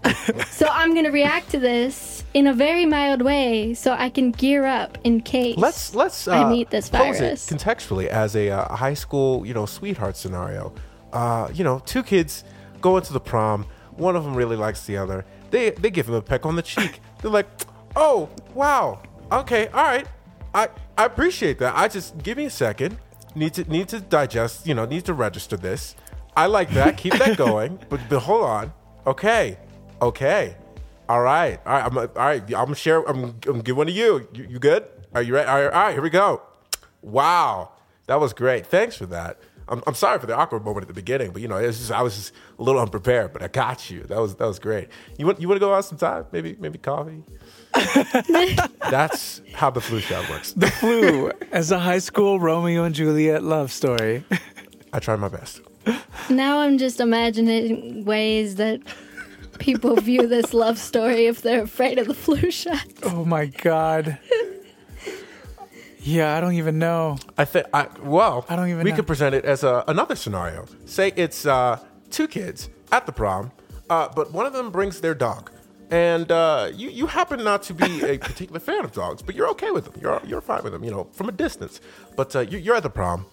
so 0.51 0.69
I'm 0.71 0.93
going 0.93 1.05
to 1.05 1.11
react 1.11 1.51
to 1.51 1.59
this 1.59 2.25
in 2.35 2.47
a 2.47 2.53
very 2.53 2.87
mild 2.87 3.23
way 3.23 3.75
so 3.75 3.93
I 3.93 4.11
can 4.11 4.31
gear 4.31 4.65
up 4.65 4.99
in 5.05 5.21
case. 5.21 5.57
Let's 5.57 5.95
let's 5.95 6.29
uh, 6.29 6.33
I 6.33 6.51
meet 6.51 6.71
this 6.71 6.89
virus. 6.89 7.49
contextually 7.49 8.07
as 8.07 8.37
a 8.37 8.51
uh, 8.51 8.77
high 8.77 8.95
school, 8.95 9.47
you 9.47 9.55
know, 9.55 9.67
sweetheart 9.67 10.17
scenario. 10.17 10.73
Uh, 11.13 11.49
you 11.53 11.65
know, 11.65 11.81
two 11.81 12.03
kids 12.03 12.45
go 12.81 12.97
into 12.97 13.13
the 13.13 13.21
prom. 13.21 13.67
One 13.97 14.17
of 14.17 14.25
them 14.25 14.35
really 14.35 14.57
likes 14.57 14.87
the 14.87 14.97
other. 14.97 15.25
They 15.51 15.71
they 15.71 15.91
give 15.91 16.09
him 16.09 16.15
a 16.15 16.23
peck 16.23 16.45
on 16.47 16.57
the 16.57 16.63
cheek. 16.63 17.01
They're 17.23 17.31
like, 17.31 17.49
"Oh, 17.97 18.29
wow. 18.55 19.03
Okay, 19.33 19.69
all 19.69 19.85
right. 19.85 20.07
I 20.55 20.69
I 20.97 21.05
appreciate 21.07 21.59
that. 21.59 21.75
I 21.77 21.89
just 21.89 22.19
give 22.23 22.37
me 22.37 22.45
a 22.45 22.51
second. 22.51 22.99
Need 23.35 23.55
to 23.55 23.65
need 23.65 23.89
to 23.89 24.01
digest. 24.01 24.67
You 24.67 24.75
know, 24.75 24.85
need 24.85 25.05
to 25.07 25.15
register 25.15 25.57
this. 25.57 25.95
I 26.37 26.47
like 26.47 26.71
that. 26.71 26.97
Keep 26.97 27.15
that 27.15 27.37
going. 27.37 27.79
But 27.89 28.01
but 28.09 28.21
hold 28.21 28.45
on. 28.45 28.73
Okay, 29.07 29.59
okay." 30.01 30.57
All 31.09 31.23
right, 31.23 31.61
all 31.65 31.73
right, 31.73 31.85
I'm 31.85 31.97
all 31.97 32.07
right. 32.17 32.43
I'm 32.43 32.51
gonna 32.51 32.75
share. 32.75 33.01
I'm, 33.09 33.25
I'm 33.25 33.39
gonna 33.39 33.63
give 33.63 33.77
one 33.77 33.87
to 33.87 33.93
you. 33.93 34.29
You, 34.35 34.47
you 34.51 34.59
good? 34.59 34.85
Are 35.15 35.23
you 35.23 35.35
ready? 35.35 35.49
All 35.49 35.55
right, 35.57 35.73
all 35.73 35.85
right, 35.85 35.93
here 35.93 36.03
we 36.03 36.11
go. 36.11 36.43
Wow, 37.01 37.71
that 38.09 38.19
was 38.19 38.33
great. 38.33 38.67
Thanks 38.67 38.97
for 38.97 39.07
that. 39.07 39.39
I'm, 39.69 39.83
I'm 39.87 39.95
sorry 39.95 40.19
for 40.19 40.27
the 40.27 40.37
awkward 40.37 40.65
moment 40.65 40.85
at 40.85 40.89
the 40.89 40.95
beginning, 40.95 41.31
but 41.31 41.43
you 41.43 41.49
know, 41.49 41.57
it's 41.57 41.79
just 41.79 41.93
I 41.93 42.03
was 42.03 42.17
just 42.17 42.33
a 42.59 42.63
little 42.63 42.81
unprepared, 42.81 43.33
but 43.33 43.43
I 43.43 43.49
got 43.49 43.89
you. 43.89 44.03
That 44.05 44.19
was 44.19 44.35
that 44.37 44.47
was 44.47 44.59
great. 44.59 44.89
You 45.17 45.27
want 45.27 45.41
you 45.41 45.49
want 45.49 45.57
to 45.57 45.67
go 45.67 45.73
out 45.75 45.85
sometime? 45.85 46.27
Maybe 46.33 46.57
maybe 46.59 46.79
coffee. 46.79 47.23
That's 48.91 49.43
how 49.55 49.71
the 49.71 49.81
flu 49.81 50.01
shot 50.01 50.29
works. 50.29 50.53
The 50.53 50.71
flu 50.71 51.31
as 51.53 51.71
a 51.71 51.79
high 51.79 51.99
school 51.99 52.41
Romeo 52.41 52.85
and 52.85 52.95
Juliet 52.95 53.43
love 53.43 53.71
story. 53.71 54.25
I 54.93 54.99
tried 54.99 55.21
my 55.21 55.29
best. 55.29 55.61
Now 56.31 56.61
I'm 56.61 56.79
just 56.79 57.01
imagining 57.01 58.05
ways 58.05 58.57
that 58.57 58.81
people 59.59 59.97
view 59.97 60.27
this 60.27 60.53
love 60.53 60.79
story 60.79 61.27
if 61.27 61.43
they're 61.43 61.63
afraid 61.63 61.99
of 61.99 62.07
the 62.09 62.15
flu 62.15 62.51
shot. 62.51 62.85
Oh 63.05 63.25
my 63.25 63.47
god. 63.47 64.19
Yeah, 66.01 66.37
I 66.37 66.41
don't 66.41 66.55
even 66.55 66.79
know. 66.79 67.19
I 67.37 67.45
think 67.45 67.67
I 67.75 67.89
well, 68.03 68.45
I 68.49 68.55
don't 68.57 68.69
even 68.69 68.85
We 68.85 68.91
know. 68.91 68.97
could 68.97 69.07
present 69.09 69.35
it 69.35 69.45
as 69.45 69.65
a, 69.65 69.83
another 69.89 70.15
scenario. 70.15 70.67
Say 70.85 71.13
it's 71.17 71.47
uh, 71.47 71.79
two 72.11 72.29
kids 72.29 72.69
at 72.93 73.07
the 73.07 73.13
prom, 73.13 73.51
uh, 73.91 74.09
but 74.15 74.33
one 74.33 74.47
of 74.47 74.53
them 74.53 74.71
brings 74.71 75.01
their 75.01 75.15
dog, 75.17 75.51
and 75.91 76.31
uh, 76.31 76.71
you 76.73 76.91
you 76.91 77.07
happen 77.09 77.43
not 77.43 77.65
to 77.65 77.75
be 77.75 78.05
a 78.05 78.19
particular 78.19 78.61
fan 78.61 78.85
of 78.85 78.93
dogs, 78.93 79.21
but 79.21 79.35
you're 79.35 79.49
okay 79.49 79.73
with 79.73 79.85
them. 79.87 79.95
You're 80.01 80.21
you're 80.25 80.41
fine 80.41 80.63
with 80.63 80.73
them, 80.75 80.85
you 80.85 80.93
know, 80.93 81.09
from 81.13 81.29
a 81.29 81.33
distance. 81.33 81.81
But 82.15 82.37
uh, 82.37 82.41
you, 82.41 82.59
you're 82.59 82.77
at 82.77 82.85
the 82.85 82.91
prom. 82.91 83.27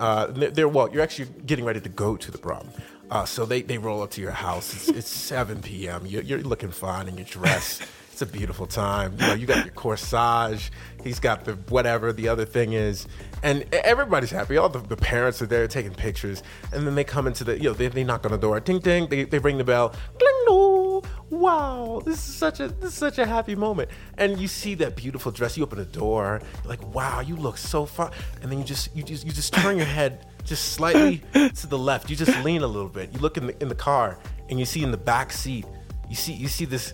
Uh, 0.00 0.26
they're, 0.28 0.66
well. 0.66 0.88
You're 0.90 1.02
actually 1.02 1.28
getting 1.44 1.64
ready 1.64 1.80
to 1.80 1.88
go 1.90 2.16
to 2.16 2.30
the 2.30 2.38
prom. 2.38 2.68
Uh, 3.10 3.24
so 3.26 3.44
they, 3.44 3.60
they 3.60 3.76
roll 3.76 4.02
up 4.02 4.10
to 4.12 4.20
your 4.20 4.30
house. 4.30 4.72
It's, 4.72 4.88
it's 4.88 5.08
7 5.08 5.60
p.m. 5.60 6.06
You're, 6.06 6.22
you're 6.22 6.38
looking 6.40 6.70
fine 6.70 7.06
in 7.06 7.16
your 7.18 7.26
dress. 7.26 7.80
It's 8.20 8.30
a 8.30 8.38
beautiful 8.38 8.66
time. 8.66 9.12
You 9.12 9.26
know, 9.28 9.32
you 9.32 9.46
got 9.46 9.64
your 9.64 9.72
corsage. 9.72 10.68
He's 11.02 11.18
got 11.18 11.46
the 11.46 11.52
whatever 11.70 12.12
the 12.12 12.28
other 12.28 12.44
thing 12.44 12.74
is, 12.74 13.08
and 13.42 13.64
everybody's 13.72 14.30
happy. 14.30 14.58
All 14.58 14.68
the, 14.68 14.80
the 14.80 14.96
parents 14.98 15.40
are 15.40 15.46
there 15.46 15.66
taking 15.66 15.94
pictures, 15.94 16.42
and 16.70 16.86
then 16.86 16.96
they 16.96 17.02
come 17.02 17.26
into 17.26 17.44
the 17.44 17.56
you 17.56 17.70
know 17.70 17.72
they, 17.72 17.88
they 17.88 18.04
knock 18.04 18.26
on 18.26 18.32
the 18.32 18.36
door, 18.36 18.60
ding 18.60 18.80
ding. 18.80 19.08
They, 19.08 19.24
they 19.24 19.38
ring 19.38 19.56
the 19.56 19.64
bell, 19.64 19.94
ding 20.18 20.44
dong. 20.46 21.02
Wow, 21.30 22.02
this 22.04 22.16
is 22.16 22.34
such 22.34 22.60
a 22.60 22.68
this 22.68 22.90
is 22.90 22.94
such 22.94 23.16
a 23.16 23.24
happy 23.24 23.54
moment. 23.54 23.88
And 24.18 24.38
you 24.38 24.48
see 24.48 24.74
that 24.74 24.96
beautiful 24.96 25.32
dress. 25.32 25.56
You 25.56 25.62
open 25.62 25.78
the 25.78 25.86
door, 25.86 26.42
like 26.66 26.94
wow, 26.94 27.20
you 27.20 27.36
look 27.36 27.56
so 27.56 27.86
fun. 27.86 28.12
And 28.42 28.52
then 28.52 28.58
you 28.58 28.66
just 28.66 28.94
you 28.94 29.02
just 29.02 29.24
you 29.24 29.32
just 29.32 29.54
turn 29.54 29.78
your 29.78 29.86
head 29.86 30.26
just 30.44 30.74
slightly 30.74 31.22
to 31.32 31.66
the 31.66 31.78
left. 31.78 32.10
You 32.10 32.16
just 32.16 32.36
lean 32.44 32.60
a 32.60 32.66
little 32.66 32.90
bit. 32.90 33.14
You 33.14 33.20
look 33.20 33.38
in 33.38 33.46
the 33.46 33.62
in 33.62 33.70
the 33.70 33.74
car, 33.74 34.18
and 34.50 34.58
you 34.58 34.66
see 34.66 34.82
in 34.82 34.90
the 34.90 34.98
back 34.98 35.32
seat, 35.32 35.64
you 36.10 36.16
see 36.16 36.34
you 36.34 36.48
see 36.48 36.66
this 36.66 36.92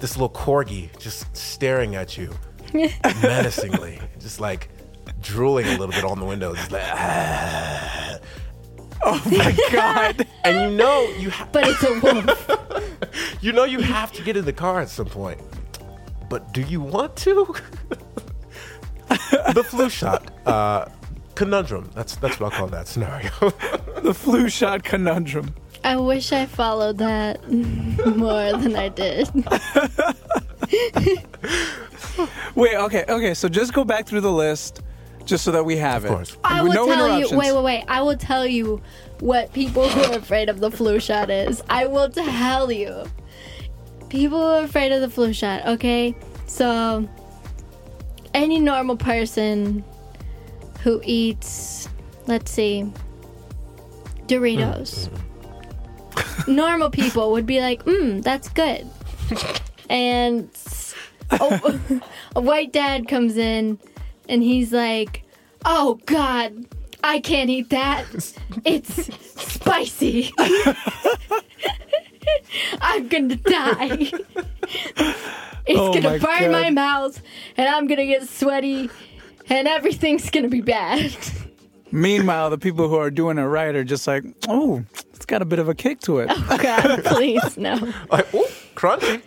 this 0.00 0.16
little 0.16 0.28
corgi 0.30 0.96
just 0.98 1.34
staring 1.36 1.94
at 1.94 2.16
you 2.16 2.30
menacingly, 2.74 4.00
just 4.18 4.40
like 4.40 4.68
drooling 5.22 5.66
a 5.66 5.70
little 5.70 5.88
bit 5.88 6.04
on 6.04 6.18
the 6.18 6.24
window, 6.26 6.54
just 6.54 6.70
like, 6.72 6.82
"Ah." 6.86 8.18
Oh 9.08 9.22
my 9.30 9.56
god. 9.72 10.26
and 10.44 10.70
you 10.72 10.76
know 10.76 11.02
you 11.18 11.30
ha- 11.30 11.48
But 11.52 11.64
it's 11.68 11.82
a 11.84 12.00
wolf. 12.00 12.50
you 13.42 13.52
know 13.52 13.64
you 13.64 13.80
have 13.80 14.12
to 14.12 14.22
get 14.22 14.36
in 14.36 14.44
the 14.44 14.52
car 14.52 14.80
at 14.80 14.88
some 14.88 15.06
point, 15.06 15.40
but 16.28 16.52
do 16.52 16.60
you 16.62 16.80
want 16.80 17.14
to? 17.16 17.54
the 19.54 19.64
flu 19.68 19.88
shot 19.88 20.32
uh, 20.46 20.86
conundrum. 21.34 21.90
That's 21.94 22.16
that's 22.16 22.40
what 22.40 22.52
I'll 22.52 22.58
call 22.58 22.68
that 22.68 22.88
scenario. 22.88 23.30
the 24.02 24.12
flu 24.14 24.48
shot 24.48 24.82
conundrum. 24.82 25.54
I 25.86 25.94
wish 25.94 26.32
I 26.32 26.46
followed 26.46 26.98
that 26.98 27.48
more 28.16 28.52
than 28.58 28.74
I 28.74 28.88
did. 28.88 29.30
Wait, 32.56 32.74
okay, 32.76 33.04
okay. 33.08 33.34
So 33.34 33.48
just 33.48 33.72
go 33.72 33.84
back 33.84 34.04
through 34.04 34.22
the 34.22 34.32
list, 34.32 34.82
just 35.24 35.44
so 35.44 35.52
that 35.52 35.64
we 35.64 35.76
have 35.76 36.04
Of 36.04 36.10
it. 36.10 36.14
course. 36.14 36.36
I 36.42 36.60
will 36.62 36.72
no 36.72 36.86
tell 36.86 37.20
you. 37.20 37.28
Wait, 37.38 37.52
wait, 37.54 37.62
wait. 37.62 37.84
I 37.86 38.02
will 38.02 38.16
tell 38.16 38.44
you 38.44 38.82
what 39.20 39.52
people 39.52 39.88
who 39.88 40.12
are 40.12 40.18
afraid 40.18 40.48
of 40.48 40.58
the 40.58 40.72
flu 40.72 40.98
shot 40.98 41.30
is. 41.30 41.62
I 41.70 41.86
will 41.86 42.08
tell 42.10 42.72
you. 42.72 43.04
People 44.08 44.40
who 44.40 44.44
are 44.44 44.64
afraid 44.64 44.90
of 44.90 45.00
the 45.00 45.08
flu 45.08 45.32
shot. 45.32 45.66
Okay, 45.66 46.16
so 46.48 47.08
any 48.34 48.58
normal 48.58 48.96
person 48.96 49.84
who 50.82 51.00
eats, 51.04 51.88
let's 52.26 52.50
see, 52.50 52.90
Doritos. 54.26 55.08
Mm, 55.08 55.10
mm. 55.10 55.20
Normal 56.46 56.90
people 56.90 57.32
would 57.32 57.46
be 57.46 57.60
like, 57.60 57.84
"Mmm, 57.84 58.22
that's 58.22 58.48
good," 58.48 58.86
and 59.90 60.48
a, 61.30 62.00
a 62.36 62.40
white 62.40 62.72
dad 62.72 63.08
comes 63.08 63.36
in 63.36 63.78
and 64.28 64.42
he's 64.42 64.72
like, 64.72 65.22
"Oh 65.64 65.98
God, 66.06 66.66
I 67.02 67.20
can't 67.20 67.50
eat 67.50 67.70
that. 67.70 68.04
It's 68.64 69.12
spicy. 69.42 70.32
I'm 72.80 73.08
gonna 73.08 73.36
die. 73.36 74.10
It's 75.68 75.78
Oh 75.80 75.92
gonna 75.92 76.10
my 76.10 76.18
burn 76.18 76.40
God. 76.42 76.52
my 76.52 76.70
mouth, 76.70 77.20
and 77.56 77.68
I'm 77.68 77.86
gonna 77.88 78.06
get 78.06 78.28
sweaty, 78.28 78.88
and 79.48 79.66
everything's 79.68 80.30
gonna 80.30 80.48
be 80.48 80.60
bad." 80.60 81.16
Meanwhile, 81.96 82.50
the 82.50 82.58
people 82.58 82.90
who 82.90 82.96
are 82.96 83.10
doing 83.10 83.38
it 83.38 83.44
right 83.44 83.74
are 83.74 83.82
just 83.82 84.06
like, 84.06 84.22
oh, 84.48 84.84
it's 85.14 85.24
got 85.24 85.40
a 85.40 85.46
bit 85.46 85.58
of 85.58 85.70
a 85.70 85.74
kick 85.74 86.00
to 86.00 86.18
it. 86.18 86.30
Oh 86.48 86.58
God, 86.58 87.04
please 87.04 87.56
no. 87.56 87.74
like, 88.10 88.26
oh, 88.34 88.46
crunchy. 88.74 89.22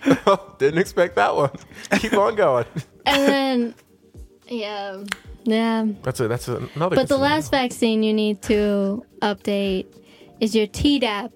Didn't 0.60 0.80
expect 0.80 1.16
that 1.16 1.36
one. 1.36 1.50
Keep 1.98 2.14
on 2.14 2.36
going. 2.36 2.66
And 3.08 3.28
then, 3.28 3.76
yeah, 4.48 5.04
yeah. 5.44 5.88
That's 6.04 6.20
a 6.20 6.28
that's 6.28 6.48
a, 6.48 6.58
another. 6.76 6.96
But 6.96 7.10
the 7.10 7.16
good 7.16 7.22
last 7.22 7.50
vaccine 7.50 8.04
you 8.04 8.14
need 8.14 8.44
to 8.44 9.04
update 9.24 9.88
is 10.40 10.56
your 10.56 10.68
Tdap. 10.68 11.32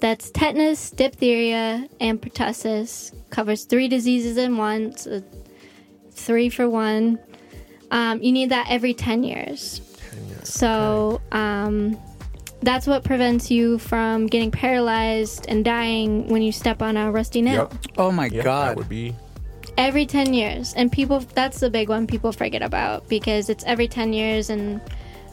That's 0.00 0.30
tetanus, 0.32 0.90
diphtheria, 0.90 1.88
and 2.00 2.20
pertussis. 2.20 3.14
Covers 3.30 3.64
three 3.64 3.86
diseases 3.88 4.36
in 4.36 4.56
one, 4.56 4.96
so 4.96 5.22
three 6.10 6.50
for 6.50 6.68
one. 6.68 7.20
Um, 7.90 8.20
you 8.20 8.32
need 8.32 8.50
that 8.50 8.66
every 8.68 8.94
10 8.94 9.22
years. 9.22 9.80
So 10.46 11.20
um, 11.32 11.98
that's 12.62 12.86
what 12.86 13.04
prevents 13.04 13.50
you 13.50 13.78
from 13.78 14.26
getting 14.26 14.50
paralyzed 14.50 15.46
and 15.48 15.64
dying 15.64 16.28
when 16.28 16.42
you 16.42 16.52
step 16.52 16.82
on 16.82 16.96
a 16.96 17.10
rusty 17.12 17.42
nail. 17.42 17.68
Yep. 17.70 17.74
Oh 17.98 18.12
my 18.12 18.26
Yeah, 18.26 18.42
god. 18.42 18.68
that 18.70 18.76
would 18.76 18.88
be 18.88 19.14
Every 19.76 20.06
10 20.06 20.32
years. 20.32 20.72
And 20.74 20.90
people, 20.90 21.20
that's 21.34 21.60
the 21.60 21.68
big 21.68 21.90
one 21.90 22.06
people 22.06 22.32
forget 22.32 22.62
about 22.62 23.06
because 23.08 23.50
it's 23.50 23.62
every 23.64 23.88
10 23.88 24.12
years. 24.14 24.48
And 24.48 24.80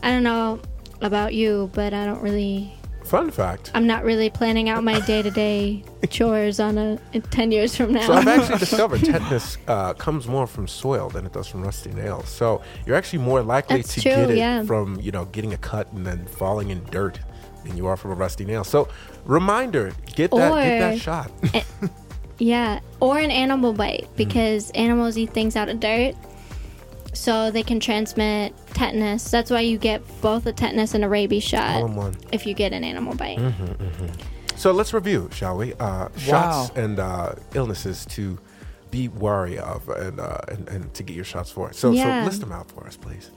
I 0.01 0.09
don't 0.11 0.23
know 0.23 0.59
about 0.99 1.33
you, 1.33 1.69
but 1.73 1.93
I 1.93 2.05
don't 2.05 2.21
really, 2.21 2.73
fun 3.13 3.29
fact. 3.29 3.69
I'm 3.75 3.85
not 3.85 4.03
really 4.03 4.31
planning 4.31 4.69
out 4.69 4.83
my 4.83 4.99
day 5.01 5.21
to 5.21 5.29
day 5.29 5.83
chores 6.09 6.59
on 6.59 6.79
a 6.79 6.97
10 7.29 7.51
years 7.51 7.75
from 7.75 7.93
now. 7.93 8.07
So 8.07 8.13
I've 8.13 8.27
actually 8.27 8.57
discovered 8.67 9.01
tetanus 9.01 9.59
uh, 9.67 9.93
comes 9.93 10.27
more 10.27 10.47
from 10.47 10.67
soil 10.67 11.09
than 11.09 11.23
it 11.27 11.31
does 11.31 11.47
from 11.47 11.61
rusty 11.61 11.91
nails. 11.91 12.27
So 12.27 12.63
you're 12.87 12.95
actually 12.95 13.19
more 13.19 13.43
likely 13.43 13.77
That's 13.77 13.93
to 13.93 14.01
true, 14.01 14.11
get 14.11 14.29
it 14.31 14.37
yeah. 14.37 14.63
from 14.63 14.99
you 14.99 15.11
know 15.11 15.25
getting 15.25 15.53
a 15.53 15.57
cut 15.57 15.93
and 15.93 16.03
then 16.07 16.25
falling 16.25 16.71
in 16.71 16.83
dirt 16.85 17.19
than 17.63 17.77
you 17.77 17.85
are 17.85 17.95
from 17.97 18.09
a 18.09 18.15
rusty 18.15 18.45
nail. 18.45 18.63
So 18.63 18.87
reminder, 19.25 19.93
get 20.15 20.31
that 20.31 20.63
get 20.63 20.79
that 20.79 20.99
shot. 20.99 21.31
yeah. 22.39 22.79
Or 22.99 23.19
an 23.19 23.29
animal 23.29 23.73
bite 23.73 24.09
because 24.15 24.71
animals 24.71 25.19
eat 25.19 25.35
things 25.35 25.55
out 25.55 25.69
of 25.69 25.79
dirt. 25.79 26.15
So 27.13 27.51
they 27.51 27.63
can 27.63 27.79
transmit 27.79 28.53
tetanus. 28.73 29.29
That's 29.29 29.51
why 29.51 29.61
you 29.61 29.77
get 29.77 30.01
both 30.21 30.45
a 30.45 30.51
tetanus 30.53 30.93
and 30.95 31.03
a 31.03 31.09
rabies 31.09 31.43
shot 31.43 31.75
All 31.75 31.85
in 31.85 31.95
one. 31.95 32.15
if 32.31 32.45
you 32.45 32.53
get 32.53 32.73
an 32.73 32.83
animal 32.83 33.15
bite. 33.15 33.39
So 34.55 34.71
let's 34.71 34.93
review, 34.93 35.29
shall 35.33 35.57
we? 35.57 35.73
Uh, 35.75 36.09
shots 36.17 36.71
and 36.75 36.99
uh, 36.99 37.35
illnesses 37.53 38.05
to 38.07 38.37
be 38.91 39.07
wary 39.09 39.57
of 39.57 39.89
and, 39.89 40.19
uh, 40.19 40.37
and 40.49 40.69
and 40.69 40.93
to 40.93 41.03
get 41.03 41.15
your 41.15 41.25
shots 41.25 41.49
for. 41.49 41.73
So 41.73 41.91
Yeah. 41.91 42.21
so 42.21 42.25
list 42.25 42.41
them 42.41 42.51
out 42.51 42.69
for 42.71 42.85
us, 42.85 42.95
please. 42.95 43.31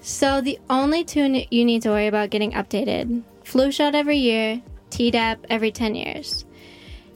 So 0.00 0.40
the 0.40 0.58
only 0.68 1.04
two 1.04 1.44
you 1.50 1.64
need 1.64 1.82
to 1.82 1.88
worry 1.90 2.06
about 2.06 2.30
getting 2.30 2.52
updated: 2.52 3.22
flu 3.44 3.70
shot 3.72 3.94
every 3.94 4.18
year, 4.18 4.60
Tdap 4.90 5.38
every 5.48 5.72
ten 5.72 5.94
years. 5.94 6.44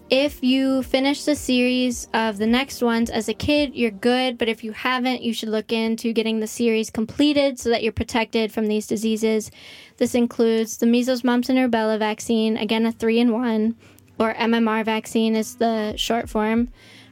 If 0.09 0.41
you 0.45 0.85
finish 0.85 1.25
the 1.25 1.35
series 1.35 2.07
of 2.15 2.39
the 2.39 2.47
next 2.47 2.81
ones 2.81 3.11
as 3.11 3.29
a 3.29 3.35
kid, 3.35 3.75
you're 3.75 3.91
good. 3.91 4.39
But 4.39 4.49
if 4.49 4.63
you 4.63 4.71
haven't, 4.71 5.23
you 5.23 5.35
should 5.35 5.49
look 5.49 5.73
into 5.73 6.13
getting 6.13 6.39
the 6.39 6.47
series 6.47 6.91
completed 6.91 7.59
so 7.59 7.71
that 7.71 7.83
you're 7.83 7.91
protected 7.91 8.53
from 8.53 8.69
these 8.69 8.87
diseases. 8.87 9.51
This 9.97 10.15
includes 10.15 10.77
the 10.77 10.87
measles, 10.87 11.25
mumps, 11.25 11.49
and 11.49 11.59
rubella 11.59 11.99
vaccine, 11.99 12.57
again 12.57 12.87
a 12.87 12.93
three 12.93 13.19
in 13.19 13.33
one, 13.33 13.75
or 14.17 14.33
MMR 14.35 14.85
vaccine 14.85 15.35
is 15.35 15.57
the 15.57 15.97
short 15.97 16.29
form. 16.29 16.69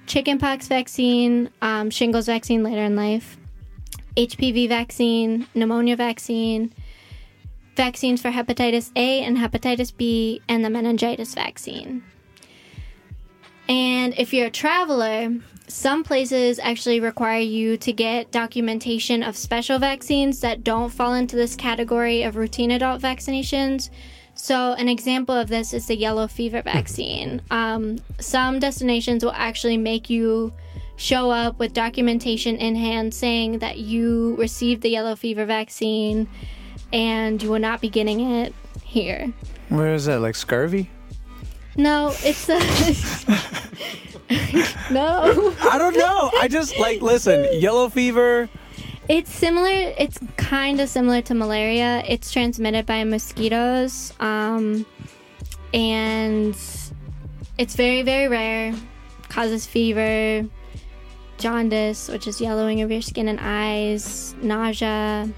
Chickenpox 0.07 0.69
vaccine, 0.69 1.51
um, 1.63 1.91
shingles 1.91 2.27
vaccine 2.27 2.63
later 2.63 2.85
in 2.85 2.95
life. 2.95 3.37
HPV 4.17 4.69
vaccine, 4.69 5.49
pneumonia 5.53 5.97
vaccine, 5.97 6.73
vaccines 7.75 8.23
for 8.23 8.31
hepatitis 8.31 8.93
A 8.95 9.25
and 9.25 9.37
hepatitis 9.37 9.97
B, 9.97 10.43
and 10.49 10.65
the 10.65 10.71
meningitis 10.71 11.35
vaccine. 11.35 12.05
And 13.69 14.15
if 14.19 14.33
you're 14.33 14.47
a 14.47 14.51
traveler, 14.51 15.35
some 15.67 16.05
places 16.05 16.59
actually 16.59 17.01
require 17.01 17.41
you 17.41 17.77
to 17.79 17.93
get 17.93 18.31
documentation 18.31 19.23
of 19.23 19.37
special 19.37 19.79
vaccines 19.79 20.41
that 20.41 20.63
don't 20.63 20.91
fall 20.91 21.15
into 21.15 21.37
this 21.37 21.57
category 21.57 22.23
of 22.23 22.37
routine 22.37 22.71
adult 22.73 23.01
vaccinations. 23.01 23.91
So, 24.35 24.73
an 24.75 24.89
example 24.89 25.35
of 25.35 25.49
this 25.49 25.73
is 25.73 25.87
the 25.87 25.97
yellow 25.97 26.27
fever 26.27 26.61
vaccine. 26.61 27.41
Um, 27.51 27.99
some 28.19 28.59
destinations 28.59 29.25
will 29.25 29.33
actually 29.33 29.77
make 29.77 30.11
you 30.11 30.53
show 30.97 31.31
up 31.31 31.59
with 31.59 31.73
documentation 31.73 32.57
in 32.57 32.75
hand 32.75 33.15
saying 33.15 33.61
that 33.61 33.79
you 33.79 34.37
received 34.37 34.83
the 34.83 34.91
yellow 34.91 35.17
fever 35.17 35.45
vaccine 35.45 36.29
and 36.93 37.43
you 37.43 37.51
will 37.51 37.59
not 37.59 37.81
be 37.81 37.89
getting 37.89 38.21
it 38.21 38.55
here. 38.83 39.33
Where 39.71 39.95
is 39.95 40.05
that? 40.05 40.21
Like 40.21 40.37
scurvy? 40.37 40.91
No, 41.77 42.15
it's 42.23 42.49
a. 42.49 42.59
no. 44.93 45.55
I 45.63 45.79
don't 45.79 45.97
know. 45.97 46.31
I 46.41 46.49
just 46.49 46.79
like 46.79 47.03
listen. 47.03 47.61
Yellow 47.61 47.89
fever. 47.89 48.49
It's 49.09 49.33
similar. 49.33 49.93
It's 49.99 50.19
kind 50.37 50.81
of 50.81 50.89
similar 50.89 51.21
to 51.23 51.35
malaria. 51.35 52.03
It's 52.07 52.31
transmitted 52.31 52.87
by 52.87 53.05
mosquitoes, 53.05 54.13
um, 54.21 54.87
and 55.75 56.57
it's 57.59 57.75
very, 57.75 58.03
very 58.03 58.29
rare. 58.29 58.75
Causes 59.29 59.67
fever, 59.67 60.47
jaundice, 61.39 62.09
which 62.09 62.27
is 62.27 62.41
yellowing 62.41 62.81
of 62.83 62.91
your 62.91 63.03
skin 63.03 63.29
and 63.29 63.41
eyes, 63.43 64.35
nausea. 64.41 65.29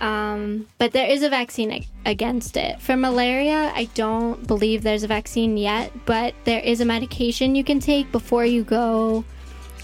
Um, 0.00 0.66
but 0.78 0.92
there 0.92 1.08
is 1.08 1.22
a 1.22 1.30
vaccine 1.30 1.72
ag- 1.72 1.86
against 2.04 2.56
it. 2.56 2.80
For 2.80 2.96
malaria, 2.96 3.72
I 3.74 3.88
don't 3.94 4.46
believe 4.46 4.82
there's 4.82 5.02
a 5.02 5.08
vaccine 5.08 5.56
yet, 5.56 5.90
but 6.04 6.34
there 6.44 6.60
is 6.60 6.80
a 6.80 6.84
medication 6.84 7.54
you 7.54 7.64
can 7.64 7.80
take 7.80 8.12
before 8.12 8.44
you 8.44 8.62
go 8.62 9.24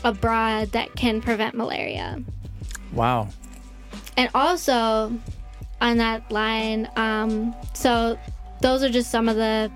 abroad 0.04 0.72
that 0.72 0.94
can 0.96 1.20
prevent 1.20 1.54
malaria. 1.54 2.22
Wow. 2.92 3.28
And 4.16 4.28
also, 4.34 5.12
on 5.80 5.96
that 5.96 6.30
line, 6.30 6.90
um, 6.96 7.54
so 7.72 8.18
those 8.60 8.82
are 8.82 8.90
just 8.90 9.10
some 9.10 9.28
of 9.28 9.36
the 9.36 9.70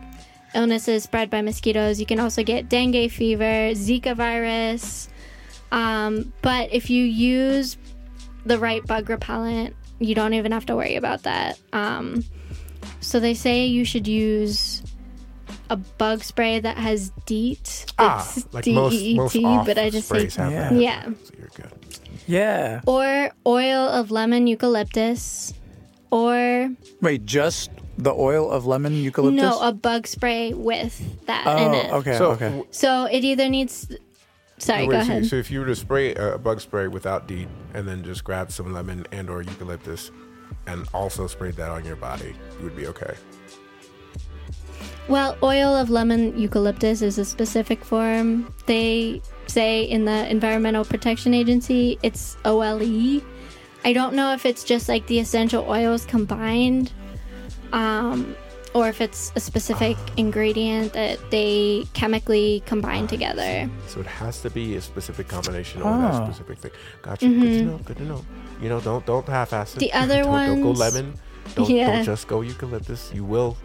illnesses 0.55 1.05
spread 1.05 1.31
by 1.31 1.43
mosquitoes. 1.43 1.99
You 1.99 2.07
can 2.07 2.21
also 2.21 2.43
get 2.43 2.69
dengue 2.69 3.11
fever, 3.11 3.73
Zika 3.73 4.15
virus. 4.15 5.09
Um, 5.73 6.33
but 6.43 6.73
if 6.73 6.91
you 6.91 7.05
use 7.05 7.77
the 8.47 8.59
right 8.59 8.87
bug 8.87 9.11
repellent, 9.11 9.75
you 9.99 10.15
don't 10.15 10.35
even 10.35 10.53
have 10.53 10.67
to 10.67 10.77
worry 10.77 10.97
about 10.97 11.25
that. 11.25 11.59
Um, 11.73 12.25
so 13.01 13.21
they 13.21 13.35
say 13.35 13.67
you 13.67 13.85
should 13.85 14.07
use 14.07 14.83
a 15.71 15.77
bug 15.77 16.23
spray 16.23 16.61
that 16.61 16.77
has 16.79 17.11
DEET. 17.27 17.87
Ah, 17.99 18.23
It's 18.37 18.47
like 18.53 18.67
most 18.69 18.95
most 19.17 19.33
DEET, 19.33 19.67
but 19.67 19.79
I 19.79 19.91
just 19.91 20.09
say 20.09 20.29
have 20.31 20.53
Yeah. 20.53 20.69
that. 20.71 20.81
Yeah. 20.81 21.05
So 21.05 21.35
you're 21.39 21.49
good. 21.55 21.73
Yeah. 22.29 22.81
or 22.87 23.31
oil 23.47 23.89
of 23.89 24.11
lemon 24.11 24.47
eucalyptus, 24.47 25.53
or 26.11 26.71
Wait, 27.01 27.25
just 27.25 27.71
the 27.99 28.13
oil 28.13 28.51
of 28.51 28.67
lemon 28.67 28.95
eucalyptus? 28.95 29.43
no, 29.43 29.61
a 29.61 29.73
bug 29.73 30.07
spray 30.07 30.53
with 30.53 31.27
that 31.27 31.45
oh, 31.47 31.57
in 31.67 31.75
it. 31.75 31.93
okay, 31.93 32.19
So, 32.19 32.31
okay. 32.33 32.65
So 32.71 33.05
it 33.07 33.25
either 33.25 33.49
needs. 33.49 33.87
Sorry, 34.59 34.87
wait, 34.87 34.95
go 34.95 35.03
so, 35.03 35.11
ahead. 35.11 35.27
so 35.27 35.37
if 35.37 35.51
you 35.51 35.61
were 35.61 35.67
to 35.67 35.77
spray 35.77 36.15
a 36.15 36.35
a 36.35 36.39
bug 36.39 36.61
spray 36.61 36.89
without 36.89 37.27
DEET 37.27 37.49
and 37.75 37.87
then 37.87 38.03
just 38.03 38.25
grab 38.25 38.51
some 38.51 38.73
lemon 38.73 39.07
and 39.13 39.29
or 39.29 39.43
eucalyptus 39.43 40.11
and 40.67 40.87
also 40.95 41.27
sprayed 41.27 41.55
that 41.55 41.71
on 41.71 41.85
your 41.85 41.97
body, 41.97 42.35
you 42.59 42.65
would 42.65 42.77
be 42.77 42.87
okay. 42.87 43.15
Well, 45.09 45.37
oil 45.43 45.75
of 45.75 45.89
lemon 45.89 46.37
eucalyptus 46.37 47.01
is 47.01 47.19
a 47.19 47.25
specific 47.25 47.85
form. 47.85 48.53
They 48.67 49.23
say 49.47 49.85
in 49.85 50.05
the 50.05 50.29
Environmental 50.29 50.85
Protection 50.85 51.33
Agency 51.33 51.99
it's 52.03 52.37
OLE. 52.45 53.23
I 53.85 53.93
don't 53.93 54.15
know 54.15 54.33
if 54.33 54.45
it's 54.45 54.65
just 54.65 54.89
like 54.89 55.07
the 55.07 55.21
essential 55.21 55.65
oils 55.69 56.05
combined, 56.07 56.93
um, 57.73 58.35
or 58.77 58.89
if 58.89 59.01
it's 59.01 59.33
a 59.37 59.41
specific 59.41 59.97
ingredient 60.19 60.93
that 60.93 61.17
they 61.31 61.85
chemically 61.95 62.63
combine 62.67 63.07
together. 63.07 63.69
So 63.89 64.01
it 64.01 64.07
has 64.07 64.41
to 64.43 64.51
be 64.51 64.77
a 64.77 64.83
specific 64.83 65.27
combination 65.29 65.81
or 65.83 65.91
that 65.97 66.15
Oh. 66.21 66.25
specific 66.27 66.59
thing. 66.59 66.73
Gotcha. 67.03 67.27
Good 67.27 67.41
to 67.59 67.63
know. 67.65 67.79
Good 67.89 67.97
to 67.97 68.03
know. 68.05 68.21
You 68.63 68.69
know, 68.69 68.81
don't 68.81 69.05
don't 69.07 69.27
half-ass 69.27 69.77
it. 69.77 69.79
Mm-hmm. 69.81 69.87
The 69.87 69.93
other 70.03 70.21
don't, 70.25 70.47
don't 70.49 70.63
go 70.63 70.71
lemon. 70.85 71.07
Don't, 71.55 71.71
Yeah. 71.71 71.93
don't 71.97 72.05
just 72.05 72.27
go 72.29 72.41
eucalyptus. 72.43 73.11
You 73.15 73.25
will. 73.25 73.57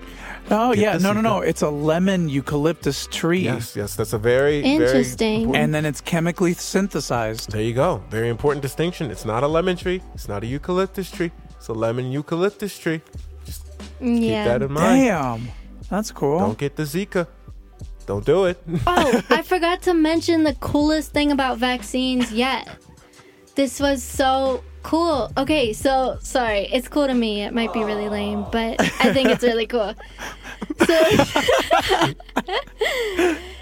Oh, 0.49 0.73
Get 0.73 0.81
yeah. 0.83 0.97
No, 1.05 1.11
no, 1.13 1.21
no. 1.21 1.41
It's 1.41 1.63
a 1.63 1.69
lemon 1.91 2.29
eucalyptus 2.29 3.07
tree. 3.07 3.39
Yes, 3.51 3.75
yes. 3.75 3.95
That's 3.97 4.13
a 4.13 4.19
very 4.19 4.61
Interesting. 4.61 5.51
Very 5.51 5.57
And 5.63 5.73
then 5.75 5.83
it's 5.85 5.99
chemically 5.99 6.53
synthesized. 6.53 7.51
there 7.51 7.61
you 7.69 7.73
go. 7.73 8.01
Very 8.09 8.29
important 8.29 8.61
distinction. 8.61 9.11
It's 9.11 9.25
not 9.25 9.43
a 9.43 9.47
lemon 9.47 9.75
tree. 9.75 9.99
It's 10.15 10.27
not 10.29 10.43
a 10.43 10.47
eucalyptus 10.47 11.09
tree. 11.11 11.31
It's 11.57 11.67
a 11.69 11.73
lemon 11.73 12.11
eucalyptus 12.11 12.77
tree. 12.77 13.01
Just 14.01 14.21
keep 14.21 14.31
Yeah. 14.31 14.45
that 14.45 14.61
in 14.61 14.71
mind. 14.73 15.03
Damn. 15.05 15.47
That's 15.89 16.11
cool. 16.11 16.39
Don't 16.39 16.57
get 16.57 16.75
the 16.75 16.83
Zika. 16.83 17.27
Don't 18.05 18.25
do 18.25 18.45
it. 18.45 18.61
Oh, 18.87 19.21
I 19.29 19.41
forgot 19.41 19.81
to 19.83 19.93
mention 19.93 20.43
the 20.43 20.53
coolest 20.55 21.11
thing 21.13 21.31
about 21.31 21.57
vaccines 21.59 22.31
yet. 22.31 22.67
This 23.55 23.79
was 23.79 24.01
so 24.01 24.63
cool. 24.83 25.31
Okay, 25.37 25.73
so 25.73 26.17
sorry, 26.21 26.67
it's 26.73 26.87
cool 26.87 27.05
to 27.07 27.13
me. 27.13 27.43
It 27.43 27.53
might 27.53 27.73
be 27.73 27.83
really 27.83 28.09
lame, 28.09 28.45
but 28.51 28.79
I 28.81 29.13
think 29.13 29.29
it's 29.29 29.43
really 29.43 29.67
cool. 29.67 29.93
So, 30.79 30.85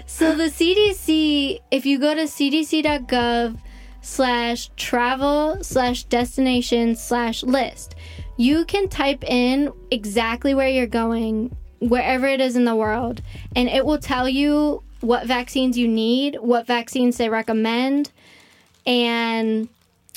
so 0.06 0.34
the 0.36 0.44
CDC, 0.50 1.60
if 1.70 1.86
you 1.86 1.98
go 1.98 2.14
to 2.14 2.22
cdc.gov 2.22 3.58
slash 4.02 4.70
travel 4.76 5.58
slash 5.62 6.04
destination 6.04 6.96
slash 6.96 7.42
list, 7.42 7.94
you 8.40 8.64
can 8.64 8.88
type 8.88 9.22
in 9.22 9.70
exactly 9.90 10.54
where 10.54 10.66
you're 10.66 10.86
going, 10.86 11.54
wherever 11.78 12.26
it 12.26 12.40
is 12.40 12.56
in 12.56 12.64
the 12.64 12.74
world, 12.74 13.20
and 13.54 13.68
it 13.68 13.84
will 13.84 13.98
tell 13.98 14.26
you 14.26 14.82
what 15.02 15.26
vaccines 15.26 15.76
you 15.76 15.86
need, 15.86 16.36
what 16.40 16.66
vaccines 16.66 17.18
they 17.18 17.28
recommend, 17.28 18.10
and 18.86 19.68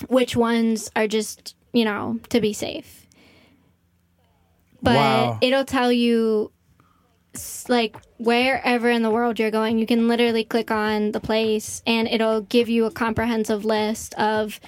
which 0.07 0.37
ones 0.37 0.89
are 0.95 1.05
just, 1.05 1.53
you 1.73 1.83
know, 1.83 2.17
to 2.29 2.39
be 2.39 2.53
safe. 2.53 3.05
But 4.81 4.95
Wow. 4.95 5.37
it'll 5.41 5.65
tell 5.65 5.91
you 5.91 6.53
like 7.67 7.97
wherever 8.19 8.89
in 8.89 9.01
the 9.01 9.11
world 9.11 9.37
you're 9.37 9.51
going, 9.51 9.79
you 9.79 9.85
can 9.85 10.07
literally 10.07 10.45
click 10.45 10.71
on 10.71 11.11
the 11.11 11.19
place 11.19 11.81
and 11.85 12.07
it'll 12.07 12.39
give 12.39 12.69
you 12.69 12.85
a 12.85 12.91
comprehensive 12.91 13.65
list 13.65 14.13
of 14.13 14.61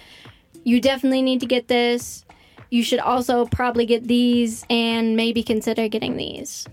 you 0.65 0.81
definitely 0.81 1.21
need 1.21 1.39
to 1.39 1.45
get 1.45 1.69
this. 1.69 2.24
You 2.69 2.83
should 2.83 2.99
also 2.99 3.45
probably 3.45 3.85
get 3.85 4.07
these 4.07 4.65
and 4.69 5.15
maybe 5.15 5.43
consider 5.43 5.87
getting 5.87 6.17
these. 6.17 6.65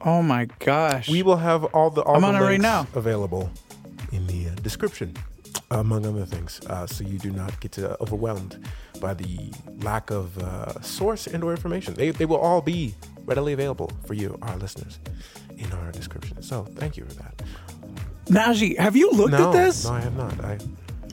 Oh, 0.00 0.22
my 0.22 0.46
gosh. 0.58 1.08
We 1.08 1.22
will 1.22 1.36
have 1.36 1.64
all 1.64 1.90
the 1.90 2.02
all 2.02 2.16
I'm 2.16 2.22
the 2.22 2.28
on 2.28 2.36
it 2.36 2.40
right 2.40 2.60
now. 2.60 2.86
available 2.94 3.50
in 4.12 4.26
the 4.26 4.48
uh, 4.48 4.54
description, 4.56 5.14
among 5.70 6.04
other 6.06 6.26
things, 6.26 6.60
uh, 6.68 6.86
so 6.86 7.04
you 7.04 7.18
do 7.18 7.30
not 7.30 7.58
get 7.60 7.78
uh, 7.78 7.96
overwhelmed 8.00 8.62
by 9.00 9.14
the 9.14 9.50
lack 9.82 10.10
of 10.10 10.36
uh, 10.38 10.80
source 10.82 11.26
and/or 11.26 11.50
information. 11.52 11.94
They, 11.94 12.10
they 12.10 12.26
will 12.26 12.36
all 12.38 12.60
be 12.60 12.94
readily 13.24 13.52
available 13.54 13.90
for 14.06 14.14
you, 14.14 14.38
our 14.42 14.56
listeners, 14.58 14.98
in 15.56 15.72
our 15.72 15.90
description. 15.92 16.42
So 16.42 16.64
thank 16.76 16.96
you 16.96 17.04
for 17.06 17.14
that. 17.14 17.42
Najee, 18.26 18.78
have 18.78 18.96
you 18.96 19.10
looked 19.10 19.32
no, 19.32 19.48
at 19.48 19.52
this? 19.52 19.84
no, 19.84 19.92
I 19.92 20.00
have 20.00 20.16
not. 20.16 20.44
I 20.44 20.58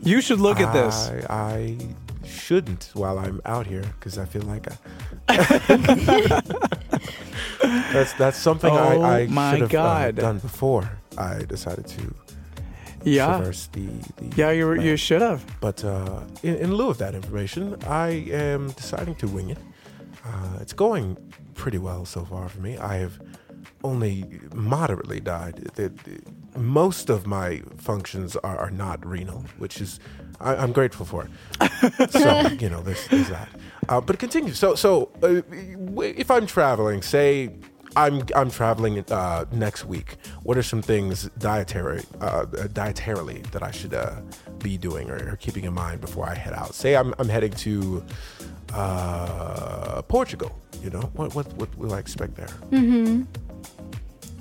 You 0.03 0.21
should 0.21 0.39
look 0.39 0.59
at 0.59 0.73
this. 0.73 1.09
I, 1.09 1.25
I 1.29 1.77
shouldn't 2.31 2.89
while 2.93 3.17
I'm 3.19 3.41
out 3.45 3.67
here 3.67 3.83
because 3.99 4.17
I 4.17 4.25
feel 4.25 4.43
like 4.43 4.67
I. 4.67 4.75
that's 7.93 8.13
that's 8.13 8.37
something 8.37 8.71
Oh 8.71 9.01
I, 9.01 9.21
I 9.21 9.27
my 9.27 9.51
should 9.51 9.61
have 9.61 9.69
uh, 9.71 10.11
God. 10.11 10.15
done 10.15 10.39
before 10.39 10.89
I 11.17 11.43
decided 11.43 11.87
to 11.87 12.13
Yeah. 13.03 13.25
traverse 13.37 13.67
the, 13.71 13.87
the 14.17 14.35
Yeah, 14.35 14.51
you, 14.51 14.79
you 14.81 14.97
should 14.97 15.21
have. 15.21 15.43
But 15.59 15.83
uh, 15.83 16.21
in, 16.43 16.55
in 16.55 16.73
lieu 16.75 16.89
of 16.89 16.97
that 16.97 17.15
information, 17.15 17.77
I 17.87 18.09
am 18.31 18.69
deciding 18.71 19.15
to 19.15 19.27
wing 19.27 19.49
it. 19.49 19.57
Uh, 20.25 20.57
it's 20.61 20.73
going 20.73 21.17
pretty 21.55 21.77
well 21.77 22.05
so 22.05 22.23
far 22.25 22.47
for 22.49 22.59
me. 22.61 22.77
I 22.77 22.97
have 22.97 23.19
only 23.83 24.39
moderately 24.53 25.19
died. 25.19 25.55
The, 25.75 25.89
the- 25.89 26.21
most 26.57 27.09
of 27.09 27.25
my 27.25 27.61
functions 27.77 28.35
are, 28.35 28.57
are 28.57 28.71
not 28.71 29.05
renal, 29.05 29.45
which 29.57 29.79
is 29.79 29.99
I, 30.41 30.55
I'm 30.55 30.71
grateful 30.71 31.05
for. 31.05 31.27
it. 31.61 32.11
so 32.11 32.47
you 32.59 32.69
know, 32.69 32.81
there's, 32.81 33.07
there's 33.07 33.29
that. 33.29 33.49
Uh, 33.89 34.01
but 34.01 34.19
continue. 34.19 34.53
So 34.53 34.75
so 34.75 35.11
uh, 35.23 35.41
if 36.03 36.29
I'm 36.31 36.47
traveling, 36.47 37.01
say. 37.01 37.51
I'm 37.97 38.23
I'm 38.37 38.49
traveling 38.49 39.03
uh, 39.11 39.43
next 39.51 39.83
week. 39.83 40.15
What 40.43 40.57
are 40.57 40.63
some 40.63 40.81
things 40.81 41.29
dietary 41.37 42.03
uh, 42.21 42.45
dietarily 42.71 43.45
that 43.51 43.63
I 43.63 43.71
should 43.71 43.93
uh, 43.93 44.21
be 44.59 44.77
doing 44.77 45.09
or, 45.09 45.17
or 45.33 45.35
keeping 45.35 45.65
in 45.65 45.73
mind 45.73 45.99
before 45.99 46.25
I 46.25 46.35
head 46.35 46.53
out? 46.53 46.73
Say 46.73 46.95
I'm 46.95 47.13
I'm 47.19 47.27
heading 47.27 47.51
to 47.51 48.01
uh, 48.73 50.01
Portugal. 50.03 50.57
You 50.81 50.89
know 50.91 51.01
what 51.15 51.35
what 51.35 51.51
what 51.57 51.77
will 51.77 51.93
I 51.93 51.99
expect 51.99 52.35
there? 52.37 52.47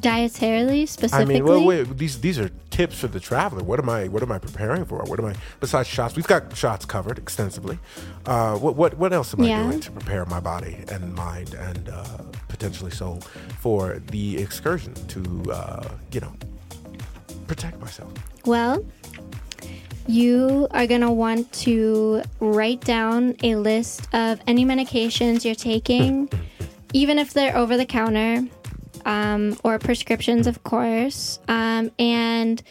Dietarily 0.00 0.88
specifically. 0.88 1.36
I 1.36 1.38
mean, 1.40 1.44
well, 1.44 1.64
wait, 1.64 1.96
these 1.98 2.20
these 2.20 2.38
are 2.38 2.48
tips 2.70 2.98
for 2.98 3.08
the 3.08 3.20
traveler. 3.20 3.62
What 3.62 3.78
am 3.78 3.88
I 3.88 4.08
what 4.08 4.22
am 4.22 4.32
I 4.32 4.38
preparing 4.38 4.84
for? 4.84 4.98
What 5.04 5.18
am 5.18 5.26
I 5.26 5.34
besides 5.60 5.88
shots? 5.88 6.16
We've 6.16 6.26
got 6.26 6.56
shots 6.56 6.84
covered 6.84 7.18
extensively. 7.18 7.78
Uh, 8.26 8.56
what 8.56 8.76
what 8.76 8.94
what 8.96 9.12
else 9.12 9.34
am 9.34 9.42
Yeah. 9.42 9.60
I 9.60 9.62
doing 9.70 9.80
to 9.80 9.90
prepare 9.90 10.24
my 10.26 10.40
body 10.40 10.76
and 10.90 11.14
mind 11.14 11.54
and 11.54 11.88
uh, 11.88 12.04
potentially 12.48 12.90
soul 12.90 13.20
for 13.60 14.00
the 14.10 14.38
excursion 14.38 14.94
to 15.08 15.52
uh, 15.52 15.88
you 16.12 16.20
know 16.20 16.32
protect 17.46 17.80
myself? 17.80 18.12
Well, 18.46 18.84
you 20.06 20.66
are 20.70 20.86
going 20.86 21.02
to 21.02 21.10
want 21.10 21.52
to 21.52 22.22
write 22.40 22.80
down 22.80 23.36
a 23.42 23.56
list 23.56 24.08
of 24.14 24.40
any 24.46 24.64
medications 24.64 25.44
you're 25.44 25.54
taking, 25.54 26.28
even 26.92 27.18
if 27.18 27.32
they're 27.32 27.56
over 27.56 27.76
the 27.76 27.84
counter 27.86 28.42
um, 29.04 29.56
or 29.64 29.78
prescriptions, 29.78 30.46
of 30.46 30.62
course, 30.64 31.38
um, 31.48 31.90
and 31.98 32.62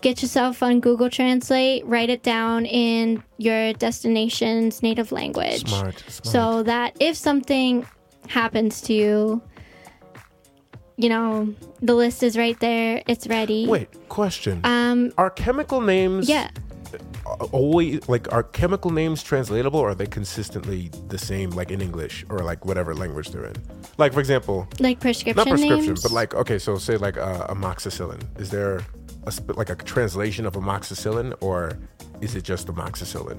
get 0.00 0.22
yourself 0.22 0.62
on 0.62 0.80
Google 0.80 1.10
Translate, 1.10 1.84
write 1.86 2.10
it 2.10 2.22
down 2.22 2.66
in 2.66 3.22
your 3.38 3.72
destination's 3.74 4.82
native 4.82 5.12
language. 5.12 5.68
Smart, 5.68 5.98
smart. 5.98 6.26
So 6.26 6.62
that 6.64 6.96
if 7.00 7.16
something 7.16 7.86
happens 8.28 8.80
to 8.82 8.92
you, 8.92 9.42
you 10.96 11.08
know, 11.08 11.54
the 11.80 11.94
list 11.94 12.22
is 12.22 12.36
right 12.36 12.58
there, 12.60 13.02
it's 13.06 13.26
ready. 13.26 13.66
Wait, 13.66 13.88
question. 14.08 14.60
Um, 14.64 15.12
are 15.18 15.30
chemical 15.30 15.80
names 15.80 16.28
yeah. 16.28 16.50
Always 17.52 18.08
like 18.08 18.32
are 18.32 18.42
chemical 18.42 18.90
names 18.90 19.22
translatable 19.22 19.80
or 19.80 19.90
are 19.90 19.94
they 19.94 20.06
consistently 20.06 20.90
the 21.08 21.18
same 21.18 21.50
like 21.50 21.70
in 21.70 21.80
english 21.80 22.24
or 22.30 22.38
like 22.38 22.64
whatever 22.64 22.94
language 22.94 23.28
they're 23.30 23.44
in 23.46 23.54
like 23.98 24.12
for 24.12 24.20
example 24.20 24.66
Like 24.78 25.00
prescription 25.00 25.36
not 25.36 25.48
prescription 25.48 25.86
names? 25.86 26.02
but 26.02 26.12
like 26.12 26.34
okay 26.34 26.58
so 26.58 26.76
say 26.78 26.96
like 26.96 27.16
uh, 27.16 27.46
amoxicillin 27.48 28.20
is 28.40 28.50
there 28.50 28.80
a 29.26 29.32
sp- 29.34 29.56
like 29.56 29.70
a 29.70 29.74
translation 29.76 30.46
of 30.46 30.54
amoxicillin 30.54 31.34
or 31.40 31.78
is 32.20 32.34
it 32.36 32.42
just 32.44 32.68
amoxicillin 32.68 33.38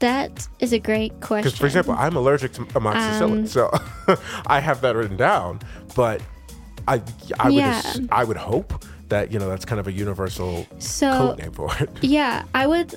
that 0.00 0.46
is 0.60 0.72
a 0.72 0.78
great 0.78 1.12
question. 1.20 1.42
because 1.44 1.58
for 1.58 1.66
example 1.66 1.94
i'm 1.98 2.14
allergic 2.16 2.52
to 2.52 2.60
amoxicillin 2.78 3.40
Um, 3.40 3.46
so 3.46 3.70
i 4.46 4.60
have 4.60 4.80
that 4.82 4.94
written 4.96 5.16
down 5.16 5.60
but 5.96 6.22
i 6.86 7.02
i 7.40 7.46
would 7.46 7.54
Yeah. 7.54 7.82
ass- 7.84 8.00
i 8.12 8.22
would 8.24 8.36
hope 8.36 8.84
that 9.08 9.32
you 9.32 9.38
know 9.38 9.48
that's 9.48 9.64
kind 9.64 9.80
of 9.80 9.86
a 9.86 9.92
universal 9.92 10.66
so 10.78 11.10
code 11.10 11.38
name 11.38 11.52
for 11.52 11.70
it 11.80 11.88
yeah, 12.02 12.44
I 12.54 12.66
would, 12.66 12.94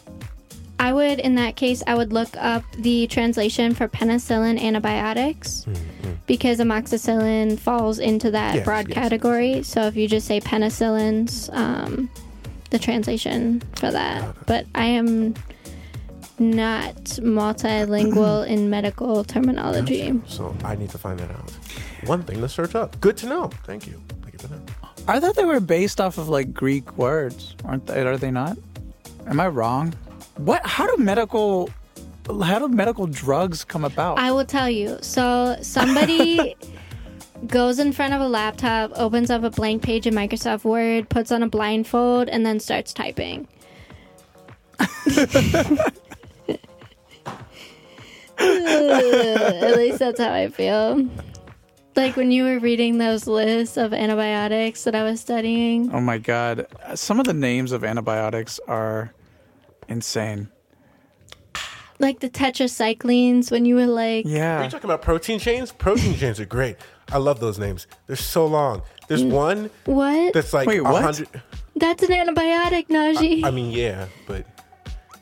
I 0.80 0.94
would 0.94 1.20
in 1.20 1.36
that 1.36 1.56
case, 1.56 1.84
I 1.88 1.96
would 1.96 2.12
look 2.12 2.30
up 2.38 2.64
the 2.78 3.08
translation 3.08 3.74
for 3.74 3.88
penicillin 3.88 4.60
antibiotics 4.62 5.66
because 6.28 6.60
amoxicillin 6.60 7.58
falls 7.60 8.00
into 8.00 8.32
that 8.32 8.50
Mm-hmm. 8.52 8.58
Yes, 8.58 8.66
broad 8.66 8.88
yes. 8.90 8.96
category. 8.96 9.64
So 9.64 9.84
if 9.84 9.96
you 9.96 10.08
just 10.08 10.28
say 10.28 10.40
penicillins, 10.40 11.54
um, 11.56 12.10
the 12.72 12.80
translation 12.80 13.62
for 13.76 13.92
that. 13.92 14.36
But 14.48 14.66
I 14.76 14.86
am 14.86 15.36
not 16.40 16.96
multilingual 17.22 18.48
in 18.54 18.70
medical 18.70 19.24
terminology. 19.24 20.20
So 20.28 20.56
I 20.64 20.76
need 20.76 20.90
to 20.92 20.98
find 20.98 21.20
that 21.20 21.30
out. 21.32 21.52
One 22.06 22.24
thing 22.24 22.42
to 22.42 22.50
search 22.50 22.74
up. 22.76 23.00
Good 23.02 23.18
to 23.18 23.28
know. 23.28 23.50
Thank 23.66 23.86
you. 23.88 24.02
I 25.08 25.20
thought 25.20 25.36
they 25.36 25.46
were 25.46 25.60
based 25.60 26.00
off 26.00 26.18
of 26.18 26.30
like 26.30 26.54
Greek 26.54 26.98
words, 26.98 27.56
aren't 27.66 27.88
they? 27.88 28.06
Are 28.06 28.18
they 28.18 28.32
not? 28.32 28.58
Am 29.28 29.40
I 29.40 29.48
wrong? 29.48 29.94
What? 30.38 30.66
How 30.66 30.88
do 30.88 31.04
medical? 31.04 31.70
How 32.28 32.60
do 32.60 32.68
medical 32.68 33.08
drugs 33.08 33.64
come 33.64 33.84
about? 33.84 34.20
I 34.20 34.32
will 34.32 34.46
tell 34.46 34.70
you. 34.70 34.98
So 35.02 35.58
somebody 35.62 36.56
goes 37.48 37.80
in 37.80 37.92
front 37.92 38.14
of 38.14 38.22
a 38.22 38.28
laptop, 38.28 38.92
opens 38.96 39.32
up 39.32 39.44
a 39.44 39.50
blank 39.50 39.82
page 39.82 40.06
in 40.06 40.14
Microsoft 40.14 40.64
Word, 40.64 41.10
puts 41.10 41.32
on 41.32 41.44
a 41.44 41.48
blindfold, 41.48 42.30
and 42.30 42.46
then 42.46 42.60
starts 42.60 42.94
typing. 42.94 43.48
At 48.42 49.78
least 49.78 50.00
that's 50.00 50.20
how 50.20 50.34
I 50.34 50.48
feel. 50.50 51.08
Like 51.96 52.16
when 52.16 52.32
you 52.32 52.44
were 52.46 52.60
reading 52.60 52.98
those 53.00 53.28
lists 53.28 53.76
of 53.78 53.94
antibiotics 53.94 54.84
that 54.86 54.96
I 54.96 55.04
was 55.04 55.20
studying. 55.20 55.94
oh 55.94 56.00
my 56.02 56.18
god! 56.18 56.68
Some 56.96 57.20
of 57.20 57.26
the 57.26 57.34
names 57.34 57.72
of 57.72 57.84
antibiotics 57.84 58.60
are 58.68 59.14
insane. 59.90 60.48
Like 62.00 62.20
the 62.20 62.30
tetracyclines 62.30 63.52
when 63.52 63.66
you 63.66 63.76
were 63.76 63.86
like 63.88 64.26
Yeah. 64.26 64.32
Are 64.32 64.60
Yeah. 64.60 64.64
you 64.66 64.70
talking 64.72 64.90
about 64.90 65.02
protein 65.02 65.38
chains? 65.38 65.72
Protein 65.72 66.16
chains 66.16 66.40
are 66.40 66.46
great. 66.46 66.78
I 67.12 67.18
love 67.18 67.40
those 67.42 67.60
names. 67.60 67.88
They're 68.08 68.16
so 68.16 68.46
long. 68.48 68.82
There's 69.08 69.24
mm. 69.24 69.32
one 69.32 69.70
what? 69.86 70.34
that's 70.34 70.54
like 70.54 70.68
Wait, 70.68 70.80
a 70.80 70.84
what? 70.84 71.04
hundred. 71.04 71.28
That's 71.76 72.04
an 72.04 72.10
antibiotic, 72.10 72.88
Najee. 72.88 73.44
I 73.44 73.52
mean, 73.52 73.72
yeah, 73.72 74.08
but 74.28 74.46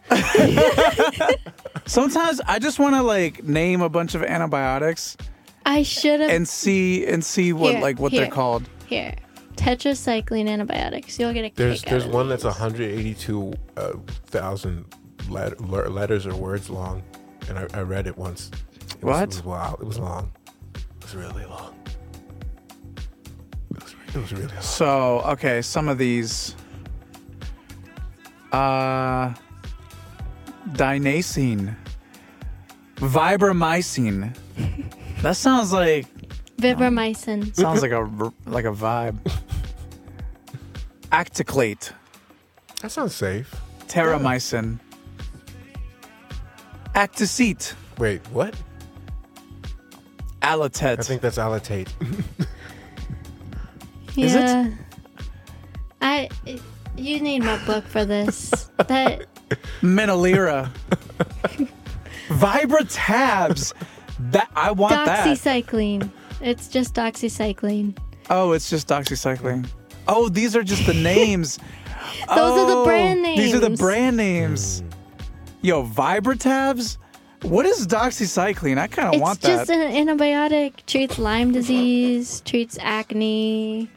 Sometimes 1.85 2.41
I 2.47 2.59
just 2.59 2.79
want 2.79 2.95
to 2.95 3.03
like 3.03 3.43
name 3.43 3.81
a 3.81 3.89
bunch 3.89 4.15
of 4.15 4.23
antibiotics 4.23 5.17
I 5.65 5.83
should 5.83 6.19
have 6.21 6.29
and 6.31 6.47
see 6.47 7.05
and 7.05 7.23
see 7.23 7.53
what 7.53 7.73
Here, 7.73 7.81
like 7.81 7.99
what 7.99 8.11
here. 8.11 8.21
they're 8.21 8.31
called. 8.31 8.67
Here, 8.87 9.13
tetracycline 9.55 10.49
antibiotics. 10.49 11.19
You'll 11.19 11.33
get 11.33 11.45
a 11.45 11.51
there's 11.55 11.81
kick 11.81 11.89
there's 11.89 12.03
out 12.03 12.09
of 12.09 12.13
one 12.15 12.29
these. 12.29 12.41
that's 12.43 12.59
182 12.59 13.53
uh, 13.77 13.91
thousand 14.27 14.85
let- 15.29 15.59
le- 15.61 15.89
letters 15.89 16.25
or 16.25 16.35
words 16.35 16.69
long, 16.69 17.03
and 17.47 17.59
I, 17.59 17.67
I 17.73 17.81
read 17.81 18.07
it 18.07 18.17
once. 18.17 18.49
It 18.81 19.03
was, 19.03 19.03
What? 19.03 19.23
it 19.23 19.27
was 19.27 19.43
wow. 19.43 19.77
It 19.79 19.85
was 19.85 19.99
long. 19.99 20.31
It 20.75 21.03
was 21.03 21.15
really 21.15 21.45
long. 21.45 21.75
It 23.75 23.83
was, 23.83 23.95
it 24.13 24.17
was 24.19 24.33
really 24.33 24.47
long. 24.47 24.61
So 24.61 25.19
okay, 25.21 25.61
some 25.61 25.87
of 25.87 25.97
these. 25.97 26.55
Uh, 28.51 29.33
Dynacin, 30.71 31.75
vibromycin. 32.95 34.33
That 35.21 35.35
sounds 35.35 35.73
like 35.73 36.07
Vibramycin. 36.57 37.55
sounds 37.55 37.81
like 37.81 37.91
a 37.91 37.97
r- 37.97 38.33
like 38.45 38.65
a 38.65 38.71
vibe. 38.71 39.17
Acticlate, 41.11 41.91
That 42.81 42.91
sounds 42.91 43.15
safe. 43.15 43.53
terramycin, 43.87 44.79
Acticete, 46.93 47.73
Wait, 47.97 48.21
what? 48.27 48.53
Alatet. 50.41 50.99
I 50.99 51.03
think 51.03 51.21
that's 51.21 51.37
Alatate. 51.37 51.89
Is 54.17 54.35
it? 54.35 54.41
yeah. 54.41 54.69
I. 56.01 56.29
You 56.97 57.19
need 57.21 57.43
my 57.43 57.57
book 57.65 57.85
for 57.85 58.03
this. 58.05 58.69
that 58.77 59.25
Menalira. 59.81 60.69
Vibra 62.29 62.85
tabs. 62.89 63.73
That 64.19 64.49
I 64.55 64.71
want 64.71 64.93
that. 64.93 65.25
doxycycline. 65.27 66.09
It's 66.41 66.67
just 66.67 66.93
doxycycline. 66.93 67.97
Oh, 68.29 68.51
it's 68.51 68.69
just 68.69 68.87
doxycycline. 68.87 69.67
Oh, 70.07 70.29
these 70.29 70.55
are 70.55 70.63
just 70.63 70.85
the 70.85 70.93
names. 70.93 71.59
Those 72.27 72.59
are 72.59 72.67
the 72.67 72.77
oh, 72.77 72.85
brand 72.85 73.21
names. 73.21 73.39
These 73.39 73.53
are 73.53 73.59
the 73.59 73.69
brand 73.71 74.17
names. 74.17 74.81
Mm. 74.81 74.93
Yo, 75.61 75.83
Vibratabs? 75.83 76.97
What 77.43 77.65
is 77.65 77.87
doxycycline? 77.87 78.77
I 78.77 78.87
kind 78.87 79.13
of 79.13 79.21
want 79.21 79.41
that. 79.41 79.61
It's 79.61 79.69
just 79.69 79.71
an 79.71 80.07
antibiotic. 80.07 80.85
Treats 80.85 81.17
Lyme 81.17 81.51
disease. 81.51 82.41
Treats 82.41 82.77
acne. 82.81 83.89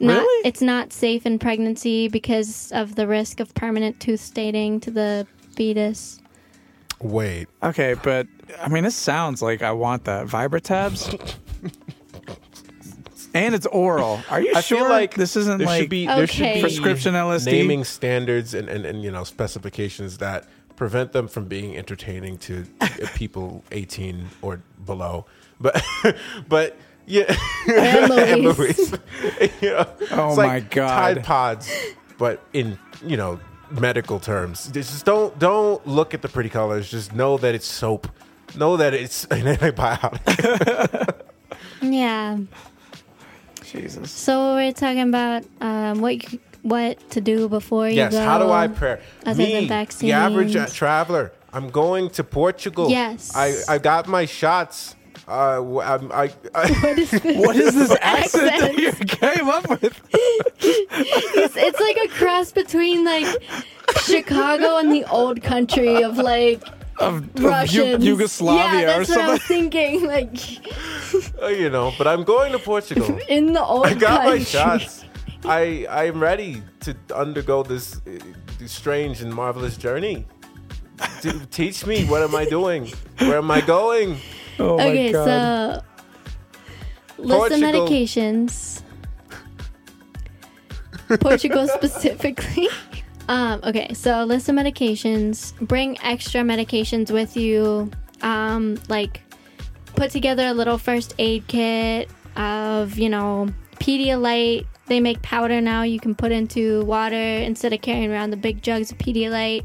Not, 0.00 0.22
Really? 0.22 0.48
It's 0.48 0.62
not 0.62 0.92
safe 0.92 1.26
in 1.26 1.38
pregnancy 1.38 2.08
because 2.08 2.72
of 2.72 2.94
the 2.94 3.06
risk 3.06 3.38
of 3.38 3.54
permanent 3.54 4.00
tooth 4.00 4.20
staining 4.20 4.80
to 4.80 4.90
the 4.90 5.26
fetus. 5.54 6.19
Wait, 7.02 7.48
okay, 7.62 7.94
but 8.02 8.26
I 8.60 8.68
mean, 8.68 8.84
this 8.84 8.94
sounds 8.96 9.40
like 9.42 9.62
I 9.62 9.72
want 9.72 10.04
that. 10.04 10.26
Vibratabs? 10.26 11.34
and 13.34 13.54
it's 13.54 13.66
oral. 13.66 14.20
Are 14.28 14.40
you 14.40 14.52
I 14.54 14.60
sure 14.60 14.78
feel 14.80 14.88
like 14.88 15.14
this 15.14 15.36
isn't 15.36 15.58
there 15.58 15.66
like 15.66 15.82
should 15.82 15.90
be 15.90 16.06
there 16.06 16.26
should 16.26 16.42
Okay. 16.42 16.54
be 16.56 16.60
Prescription 16.60 17.14
LSD? 17.14 17.46
naming 17.46 17.84
standards 17.84 18.54
and, 18.54 18.68
and, 18.68 18.84
and 18.84 19.02
you 19.02 19.10
know 19.10 19.24
specifications 19.24 20.18
that 20.18 20.48
prevent 20.76 21.12
them 21.12 21.28
from 21.28 21.44
being 21.44 21.76
entertaining 21.76 22.38
to 22.38 22.64
people 23.14 23.62
18 23.72 24.28
or 24.42 24.60
below. 24.84 25.26
But 25.60 25.82
but 26.48 26.76
yeah, 27.06 27.34
And 27.68 28.12
And 28.12 28.42
Louise. 28.42 28.92
Louise. 28.92 29.00
You 29.62 29.70
know, 29.70 29.86
Oh 30.12 30.28
it's 30.28 30.36
my 30.36 30.46
like 30.46 30.70
God. 30.70 30.88
Tide 31.14 31.24
Pods, 31.24 31.72
but 32.18 32.42
in 32.52 32.78
you 33.06 33.16
know 33.16 33.38
medical 33.70 34.20
terms. 34.20 34.70
Just 34.72 35.04
don't 35.04 35.38
don't 35.38 35.84
look 35.86 36.14
at 36.14 36.22
the 36.22 36.28
pretty 36.28 36.50
colors. 36.50 36.90
Just 36.90 37.14
know 37.14 37.38
that 37.38 37.54
it's 37.54 37.66
soap. 37.66 38.08
Know 38.56 38.76
that 38.76 38.94
it's 38.94 39.24
an 39.30 39.42
antibiotic. 39.42 41.16
Yeah. 41.82 42.38
Jesus. 43.64 44.10
So 44.10 44.54
we're 44.54 44.72
talking 44.72 45.08
about 45.08 45.44
um, 45.60 46.00
what 46.00 46.32
you, 46.32 46.38
what 46.62 47.10
to 47.10 47.20
do 47.20 47.48
before 47.48 47.88
you 47.88 47.96
yes. 47.96 48.12
go. 48.12 48.22
How 48.22 48.38
do 48.38 48.50
I 48.50 48.66
prepare? 48.66 49.00
other 49.24 49.42
Me, 49.42 49.66
than 49.66 49.86
the 49.98 50.12
average 50.12 50.56
uh, 50.56 50.66
traveler. 50.66 51.32
I'm 51.52 51.70
going 51.70 52.10
to 52.10 52.24
Portugal. 52.24 52.90
Yes. 52.90 53.34
I, 53.34 53.54
I 53.68 53.78
got 53.78 54.08
my 54.08 54.24
shots. 54.24 54.94
Uh, 55.30 55.78
I'm, 55.78 56.10
I, 56.10 56.32
I, 56.56 56.66
What 57.36 57.54
is 57.56 57.74
this 57.74 57.96
accent 58.02 58.60
that 58.60 58.76
you 58.76 58.92
came 58.92 59.48
up 59.48 59.68
with? 59.70 60.00
It's, 60.12 61.56
it's 61.56 61.80
like 61.80 61.96
a 62.04 62.08
cross 62.08 62.50
between 62.50 63.04
like 63.04 63.26
Chicago 64.02 64.78
and 64.78 64.90
the 64.90 65.04
old 65.04 65.40
country 65.42 66.02
of 66.02 66.16
like 66.18 66.62
Of, 66.98 67.22
of 67.36 67.44
Russians. 67.44 68.04
Yugoslavia 68.04 68.80
yeah, 68.80 68.96
or 68.96 68.98
that's 68.98 69.10
what 69.10 69.20
I 69.20 69.30
was 69.30 69.42
thinking. 69.44 70.04
Like 70.04 70.36
uh, 71.42 71.46
you 71.46 71.70
know, 71.70 71.92
but 71.96 72.06
I'm 72.08 72.24
going 72.24 72.50
to 72.52 72.58
Portugal. 72.58 73.16
in 73.28 73.52
the 73.52 73.64
old 73.64 73.86
I 73.86 73.94
got 73.94 74.22
country. 74.22 74.38
my 74.40 74.44
shots. 74.44 75.04
I 75.44 75.86
I'm 75.88 76.20
ready 76.20 76.62
to 76.80 76.94
undergo 77.14 77.62
this, 77.62 77.96
uh, 78.06 78.18
this 78.58 78.72
strange 78.72 79.22
and 79.22 79.32
marvelous 79.32 79.76
journey. 79.76 80.26
To 81.22 81.46
teach 81.46 81.86
me 81.86 82.04
what 82.04 82.22
am 82.22 82.34
I 82.34 82.44
doing? 82.44 82.92
Where 83.20 83.38
am 83.38 83.50
I 83.50 83.60
going? 83.62 84.18
Oh 84.60 84.74
Okay, 84.74 85.12
so 85.12 85.82
list 87.16 87.52
of 87.52 87.60
medications. 87.60 88.82
Portugal 91.20 91.66
specifically. 91.74 92.68
Um, 93.28 93.60
okay, 93.64 93.94
so 93.94 94.24
list 94.24 94.48
of 94.48 94.54
medications. 94.54 95.58
Bring 95.66 95.98
extra 96.02 96.42
medications 96.42 97.10
with 97.10 97.36
you. 97.36 97.90
Um, 98.22 98.78
like 98.88 99.22
put 99.96 100.10
together 100.10 100.46
a 100.46 100.52
little 100.52 100.76
first 100.76 101.14
aid 101.18 101.46
kit 101.46 102.10
of, 102.36 102.98
you 102.98 103.08
know, 103.08 103.48
Pedialyte. 103.76 104.66
They 104.86 105.00
make 105.00 105.22
powder 105.22 105.60
now 105.60 105.82
you 105.82 106.00
can 106.00 106.14
put 106.14 106.32
into 106.32 106.84
water 106.84 107.14
instead 107.14 107.72
of 107.72 107.80
carrying 107.80 108.12
around 108.12 108.30
the 108.30 108.36
big 108.36 108.60
jugs 108.62 108.90
of 108.90 108.98
Pedialyte. 108.98 109.64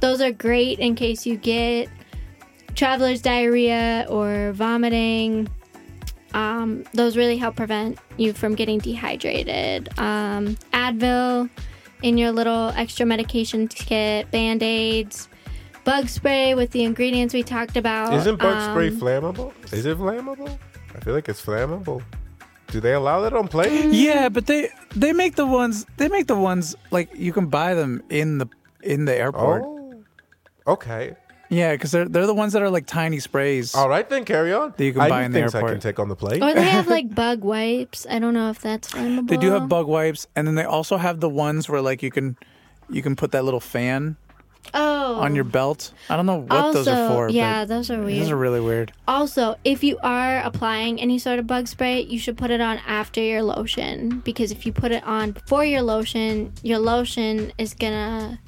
Those 0.00 0.20
are 0.20 0.32
great 0.32 0.78
in 0.78 0.94
case 0.94 1.24
you 1.24 1.36
get 1.36 1.88
traveler's 2.76 3.20
diarrhea 3.22 4.06
or 4.08 4.52
vomiting. 4.52 5.48
Um, 6.34 6.84
those 6.92 7.16
really 7.16 7.36
help 7.38 7.56
prevent 7.56 7.98
you 8.18 8.32
from 8.32 8.54
getting 8.54 8.78
dehydrated. 8.78 9.88
Um, 9.98 10.56
Advil 10.72 11.48
in 12.02 12.18
your 12.18 12.30
little 12.30 12.68
extra 12.76 13.06
medication 13.06 13.68
kit, 13.68 14.30
band 14.30 14.62
aids, 14.62 15.28
bug 15.84 16.08
spray 16.08 16.54
with 16.54 16.70
the 16.72 16.84
ingredients 16.84 17.32
we 17.32 17.42
talked 17.42 17.76
about. 17.76 18.12
Isn't 18.12 18.36
bug 18.36 18.54
Um, 18.56 18.72
spray 18.72 18.90
flammable? 18.90 19.52
Is 19.72 19.86
it 19.86 19.96
flammable? 19.98 20.58
I 20.94 21.00
feel 21.00 21.14
like 21.14 21.28
it's 21.28 21.40
flammable. 21.44 22.02
Do 22.68 22.80
they 22.80 22.92
allow 22.92 23.20
that 23.22 23.32
on 23.32 23.48
planes? 23.48 23.94
Yeah, 23.98 24.28
but 24.28 24.46
they 24.46 24.68
they 24.94 25.12
make 25.12 25.36
the 25.36 25.46
ones 25.46 25.86
they 25.96 26.08
make 26.08 26.26
the 26.26 26.36
ones 26.36 26.74
like 26.90 27.08
you 27.14 27.32
can 27.32 27.46
buy 27.46 27.74
them 27.74 28.02
in 28.10 28.38
the 28.38 28.48
in 28.82 29.04
the 29.06 29.16
airport. 29.16 29.62
Oh, 29.64 29.94
okay. 30.66 31.14
Yeah, 31.48 31.72
because 31.72 31.92
they're 31.92 32.08
they're 32.08 32.26
the 32.26 32.34
ones 32.34 32.52
that 32.52 32.62
are 32.62 32.70
like 32.70 32.86
tiny 32.86 33.20
sprays. 33.20 33.74
All 33.74 33.88
right, 33.88 34.08
then 34.08 34.24
carry 34.24 34.52
on. 34.52 34.74
That 34.76 34.84
you 34.84 34.92
can 34.92 35.02
I 35.02 35.08
buy 35.08 35.20
need 35.20 35.26
in 35.26 35.32
the 35.32 35.40
things 35.40 35.54
I 35.54 35.58
airport. 35.58 35.72
can 35.72 35.80
take 35.80 35.98
on 35.98 36.08
the 36.08 36.16
plane. 36.16 36.42
Or 36.42 36.54
they 36.54 36.62
have 36.62 36.88
like 36.96 37.14
bug 37.14 37.44
wipes. 37.44 38.06
I 38.08 38.18
don't 38.18 38.34
know 38.34 38.50
if 38.50 38.60
that's 38.60 38.90
flammable. 38.90 39.28
They 39.28 39.36
do 39.36 39.50
have 39.50 39.68
bug 39.68 39.86
wipes, 39.86 40.26
and 40.34 40.46
then 40.46 40.54
they 40.54 40.64
also 40.64 40.96
have 40.96 41.20
the 41.20 41.28
ones 41.28 41.68
where 41.68 41.80
like 41.80 42.02
you 42.02 42.10
can 42.10 42.36
you 42.90 43.02
can 43.02 43.16
put 43.16 43.32
that 43.32 43.44
little 43.44 43.60
fan 43.60 44.16
oh. 44.74 45.14
on 45.16 45.34
your 45.34 45.44
belt. 45.44 45.92
I 46.08 46.16
don't 46.16 46.26
know 46.26 46.36
what 46.36 46.52
also, 46.52 46.82
those 46.82 46.88
are 46.88 47.08
for. 47.08 47.28
yeah, 47.28 47.62
but 47.62 47.68
those 47.68 47.90
are 47.90 48.02
weird. 48.02 48.22
those 48.22 48.30
are 48.30 48.36
really 48.36 48.60
weird. 48.60 48.92
Also, 49.06 49.56
if 49.64 49.84
you 49.84 49.98
are 50.02 50.38
applying 50.40 51.00
any 51.00 51.18
sort 51.18 51.38
of 51.38 51.46
bug 51.46 51.68
spray, 51.68 52.00
you 52.00 52.18
should 52.18 52.36
put 52.36 52.50
it 52.50 52.60
on 52.60 52.78
after 52.86 53.20
your 53.20 53.42
lotion 53.42 54.20
because 54.20 54.50
if 54.50 54.66
you 54.66 54.72
put 54.72 54.92
it 54.92 55.04
on 55.04 55.32
before 55.32 55.64
your 55.64 55.82
lotion, 55.82 56.52
your 56.62 56.78
lotion 56.78 57.52
is 57.58 57.74
gonna 57.74 58.38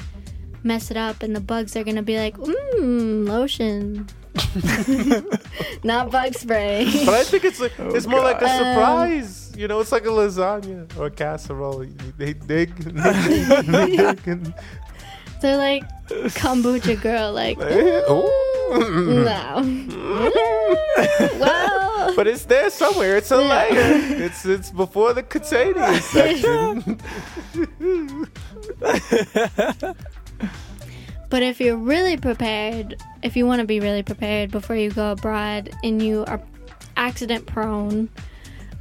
mess 0.62 0.90
it 0.90 0.96
up 0.96 1.22
and 1.22 1.34
the 1.36 1.40
bugs 1.40 1.76
are 1.76 1.84
gonna 1.84 2.02
be 2.02 2.16
like, 2.18 2.36
mmm, 2.36 3.26
lotion. 3.28 4.06
Not 5.84 6.10
bug 6.10 6.34
spray. 6.34 6.84
But 7.04 7.14
I 7.14 7.24
think 7.24 7.44
it's 7.44 7.58
like 7.60 7.72
oh, 7.78 7.94
it's 7.94 8.06
more 8.06 8.20
like 8.20 8.36
a 8.38 8.40
God. 8.40 8.50
Um, 8.62 8.74
surprise. 8.74 9.52
You 9.56 9.66
know, 9.68 9.80
it's 9.80 9.90
like 9.90 10.04
a 10.04 10.08
lasagna 10.08 10.96
or 10.96 11.06
a 11.06 11.10
casserole. 11.10 11.84
They 12.16 12.34
dig, 12.34 12.74
they 12.76 13.64
dig, 13.66 14.28
and 14.28 14.54
They're 15.40 15.56
like 15.56 15.84
kombucha 16.08 17.00
girl, 17.00 17.32
like, 17.32 17.58
Ooh. 18.10 19.24
no. 19.24 19.62
well, 21.38 22.14
but 22.16 22.26
it's 22.26 22.44
there 22.44 22.70
somewhere. 22.70 23.16
It's 23.16 23.30
a 23.30 23.36
Yeah. 23.36 23.48
layer. 23.48 24.24
It's 24.24 24.44
it's 24.44 24.70
before 24.70 25.12
the 25.14 25.22
cutaneous 25.22 26.04
section. 26.06 27.00
But 31.30 31.42
if 31.42 31.60
you're 31.60 31.76
really 31.76 32.16
prepared, 32.16 32.96
if 33.22 33.36
you 33.36 33.46
want 33.46 33.60
to 33.60 33.66
be 33.66 33.80
really 33.80 34.02
prepared 34.02 34.50
before 34.50 34.76
you 34.76 34.90
go 34.90 35.12
abroad 35.12 35.70
and 35.82 36.02
you 36.02 36.24
are 36.26 36.40
accident 36.96 37.46
prone, 37.46 38.08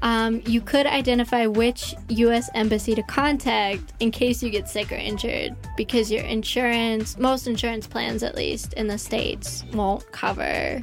um, 0.02 0.41
you 0.45 0.62
could 0.62 0.86
identify 0.86 1.48
which 1.48 1.95
U.S. 2.10 2.50
embassy 2.54 2.93
to 2.95 3.04
contact 3.04 3.93
in 4.00 4.12
case 4.12 4.43
you 4.43 4.50
get 4.50 4.70
sick 4.70 4.91
or 4.91 4.95
injured 4.95 5.56
because 5.76 6.12
your 6.12 6.24
insurance, 6.24 7.18
most 7.18 7.48
insurance 7.48 7.88
plans 7.88 8.24
at 8.24 8.36
least 8.36 8.74
in 8.74 8.88
the 8.88 8.98
States, 8.98 9.66
won't 9.74 10.10
cover 10.12 10.82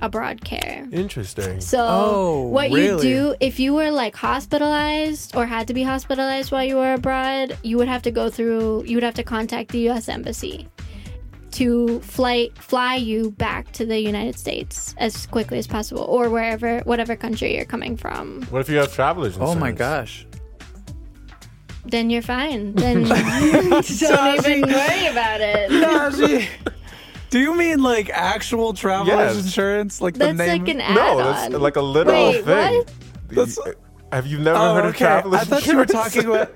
abroad 0.00 0.42
care. 0.44 0.86
Interesting. 0.92 1.60
So 1.60 1.84
Oh, 1.88 2.42
what 2.48 2.70
really? 2.70 3.06
you 3.08 3.30
do 3.30 3.34
if 3.40 3.58
you 3.60 3.74
were 3.74 3.90
like 3.90 4.14
hospitalized 4.16 5.36
or 5.36 5.44
had 5.44 5.66
to 5.68 5.74
be 5.74 5.82
hospitalized 5.82 6.50
while 6.52 6.64
you 6.64 6.76
were 6.76 6.94
abroad, 6.94 7.56
you 7.62 7.76
would 7.78 7.88
have 7.88 8.02
to 8.02 8.10
go 8.10 8.30
through 8.30 8.84
you 8.84 8.96
would 8.96 9.02
have 9.04 9.14
to 9.14 9.24
contact 9.24 9.70
the 9.72 9.88
US 9.90 10.08
embassy 10.08 10.68
to 11.52 12.00
flight 12.00 12.56
fly 12.58 12.94
you 12.96 13.30
back 13.32 13.72
to 13.72 13.86
the 13.86 13.98
United 13.98 14.38
States 14.38 14.94
as 14.98 15.26
quickly 15.26 15.58
as 15.58 15.66
possible 15.66 16.02
or 16.02 16.28
wherever 16.30 16.80
whatever 16.80 17.16
country 17.16 17.56
you're 17.56 17.64
coming 17.64 17.96
from. 17.96 18.42
What 18.50 18.60
if 18.60 18.68
you 18.68 18.76
have 18.78 18.92
travelers? 18.92 19.36
Oh 19.40 19.54
my 19.54 19.72
gosh. 19.72 20.26
Then 21.84 22.10
you're 22.10 22.22
fine. 22.22 22.74
Then 22.74 23.04
don't 23.08 24.46
even 24.46 24.62
worry 24.62 25.06
about 25.06 25.40
it. 25.40 25.70
Najee, 25.70 26.46
do 27.30 27.38
you 27.38 27.56
mean 27.56 27.82
like 27.82 28.10
actual 28.10 28.74
traveler's 28.74 29.36
Yes. 29.36 29.44
insurance? 29.44 30.00
Like 30.00 30.14
the 30.14 30.32
name? 30.34 30.64
like 30.64 30.68
an 30.68 30.78
No, 30.78 30.84
add-on. 31.20 31.50
that's 31.52 31.54
like 31.54 31.76
a 31.76 31.80
literal 31.82 32.30
Wait, 32.30 32.44
thing. 32.44 32.76
what? 32.78 32.92
That's- 33.28 33.58
Have 34.12 34.26
you 34.26 34.38
never 34.38 34.58
Oh, 34.58 34.74
heard 34.74 34.84
of 34.86 34.90
okay. 34.94 35.04
travelers? 35.04 35.40
I 35.40 35.44
thought 35.44 35.66
you 35.66 35.76
were 35.76 35.82
insurance? 35.82 36.12
talking 36.14 36.28
about. 36.30 36.54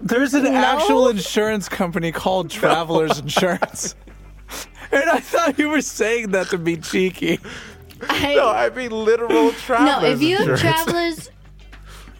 There's 0.00 0.34
an 0.34 0.46
actual 0.46 1.08
insurance 1.08 1.68
company 1.68 2.12
called 2.12 2.50
Travelers 2.50 3.18
Insurance. 3.18 3.94
And 4.92 5.10
I 5.10 5.20
thought 5.20 5.58
you 5.58 5.68
were 5.68 5.80
saying 5.82 6.30
that 6.32 6.48
to 6.48 6.58
be 6.58 6.76
cheeky. 6.76 7.38
I, 8.08 8.34
No, 8.34 8.48
I 8.50 8.70
mean 8.70 8.90
literal 8.90 9.52
travelers. 9.52 10.02
No, 10.02 10.06
if 10.08 10.20
you 10.22 10.36
have 10.36 10.58
travelers, 10.58 11.30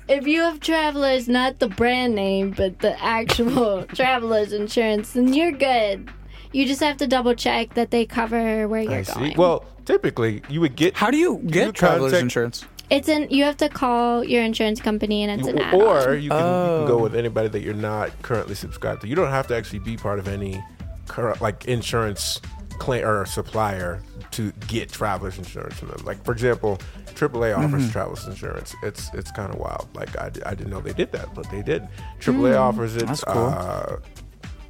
if 0.09 0.27
you 0.27 0.41
have 0.43 0.61
travelers, 0.61 1.29
not 1.29 1.59
the 1.59 1.69
brand 1.69 2.15
name, 2.15 2.51
but 2.53 2.79
the 2.81 3.01
actual 3.03 3.83
travelers 3.95 4.53
insurance, 4.53 5.13
then 5.13 5.33
you're 5.33 5.53
good. 5.53 6.11
You 6.53 6.67
just 6.67 6.81
have 6.83 6.99
to 6.99 7.07
double 7.07 7.35
check 7.35 7.75
that 7.75 7.91
they 7.91 8.07
cover 8.07 8.69
where 8.69 8.83
you're 8.83 8.93
I 8.93 9.03
see. 9.03 9.15
going. 9.19 9.37
Well, 9.37 9.65
typically 9.85 10.43
you 10.49 10.61
would 10.61 10.77
get 10.77 10.95
How 10.97 11.11
do 11.11 11.17
you 11.17 11.39
get 11.47 11.67
you 11.67 11.73
traveler's 11.73 12.13
contact- 12.13 12.23
insurance? 12.23 12.65
it's 12.91 13.09
an 13.09 13.27
you 13.31 13.45
have 13.45 13.57
to 13.57 13.69
call 13.69 14.23
your 14.23 14.43
insurance 14.43 14.81
company, 14.81 15.23
and 15.25 15.41
it's 15.41 15.49
an 15.49 15.59
add-on. 15.59 15.81
or 15.81 16.15
you 16.15 16.29
can, 16.31 16.39
you 16.39 16.45
can 16.45 16.87
go 16.87 16.99
Oh. 16.99 17.03
with 17.03 17.17
anybody 17.17 17.49
that 17.49 17.63
you're 17.63 17.75
not 17.75 18.11
currently 18.23 18.55
subscribed 18.55 19.01
to. 19.03 19.09
You 19.09 19.17
don't 19.17 19.31
have 19.31 19.47
to 19.49 19.57
actually 19.57 19.79
be 19.81 19.97
part 19.97 20.19
of 20.19 20.29
any 20.29 20.63
current 21.09 21.41
like 21.41 21.65
insurance 21.65 22.41
claim 22.79 23.05
or 23.07 23.25
supplier 23.27 24.01
to 24.33 24.53
get 24.67 24.91
travelers 24.91 25.39
insurance 25.39 25.75
from 25.75 25.89
them. 25.89 26.05
Like 26.05 26.23
for 26.25 26.33
example, 26.33 26.79
AAA 27.15 27.57
offers 27.57 27.83
Mm-hmm. 27.83 27.91
travelers 27.93 28.27
insurance. 28.27 28.75
It's 28.83 29.13
it's 29.15 29.31
kind 29.31 29.53
of 29.53 29.59
wild. 29.61 29.89
Like 29.95 30.17
I, 30.19 30.27
I 30.47 30.55
didn't 30.55 30.71
know 30.71 30.81
they 30.81 30.93
did 30.93 31.13
that, 31.13 31.35
but 31.35 31.51
they 31.51 31.63
did. 31.63 31.87
AAA 32.21 32.59
offers 32.59 32.97
it. 32.97 33.07
That's 33.07 33.25
cool. 33.25 33.47
Uh, 33.47 33.97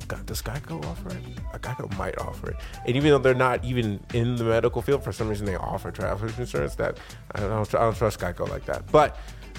God, 0.07 0.27
does 0.27 0.43
Geico 0.43 0.85
offer 0.85 1.09
it? 1.09 1.17
Uh, 1.55 1.59
Geico 1.59 1.97
might 1.97 2.19
offer 2.19 2.51
it. 2.51 2.57
And 2.87 2.95
even 2.95 3.11
though 3.11 3.19
they're 3.19 3.33
not 3.35 3.65
even 3.65 3.99
in 4.13 4.37
the 4.37 4.45
medical 4.45 4.83
field, 4.83 5.03
for 5.03 5.13
some 5.13 5.29
reason 5.31 5.47
they 5.47 5.57
offer 5.57 5.91
travelers 5.91 6.39
insurance. 6.39 6.75
That 6.75 6.99
I 7.35 7.41
don't, 7.41 7.75
I 7.75 7.79
don't 7.81 7.97
trust 7.97 8.21
Geico 8.21 8.47
like 8.51 8.67
that. 8.67 8.91
But 8.93 9.17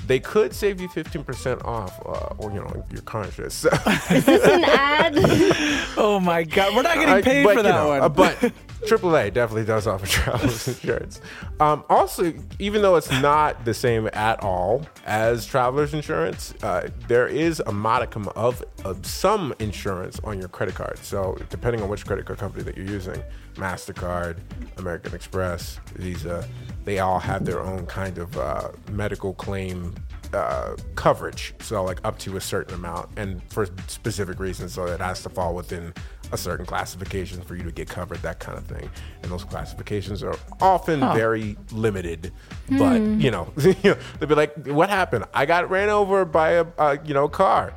they 0.08 0.20
could 0.20 0.54
save 0.54 0.80
you 0.82 0.88
15% 0.90 1.64
off, 1.66 2.00
uh, 2.06 2.34
or 2.38 2.52
you 2.52 2.60
know, 2.60 2.86
your 2.92 3.02
car 3.02 3.24
insurance. 3.26 3.56
So, 3.56 3.70
Is 4.12 4.26
this 4.26 4.44
an 4.46 4.64
ad? 4.64 5.16
Oh 5.98 6.20
my 6.20 6.44
god, 6.44 6.76
we're 6.76 6.82
not 6.82 6.96
getting 6.96 7.10
I- 7.10 7.22
paid 7.22 7.44
but, 7.44 7.54
for 7.54 7.58
you 7.60 7.64
that 7.64 7.76
know, 7.76 7.88
one. 7.88 8.02
uh, 8.02 8.10
but 8.10 8.52
AAA 8.86 9.34
definitely 9.34 9.66
does 9.66 9.88
offer 9.88 10.06
travelers 10.08 10.68
insurance. 10.68 11.22
Um, 11.60 11.84
also, 11.90 12.34
even 12.60 12.82
though 12.82 12.96
it's 12.96 13.12
not 13.22 13.66
the 13.66 13.74
same 13.74 14.10
at 14.14 14.44
all 14.44 14.86
as 15.06 15.46
travelers 15.46 15.94
insurance, 15.94 16.54
uh, 16.64 16.90
there 17.08 17.28
is 17.28 17.62
a 17.66 17.72
modicum 17.72 18.28
of, 18.30 18.64
of 18.84 19.06
some 19.06 19.54
insurance 19.60 20.20
on 20.24 20.40
your 20.40 20.50
credit 20.50 20.76
card. 20.76 20.98
So 21.00 21.38
depending 21.50 21.82
on 21.82 21.90
which 21.90 22.06
credit 22.06 22.26
card 22.26 22.40
company 22.40 22.64
that 22.64 22.78
you're 22.78 22.86
using, 22.86 23.22
Mastercard, 23.56 24.38
American 24.78 25.14
Express, 25.14 25.80
Visa, 25.96 26.48
they 26.84 27.00
all 27.00 27.20
have 27.20 27.46
their 27.46 27.62
own 27.62 27.86
kind 27.86 28.18
of 28.18 28.38
uh, 28.38 28.70
medical 28.92 29.34
claim 29.34 29.96
uh, 30.34 30.76
coverage. 30.96 31.54
So 31.62 31.84
like 31.84 32.00
up 32.04 32.20
to 32.20 32.38
a 32.38 32.42
certain 32.42 32.76
amount, 32.76 33.10
and 33.18 33.42
for 33.52 33.68
specific 33.88 34.40
reasons. 34.40 34.74
So 34.74 34.86
it 34.86 35.00
has 35.00 35.24
to 35.24 35.30
fall 35.30 35.56
within 35.56 35.94
a 36.32 36.38
certain 36.38 36.66
classification 36.66 37.42
for 37.42 37.56
you 37.56 37.64
to 37.64 37.72
get 37.72 37.88
covered, 37.90 38.18
that 38.20 38.40
kind 38.40 38.58
of 38.58 38.66
thing. 38.66 38.90
And 39.24 39.32
those 39.32 39.44
classifications 39.44 40.24
are 40.24 40.36
often 40.62 41.00
very 41.00 41.58
limited. 41.72 42.32
But 42.78 43.02
you 43.02 43.32
know, 43.32 43.52
they'll 43.56 43.96
be 44.28 44.36
like, 44.36 44.68
"What 44.68 44.90
happened? 44.90 45.26
I 45.34 45.46
got 45.46 45.70
ran 45.70 45.90
over 45.90 46.26
by 46.26 46.52
a, 46.52 46.66
a 46.78 47.00
you 47.06 47.14
know 47.14 47.28
car." 47.28 47.74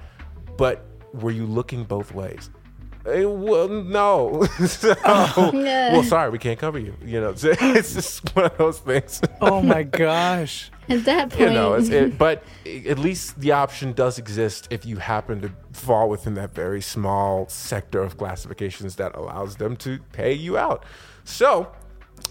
But 0.56 0.84
were 1.14 1.30
you 1.30 1.46
looking 1.46 1.84
both 1.84 2.12
ways? 2.12 2.50
Eh, 3.06 3.24
well, 3.24 3.68
no. 3.68 4.44
so, 4.66 4.94
Yeah. 5.54 5.92
well, 5.92 6.02
sorry, 6.02 6.30
we 6.30 6.38
can't 6.38 6.58
cover 6.58 6.78
you. 6.78 6.94
You 7.04 7.20
know, 7.20 7.34
it's 7.36 7.94
just 7.94 8.34
one 8.34 8.46
of 8.46 8.58
those 8.58 8.78
things. 8.80 9.20
Oh 9.40 9.62
my 9.62 9.82
gosh. 9.82 10.70
At 10.88 11.04
that 11.04 11.30
point, 11.30 11.40
you 11.40 11.50
know, 11.50 11.74
it's, 11.74 11.88
it, 11.88 12.16
but 12.18 12.42
at 12.66 12.98
least 12.98 13.40
the 13.40 13.52
option 13.52 13.92
does 13.92 14.18
exist 14.18 14.68
if 14.70 14.86
you 14.86 14.96
happen 14.96 15.40
to 15.42 15.52
fall 15.72 16.08
within 16.08 16.34
that 16.34 16.54
very 16.54 16.80
small 16.80 17.48
sector 17.48 18.02
of 18.02 18.16
classifications 18.16 18.96
that 18.96 19.14
allows 19.14 19.56
them 19.56 19.76
to 19.76 19.98
pay 20.12 20.32
you 20.32 20.56
out. 20.56 20.84
So 21.24 21.72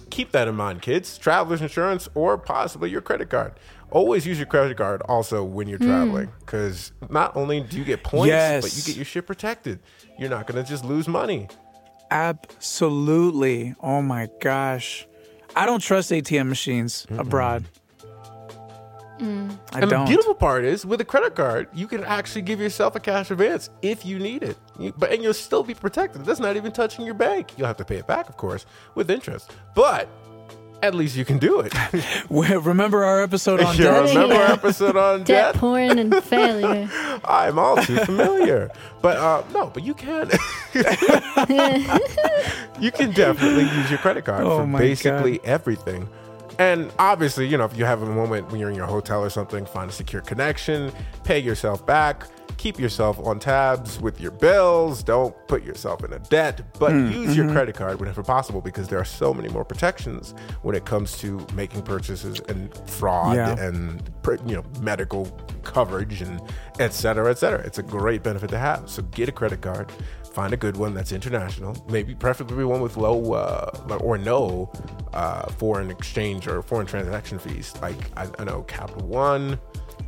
keep 0.10 0.32
that 0.32 0.48
in 0.48 0.56
mind, 0.56 0.82
kids. 0.82 1.18
Traveler's 1.18 1.62
insurance 1.62 2.10
or 2.16 2.38
possibly 2.38 2.90
your 2.90 3.02
credit 3.02 3.30
card. 3.30 3.54
Always 3.90 4.26
use 4.26 4.38
your 4.38 4.48
credit 4.48 4.78
card 4.78 5.02
also 5.04 5.44
when 5.44 5.68
you're 5.68 5.78
hmm. 5.78 5.86
traveling 5.86 6.32
because 6.40 6.92
not 7.10 7.36
only 7.38 7.62
do 7.62 7.78
you 7.78 7.86
get 7.86 8.04
points, 8.04 8.28
Yes. 8.28 8.64
but 8.64 8.78
you 8.78 8.84
get 8.84 8.96
your 8.98 9.06
shit 9.06 9.26
protected. 9.26 9.80
You're 10.20 10.30
not 10.30 10.48
going 10.48 10.62
to 10.62 10.70
just 10.70 10.84
lose 10.84 11.08
money. 11.08 11.48
Absolutely. 12.12 13.76
Oh 13.82 14.02
my 14.02 14.30
gosh. 14.42 15.08
I 15.56 15.66
don't 15.66 15.82
trust 15.82 16.12
ATM 16.12 16.48
machines 16.48 17.08
abroad. 17.10 17.66
I 19.20 19.24
And 19.24 19.60
the 19.84 19.88
don't. 19.88 20.06
beautiful 20.08 20.34
part 20.36 20.64
is, 20.66 20.86
with 20.86 21.02
a 21.02 21.06
credit 21.06 21.36
card, 21.36 21.68
you 21.74 21.88
can 21.88 22.04
actually 22.04 22.44
give 22.44 22.60
yourself 22.60 22.96
a 22.96 23.00
cash 23.00 23.32
advance 23.32 23.70
if 23.82 24.06
you 24.06 24.20
need 24.20 24.44
it. 24.44 24.58
You- 24.80 24.94
but 24.98 25.12
and 25.12 25.24
you'll 25.24 25.34
still 25.34 25.64
be 25.64 25.74
protected. 25.74 26.24
That's 26.26 26.40
not 26.40 26.56
even 26.56 26.72
touching 26.72 27.06
your 27.06 27.16
bank. 27.16 27.52
You'll 27.58 27.68
have 27.68 27.78
to 27.78 27.86
pay 27.86 27.98
it 27.98 28.08
back, 28.08 28.30
of 28.30 28.38
course, 28.38 28.66
with 28.96 29.10
interest. 29.10 29.52
But 29.76 30.08
at 30.84 30.94
least 30.94 31.16
you 31.16 31.26
can 31.26 31.40
do 31.40 31.60
it. 31.62 31.74
Remember 32.30 33.04
our 33.04 33.24
episode 33.24 33.60
on 33.62 33.76
you 33.78 33.86
debt? 33.86 34.10
remember 34.10 34.36
our 34.36 34.52
episode 34.62 34.96
on 34.96 35.20
debt, 35.24 35.54
debt? 35.54 35.56
porn, 35.56 35.98
and 35.98 36.14
failure. 36.24 36.88
I'm 37.26 37.58
all 37.58 37.78
too 37.78 37.98
familiar. 37.98 38.70
But 39.02 39.18
uh, 39.18 39.42
no, 39.54 39.72
but 39.74 39.84
you 39.84 39.96
can. 39.96 40.30
you 42.80 42.92
can 42.92 43.12
definitely 43.12 43.64
use 43.64 43.90
your 43.90 44.00
credit 44.00 44.26
card 44.26 44.44
Oh 44.44 44.60
for 44.60 44.68
my 44.68 44.80
basically 44.80 45.40
everything. 45.44 46.08
And 46.60 46.92
obviously, 46.98 47.48
you 47.48 47.58
know, 47.58 47.66
if 47.66 47.78
you 47.78 47.86
have 47.86 48.02
a 48.02 48.06
moment 48.06 48.50
when 48.52 48.60
you're 48.60 48.70
in 48.70 48.76
your 48.76 48.88
hotel 48.88 49.22
or 49.24 49.30
something, 49.30 49.66
find 49.66 49.90
a 49.90 49.94
secure 49.94 50.22
connection, 50.22 50.92
pay 51.24 51.40
yourself 51.40 51.86
back, 51.86 52.24
keep 52.58 52.80
yourself 52.80 53.20
on 53.20 53.38
tabs 53.40 54.00
with 54.02 54.20
your 54.20 54.32
bills, 54.32 55.04
don't 55.04 55.36
put 55.48 55.64
yourself 55.64 56.04
in 56.04 56.12
a 56.14 56.20
debt, 56.20 56.62
but 56.80 56.92
Hmm, 56.92 57.12
use 57.12 57.30
mm-hmm. 57.30 57.34
your 57.44 57.52
credit 57.52 57.76
card 57.76 58.00
whenever 58.00 58.24
possible 58.24 58.62
because 58.62 58.88
there 58.88 59.00
are 59.00 59.06
so 59.06 59.34
many 59.34 59.50
more 59.50 59.64
protections 59.64 60.34
when 60.64 60.76
it 60.76 60.84
comes 60.86 61.18
to 61.20 61.46
making 61.54 61.84
purchases 61.84 62.40
and 62.50 62.76
fraud 62.90 63.36
Yeah. 63.36 63.56
and 63.60 64.02
you 64.48 64.56
know 64.56 64.64
medical 64.82 65.26
coverage 65.64 66.22
and 66.22 66.42
et 66.80 66.94
cetera, 66.94 67.30
et 67.30 67.38
cetera. 67.38 67.60
It's 67.60 67.78
a 67.78 67.84
great 67.84 68.24
benefit 68.24 68.50
to 68.50 68.58
have. 68.58 68.90
So 68.90 69.04
get 69.04 69.30
a 69.30 69.32
credit 69.32 69.62
card, 69.62 69.92
find 70.38 70.54
a 70.54 70.58
good 70.58 70.78
one 70.78 70.94
that's 70.94 71.12
international, 71.12 71.76
maybe 71.90 72.14
preferably 72.14 72.64
one 72.64 72.80
with 72.80 72.96
low 72.96 73.34
uh, 73.34 73.98
or 74.02 74.20
no 74.20 74.72
uh, 75.14 75.48
foreign 75.54 75.90
exchange 75.90 76.48
or 76.48 76.62
foreign 76.62 76.86
transaction 76.86 77.40
fees. 77.40 77.74
Like 77.82 77.96
I, 78.16 78.28
I 78.38 78.44
know 78.44 78.62
Capital 78.62 79.08
One, 79.08 79.60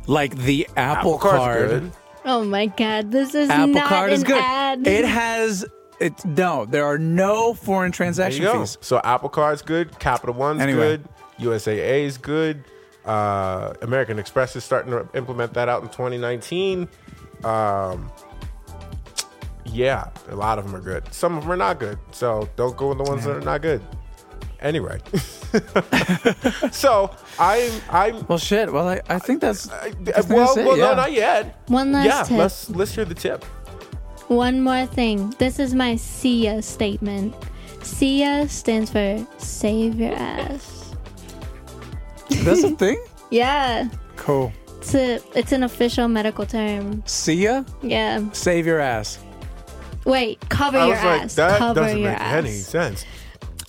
Like 0.06 0.36
the 0.36 0.68
Apple, 0.76 1.18
Card's 1.18 1.36
Card. 1.38 1.68
good. 1.68 1.92
Oh 2.24 2.44
my 2.44 2.66
god, 2.66 3.10
this 3.10 3.34
is 3.34 3.50
Apple 3.50 3.74
not 3.74 3.88
Card 3.88 4.10
an 4.10 4.14
is 4.18 4.22
good. 4.22 4.40
ad. 4.40 4.86
It 4.86 5.04
has 5.04 5.66
it 5.98 6.24
no, 6.24 6.64
there 6.64 6.84
are 6.86 6.96
no 6.96 7.52
foreign 7.52 7.90
There 7.90 7.96
transaction 7.96 8.42
you 8.42 8.52
go. 8.52 8.60
fees. 8.60 8.78
So 8.80 9.00
Apple 9.02 9.30
Card's 9.30 9.62
good, 9.62 9.98
Capital 9.98 10.36
One's 10.36 10.60
Anyway. 10.60 10.98
good, 10.98 11.08
USAA 11.40 12.04
is 12.04 12.18
good. 12.18 12.62
Uh, 13.04 13.72
American 13.82 14.20
Express 14.20 14.54
is 14.54 14.62
starting 14.62 14.92
to 14.92 15.08
implement 15.14 15.54
that 15.54 15.68
out 15.68 15.82
in 15.82 15.88
2019. 15.88 16.88
Um, 17.42 18.12
yeah, 19.72 20.10
a 20.28 20.36
lot 20.36 20.58
of 20.58 20.64
them 20.64 20.76
are 20.76 20.80
good. 20.80 21.12
Some 21.12 21.36
of 21.36 21.44
them 21.44 21.52
are 21.52 21.56
not 21.56 21.78
good. 21.78 21.98
So 22.12 22.48
don't 22.56 22.76
go 22.76 22.88
with 22.88 22.98
the 22.98 23.04
ones 23.04 23.24
that 23.24 23.36
are 23.36 23.40
not 23.40 23.62
good. 23.62 23.82
Anyway, 24.60 25.00
so 26.70 27.10
I'm 27.38 27.72
I'm 27.88 28.26
Well 28.26 28.36
shit. 28.36 28.70
Well 28.70 28.88
I, 28.88 29.00
I 29.08 29.18
think 29.18 29.40
that's 29.40 29.70
I, 29.70 29.92
that's 30.00 30.28
well, 30.28 30.58
it, 30.58 30.66
well 30.66 30.76
yeah. 30.76 30.90
no, 30.90 30.94
not 30.96 31.12
yet. 31.12 31.62
One 31.68 31.92
last 31.92 32.06
yeah, 32.06 32.22
tip. 32.24 32.36
let's 32.36 32.68
let's 32.70 32.94
hear 32.94 33.06
the 33.06 33.14
tip. 33.14 33.42
One 34.28 34.60
more 34.60 34.84
thing. 34.84 35.30
This 35.38 35.58
is 35.58 35.74
my 35.74 35.96
SIA 35.96 36.60
statement. 36.60 37.34
SIA 37.82 38.48
stands 38.48 38.90
for 38.90 39.26
save 39.38 39.98
your 39.98 40.14
ass. 40.14 40.94
That's 42.44 42.62
a 42.62 42.70
thing? 42.76 43.02
Yeah. 43.30 43.88
Cool. 44.16 44.52
It's 44.78 44.94
a 44.94 45.20
it's 45.34 45.52
an 45.52 45.62
official 45.62 46.06
medical 46.06 46.44
term. 46.44 47.02
See 47.06 47.44
ya. 47.44 47.64
Yeah. 47.82 48.30
Save 48.32 48.66
your 48.66 48.80
ass. 48.80 49.18
Wait, 50.10 50.48
cover 50.48 50.78
I 50.78 50.86
your 50.86 50.96
was 50.96 51.04
like, 51.04 51.22
ass. 51.22 51.34
that 51.36 51.58
cover 51.58 51.80
doesn't 51.80 51.98
your 51.98 52.10
make 52.10 52.20
ass. 52.20 52.34
any 52.34 52.50
sense. 52.50 53.04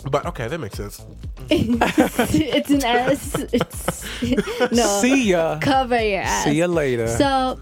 But 0.10 0.26
okay, 0.26 0.48
that 0.48 0.58
makes 0.58 0.76
sense. 0.78 1.06
it's 1.50 2.70
an 2.72 2.84
S. 2.84 3.36
It's 3.54 4.72
no. 4.72 5.00
See 5.02 5.30
ya. 5.30 5.60
Cover 5.60 6.02
your 6.02 6.22
ass. 6.22 6.46
See 6.46 6.54
ya 6.54 6.66
later. 6.66 7.08
So, 7.08 7.62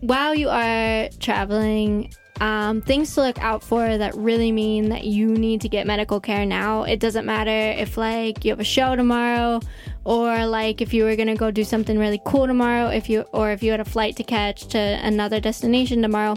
while 0.00 0.34
you 0.34 0.50
are 0.50 1.08
traveling, 1.20 2.12
um, 2.40 2.82
things 2.82 3.14
to 3.14 3.22
look 3.22 3.38
out 3.40 3.62
for 3.62 3.96
that 3.96 4.14
really 4.14 4.52
mean 4.52 4.90
that 4.90 5.04
you 5.04 5.28
need 5.28 5.62
to 5.62 5.68
get 5.68 5.86
medical 5.86 6.20
care 6.20 6.44
now. 6.44 6.82
It 6.82 7.00
doesn't 7.00 7.24
matter 7.24 7.50
if, 7.80 7.96
like, 7.96 8.44
you 8.44 8.50
have 8.50 8.60
a 8.60 8.64
show 8.64 8.94
tomorrow, 8.96 9.60
or 10.04 10.46
like 10.46 10.80
if 10.80 10.92
you 10.92 11.04
were 11.04 11.16
gonna 11.16 11.36
go 11.36 11.50
do 11.50 11.64
something 11.64 11.98
really 11.98 12.20
cool 12.24 12.46
tomorrow, 12.46 12.88
if 12.88 13.08
you 13.08 13.22
or 13.32 13.50
if 13.50 13.62
you 13.62 13.70
had 13.70 13.80
a 13.80 13.84
flight 13.84 14.16
to 14.16 14.24
catch 14.24 14.66
to 14.68 14.78
another 14.78 15.40
destination 15.40 16.02
tomorrow, 16.02 16.36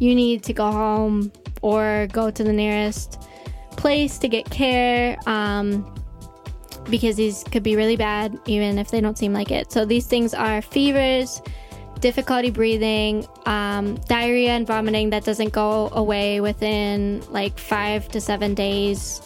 you 0.00 0.14
need 0.14 0.42
to 0.44 0.52
go 0.52 0.70
home 0.70 1.32
or 1.62 2.08
go 2.12 2.30
to 2.30 2.44
the 2.44 2.52
nearest 2.52 3.22
place 3.76 4.18
to 4.18 4.28
get 4.28 4.48
care. 4.50 5.16
Um, 5.26 5.90
because 6.90 7.16
these 7.16 7.44
could 7.44 7.62
be 7.62 7.76
really 7.76 7.96
bad 7.96 8.38
even 8.46 8.78
if 8.78 8.90
they 8.90 9.00
don't 9.00 9.16
seem 9.16 9.32
like 9.32 9.50
it. 9.50 9.72
So 9.72 9.84
these 9.84 10.06
things 10.06 10.34
are 10.34 10.60
fevers, 10.60 11.40
difficulty 12.00 12.50
breathing, 12.50 13.26
um, 13.46 13.96
diarrhea 14.08 14.50
and 14.50 14.66
vomiting 14.66 15.10
that 15.10 15.24
doesn't 15.24 15.52
go 15.52 15.88
away 15.92 16.40
within 16.40 17.22
like 17.30 17.58
five 17.58 18.08
to 18.08 18.20
seven 18.20 18.54
days, 18.54 19.22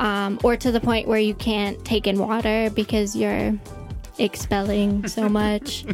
um, 0.00 0.38
or 0.42 0.56
to 0.56 0.70
the 0.72 0.80
point 0.80 1.08
where 1.08 1.18
you 1.18 1.34
can't 1.34 1.82
take 1.84 2.06
in 2.06 2.18
water 2.18 2.70
because 2.70 3.16
you're 3.16 3.58
expelling 4.18 5.06
so 5.06 5.28
much. 5.28 5.84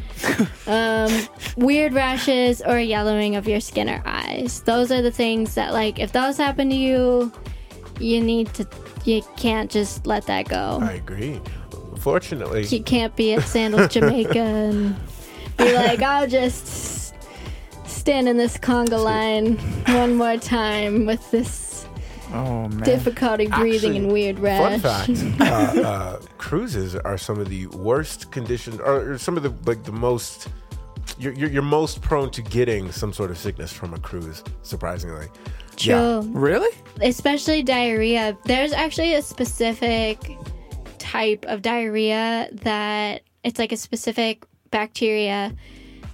um, 0.67 1.11
weird 1.57 1.93
rashes 1.93 2.63
or 2.63 2.79
yellowing 2.79 3.37
of 3.37 3.47
your 3.47 3.61
skin 3.61 3.89
or 3.89 4.03
eyes. 4.05 4.63
Those 4.63 4.91
are 4.91 5.03
the 5.03 5.11
things 5.11 5.55
that 5.55 5.73
like 5.73 5.99
if 5.99 6.13
those 6.13 6.37
happen 6.37 6.71
to 6.71 6.77
you, 6.77 7.33
you 8.01 8.21
need 8.21 8.53
to 8.55 8.67
you 9.05 9.23
can't 9.37 9.71
just 9.71 10.07
let 10.07 10.27
that 10.27 10.49
go. 10.49 10.79
I 10.83 10.93
agree. 10.93 11.41
Fortunately, 11.99 12.65
You 12.67 12.83
can't 12.83 13.15
be 13.17 13.35
at 13.35 13.43
Sandals 13.45 13.89
Jamaica 13.93 14.39
and 14.39 14.97
be 15.57 15.73
like, 15.75 16.03
I'll 16.03 16.27
just 16.27 17.15
stand 17.87 18.29
in 18.29 18.37
this 18.37 18.59
conga 18.59 19.03
line 19.03 19.57
one 19.95 20.15
more 20.15 20.37
time 20.37 21.07
with 21.07 21.31
this 21.31 21.64
oh 22.35 22.69
man. 22.69 22.81
difficulty 22.81 23.47
breathing 23.47 23.93
Actually, 23.93 23.97
and 23.99 24.13
weird 24.13 24.39
rash. 24.39 24.81
Fun 24.81 25.07
fact: 25.07 25.41
uh, 25.41 25.81
uh, 25.81 26.21
cruises 26.39 26.97
are 26.97 27.19
some 27.19 27.39
of 27.39 27.49
the 27.49 27.67
worst 27.69 28.31
conditioned, 28.31 28.81
or 28.81 29.13
or 29.13 29.19
some 29.19 29.37
of 29.37 29.43
the 29.43 29.55
like 29.71 29.85
the 29.85 29.93
most. 29.93 30.49
You're, 31.17 31.35
you're, 31.35 31.51
you're 31.51 31.63
most 31.63 32.01
prone 32.01 32.31
to 32.31 32.43
getting 32.43 32.91
some 32.91 33.13
sort 33.13 33.31
of 33.31 33.39
sickness 33.39 33.73
from 33.73 33.95
a 33.95 33.99
cruise. 34.01 34.43
Surprisingly, 34.63 35.29
True. 35.77 36.23
Really? 36.33 36.77
Especially 37.03 37.63
diarrhea. 37.63 38.37
There's 38.45 38.73
actually 38.73 39.15
a 39.15 39.23
specific 39.23 40.37
type 40.99 41.45
of 41.47 41.63
diarrhea 41.63 42.49
that 42.53 43.23
it's 43.43 43.59
like 43.59 43.73
a 43.73 43.77
specific 43.77 44.45
bacteria 44.71 45.55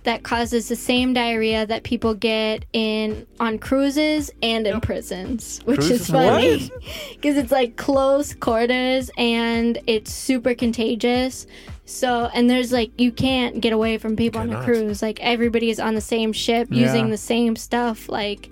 that 0.04 0.22
causes 0.22 0.68
the 0.68 0.76
same 0.76 1.12
diarrhea 1.12 1.66
that 1.66 1.82
people 1.82 2.14
get 2.14 2.64
in 2.72 3.26
on 3.38 3.58
cruises 3.58 4.30
and 4.42 4.66
in 4.66 4.80
prisons, 4.80 5.60
which 5.64 5.80
Cruises? 5.80 6.00
is 6.02 6.10
funny 6.10 6.70
because 7.10 7.36
it's 7.36 7.52
like 7.52 7.76
close 7.76 8.32
quarters 8.34 9.10
and 9.18 9.78
it's 9.86 10.12
super 10.12 10.54
contagious. 10.54 11.46
So, 11.84 12.30
and 12.32 12.48
there's 12.48 12.72
like 12.72 12.92
you 12.98 13.12
can't 13.12 13.60
get 13.60 13.72
away 13.72 13.98
from 13.98 14.16
people 14.16 14.40
on 14.40 14.48
a 14.48 14.52
Cannot. 14.52 14.64
cruise. 14.64 15.02
Like 15.02 15.20
everybody 15.20 15.70
is 15.70 15.80
on 15.80 15.94
the 15.94 16.00
same 16.00 16.32
ship 16.32 16.68
using 16.70 17.10
the 17.10 17.16
same 17.18 17.56
stuff, 17.56 18.08
like 18.08 18.48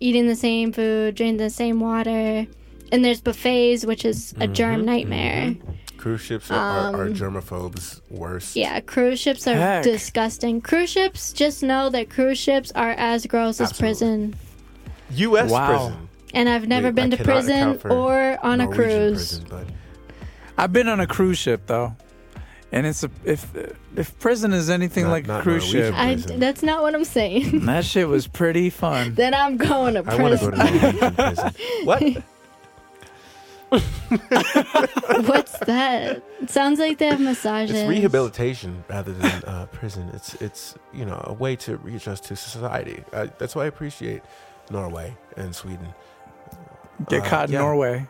eating 0.00 0.26
the 0.26 0.36
same 0.36 0.72
food, 0.72 1.14
drinking 1.14 1.38
the 1.38 1.50
same 1.50 1.80
water. 1.80 2.46
And 2.90 3.04
there's 3.04 3.20
buffets, 3.20 3.84
which 3.84 4.04
is 4.04 4.32
a 4.32 4.34
Mm-hmm, 4.40 4.52
germ 4.54 4.84
nightmare. 4.84 5.54
Cruise 6.08 6.20
ships 6.22 6.50
are, 6.50 6.56
are, 6.94 7.02
are 7.02 7.08
germaphobes 7.10 8.00
worse. 8.08 8.56
Um, 8.56 8.60
Yeah, 8.62 8.80
cruise 8.80 9.20
ships 9.20 9.46
are 9.46 9.54
Heck. 9.54 9.84
disgusting. 9.84 10.60
Cruise 10.62 10.88
ships, 10.90 11.32
just 11.34 11.62
know 11.62 11.90
that 11.90 12.08
cruise 12.08 12.38
ships 12.38 12.72
are 12.72 12.92
as 12.92 13.26
gross 13.26 13.60
as 13.60 13.72
prison. 13.74 14.34
U.S. 15.10 15.50
Wow. 15.50 15.68
prison. 15.68 16.08
And 16.32 16.48
I've 16.48 16.66
never 16.66 16.88
Wait, 16.88 16.94
been 16.94 17.12
I 17.12 17.16
to 17.16 17.24
prison 17.24 17.80
or 17.90 18.38
on 18.42 18.60
a 18.62 18.68
cruise. 18.68 19.40
prison, 19.40 19.46
but 19.50 19.66
I've 20.56 20.72
been 20.72 20.88
on 20.88 21.00
a 21.00 21.06
cruise 21.06 21.38
ship 21.38 21.62
though, 21.66 21.94
and 22.72 22.86
it's 22.86 23.02
a 23.04 23.10
if 23.24 23.46
if 23.96 24.18
prison 24.18 24.52
is 24.52 24.68
anything 24.70 25.04
Not- 25.04 25.10
like 25.10 25.28
a 25.28 25.40
cruise 25.42 25.72
Norwegian. 25.72 25.94
ship, 25.94 26.30
I, 26.30 26.36
that's 26.38 26.62
not 26.62 26.82
what 26.82 26.94
I'm 26.94 27.04
saying. 27.04 27.64
that 27.66 27.84
shit 27.86 28.08
was 28.08 28.26
pretty 28.26 28.68
fun. 28.70 29.14
then 29.14 29.32
I'm 29.34 29.56
going 29.56 29.94
to 29.94 30.04
I 30.06 30.16
want 30.16 30.38
to 30.38 30.44
go 30.46 30.50
to 30.50 30.56
Norwegian 30.56 31.14
prison. 31.14 31.52
What? 31.84 32.02
What's 33.70 35.58
that? 35.60 36.22
It 36.40 36.50
sounds 36.50 36.78
like 36.78 36.98
they 36.98 37.06
have 37.06 37.20
massages. 37.20 37.76
It's 37.76 37.88
rehabilitation 37.88 38.84
rather 38.88 39.12
than 39.12 39.44
uh, 39.44 39.66
prison. 39.72 40.10
It's 40.14 40.34
it's 40.40 40.74
you 40.92 41.04
know 41.04 41.20
a 41.24 41.32
way 41.32 41.56
to 41.56 41.76
readjust 41.78 42.24
to 42.24 42.36
society. 42.36 43.04
Uh, 43.12 43.26
that's 43.38 43.54
why 43.54 43.64
I 43.64 43.66
appreciate 43.66 44.22
Norway 44.70 45.16
and 45.36 45.54
Sweden. 45.54 45.88
Get 47.08 47.22
Uh, 47.22 47.28
caught 47.28 47.46
in 47.48 47.52
yeah. 47.54 47.58
Norway. 47.60 48.06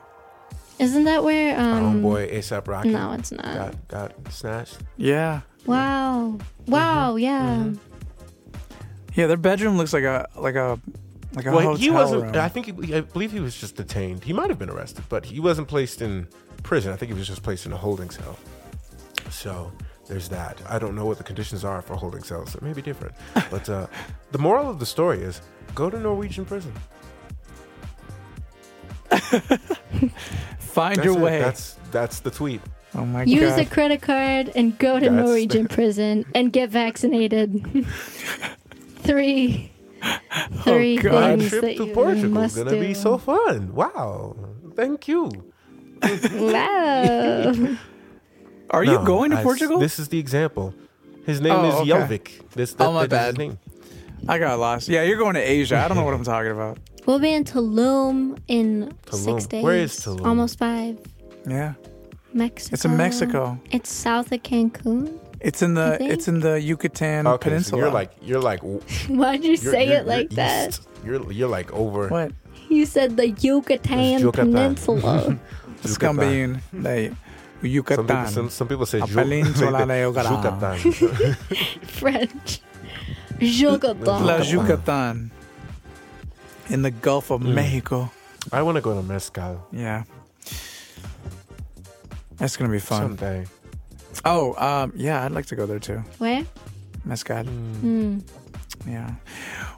Isn't 0.79 1.05
that 1.05 1.25
where 1.25 1.57
Our 1.59 1.81
um 1.81 2.03
homeboy 2.03 2.33
ASAP 2.33 2.69
Rocky 2.69 2.91
No, 2.91 3.13
it's 3.13 3.33
not. 3.33 3.45
got 3.45 3.89
got 3.89 4.33
snatched. 4.33 4.79
Yeah, 4.97 5.41
Wow. 5.67 6.39
Wow, 6.69 7.17
yeah. 7.17 7.57
Mhm. 7.65 7.79
yeah. 9.15 9.27
Their 9.27 9.37
bedroom 9.37 9.77
looks 9.77 9.93
like 9.93 10.05
a 10.05 10.29
like 10.37 10.55
a 10.55 10.79
like 11.39 11.47
a 11.47 11.51
Well, 11.51 11.61
hotel 11.61 11.77
he 11.77 11.91
wasn't. 11.91 12.23
room. 12.25 12.35
I 12.37 12.49
think 12.49 12.67
he, 12.85 12.95
I 12.95 13.01
believe 13.01 13.33
he 13.33 13.41
was 13.41 13.57
just 13.59 13.77
detained. 13.77 14.25
He 14.25 14.33
might 14.33 14.51
have 14.51 14.59
been 14.59 14.71
arrested, 14.71 15.05
but 15.09 15.25
he 15.25 15.41
wasn't 15.41 15.69
placed 15.69 16.03
in 16.03 16.29
prison. 16.63 16.93
I 16.93 16.97
think 16.97 17.11
he 17.13 17.19
was 17.19 17.27
just 17.27 17.43
placed 17.43 17.65
in 17.67 17.73
a 17.73 17.77
holding 17.77 18.11
cell. 18.11 18.37
So 19.31 19.73
there's 20.09 20.29
that. 20.31 20.61
I 20.69 20.79
don't 20.79 20.95
know 20.95 21.07
what 21.07 21.19
the 21.19 21.25
conditions 21.25 21.65
are 21.65 21.81
for 21.83 21.95
holding 21.97 22.23
cells. 22.23 22.55
It 22.55 22.63
may 22.63 22.73
be 22.73 22.83
different. 22.83 23.15
But 23.51 23.69
uh, 23.69 23.87
the 24.33 24.39
moral 24.39 24.69
of 24.71 24.79
the 24.79 24.87
story 24.87 25.21
is 25.23 25.41
go 25.75 25.89
to 25.91 25.99
Norwegian 25.99 26.45
prison. 26.45 26.73
Find 30.59 30.97
That's 30.97 31.05
your 31.05 31.19
it. 31.19 31.23
way. 31.23 31.39
That's 31.39 31.77
that's 31.91 32.21
the 32.21 32.31
tweet. 32.31 32.61
oh 32.95 33.05
my 33.07 33.23
Use 33.25 33.51
god. 33.51 33.59
a 33.61 33.65
credit 33.67 34.03
card 34.03 34.53
and 34.55 34.77
go 34.79 34.99
to 35.01 35.09
That's- 35.09 35.27
Norwegian 35.27 35.67
prison 35.77 36.25
and 36.35 36.53
get 36.53 36.71
vaccinated. 36.71 37.65
three 39.01 39.71
three 40.63 40.99
oh, 40.99 41.03
God. 41.03 41.39
Things 41.39 41.49
trip 41.51 41.63
that 41.63 41.77
to 41.77 41.87
you 41.87 41.95
Portugal 41.95 42.31
must 42.31 42.57
gonna 42.57 42.71
do. 42.71 42.81
be 42.81 42.95
so 42.95 43.19
fun. 43.19 43.75
Wow. 43.75 44.37
Thank 44.77 45.09
you. 45.09 45.31
Wow. 46.03 47.77
Are 48.71 48.85
you 48.85 48.99
going 49.05 49.31
to 49.31 49.39
I- 49.39 49.43
Portugal? 49.43 49.79
This 49.79 49.99
is 49.99 50.09
the 50.09 50.19
example. 50.19 50.75
His 51.25 51.41
name 51.41 51.53
Oh, 51.53 51.69
is 51.69 51.75
okay. 51.91 51.91
Jelvik. 52.19 52.51
This, 52.53 52.73
that, 52.75 52.87
Oh, 52.87 52.93
my 52.93 53.07
that 53.07 53.21
is 53.21 53.27
his 53.27 53.35
bad. 53.35 53.39
name. 53.39 53.59
I 54.29 54.39
got 54.39 54.59
lost. 54.59 54.89
Yeah, 54.89 55.03
you're 55.03 55.19
going 55.19 55.35
to 55.35 55.41
Asia. 55.41 55.77
I 55.79 55.89
don't 55.89 55.97
know 55.97 56.05
what 56.05 56.15
I'm 56.15 56.25
talking 56.25 56.53
about. 56.53 56.79
we'll 57.07 57.19
be 57.19 57.33
in 57.33 57.45
Tulum 57.45 58.39
in 58.49 58.93
Tulum. 59.07 59.25
six 59.25 59.47
days. 59.47 59.63
Where 59.65 59.77
is 59.77 59.93
Tulum? 60.01 60.27
Almost 60.27 60.59
five. 60.59 60.99
Yeah, 61.47 61.75
Mexico. 62.33 62.75
it's 62.75 62.85
in 62.85 62.97
Mexico. 62.97 63.59
It's 63.71 63.91
south 63.91 64.33
of 64.33 64.43
Cancun. 64.43 65.19
It's 65.41 65.63
in 65.63 65.75
the 65.75 65.97
it's 66.01 66.27
in 66.29 66.41
the 66.41 66.61
Yucatan 66.61 67.27
Okay, 67.27 67.35
so 67.35 67.39
Peninsula. 67.51 67.83
you're 67.83 67.93
like 67.93 68.11
you're 68.23 68.41
like 68.41 68.61
Why'd 69.09 69.45
you 69.45 69.51
you're, 69.51 69.57
say 69.73 69.85
you're- 69.87 69.97
it 69.99 70.07
like 70.07 70.31
you're 70.33 70.37
that? 70.37 70.69
east. 70.71 70.89
You're 71.05 71.33
you're 71.33 71.49
like 71.49 71.73
over. 71.73 72.09
what? 72.09 72.33
You 72.69 72.85
said 72.87 73.17
the 73.17 73.31
Yucatan, 73.31 74.19
Yucatan. 74.21 74.53
Peninsula. 74.53 75.39
It's 75.85 75.93
Yucatan. 75.93 76.17
gonna 76.17 76.31
be 76.31 76.41
in 76.41 76.61
the 76.83 77.15
Yucatan. 77.63 78.07
Some 78.09 78.17
people, 78.17 78.31
some, 78.33 78.51
some 78.51 78.69
people 78.69 78.87
say 78.87 79.01
peninsula 79.01 79.87
de 79.87 80.01
Yucatan. 80.03 80.79
Yucatan. 80.83 81.35
French. 81.87 82.61
Yucatan. 83.39 84.27
La 84.27 84.39
Yucatan. 84.43 85.31
In 86.71 86.83
the 86.83 86.91
Gulf 86.91 87.31
of 87.31 87.41
Mm. 87.43 87.55
Mexico. 87.55 88.11
I 88.53 88.63
want 88.63 88.75
to 88.77 88.81
go 88.83 88.95
to 88.95 89.03
Mezcal 89.07 89.67
Yeah. 89.73 90.03
That's 92.39 92.57
gonna 92.57 92.71
be 92.71 92.79
fun. 92.81 93.03
someday. 93.17 93.47
Oh, 94.25 94.55
um, 94.57 94.93
yeah, 94.97 95.25
I'd 95.25 95.33
like 95.33 95.47
to 95.47 95.57
go 95.57 95.67
there 95.67 95.79
too. 95.79 95.99
Where? 96.19 96.45
Mezcal. 97.05 97.45
Hmm. 97.45 98.19
Yeah. 98.87 99.13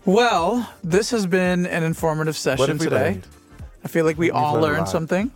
Well, 0.05 0.69
this 0.83 1.11
has 1.11 1.27
been 1.27 1.67
an 1.67 1.83
informative 1.85 2.35
What 2.35 2.37
session 2.37 2.69
have 2.69 2.79
today. 2.79 2.97
learned? 3.13 3.27
I 3.85 3.89
feel 3.89 4.05
like 4.05 4.19
we 4.19 4.27
We've 4.27 4.35
all 4.35 4.55
learned 4.55 4.77
learned 4.77 4.89
something. 4.89 5.31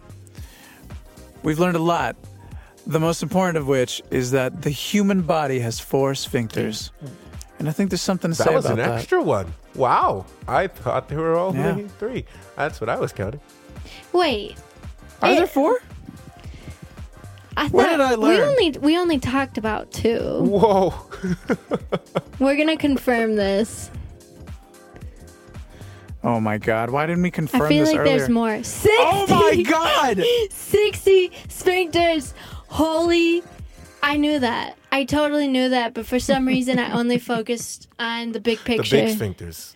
We've 1.43 1.59
learned 1.59 1.77
a 1.77 1.81
lot. 1.83 2.17
The 2.87 3.01
most 3.01 3.23
important 3.23 3.57
of 3.57 3.67
which 3.67 4.03
is 4.11 4.31
that 4.33 4.63
the 4.63 4.71
human 4.71 5.23
body 5.23 5.59
has 5.61 5.81
four 5.81 6.13
sphincters. 6.13 6.91
And 7.59 7.69
I 7.69 7.73
think 7.73 7.91
there's 7.91 8.03
something 8.03 8.33
to 8.33 8.37
That 8.39 8.49
say 8.49 8.55
was 8.55 8.65
about 8.67 8.79
an 8.79 8.89
that. 8.91 8.99
extra 8.99 9.23
one. 9.23 9.55
Wow. 9.75 10.27
I 10.49 10.67
thought 10.67 11.09
there 11.09 11.19
were 11.19 11.37
only 11.37 11.83
Yeah. 11.83 11.89
three. 11.99 12.27
That's 12.57 12.81
what 12.81 12.91
I 12.91 12.97
was 12.97 13.13
counting. 13.13 13.41
Wait. 14.13 14.57
Are 15.23 15.31
Eh, 15.31 15.35
there 15.37 15.47
four? 15.47 15.81
I 17.57 17.69
What 17.69 17.85
thought 17.87 17.91
did 17.93 18.01
I 18.01 18.15
learn? 18.15 18.31
we 18.37 18.43
only 18.43 18.71
we 18.81 18.99
only 18.99 19.19
talked 19.19 19.59
about 19.59 19.93
two. 19.93 20.41
Whoa. 20.43 20.95
We're 22.39 22.57
gonna 22.57 22.77
confirm 22.77 23.37
this. 23.37 23.91
Oh 26.23 26.41
my 26.41 26.57
god, 26.59 26.91
why 26.91 27.07
didn't 27.07 27.23
we 27.23 27.31
confirm 27.31 27.63
I 27.63 27.69
feel 27.69 27.85
this 27.85 27.93
like 27.93 28.01
earlier? 28.01 28.19
there's 28.19 28.31
more. 28.31 28.63
60, 28.63 28.89
Oh 28.99 29.27
my 29.29 29.63
god! 29.63 30.23
60 30.51 31.31
sphincters. 31.49 32.33
Holy. 32.69 33.43
I 34.03 34.17
knew 34.17 34.39
that. 34.39 34.77
I 34.91 35.05
totally 35.05 35.49
knew 35.49 35.69
that, 35.71 35.93
but 35.95 36.07
for 36.07 36.19
some 36.19 36.47
reason 36.47 36.79
I 36.79 36.93
only 36.93 37.19
focused 37.35 37.89
on 37.99 38.33
the 38.33 38.41
big 38.41 38.59
picture. 38.65 38.97
The 38.97 39.03
picture. 39.07 39.19
big 39.19 39.37
sphincters. 39.37 39.75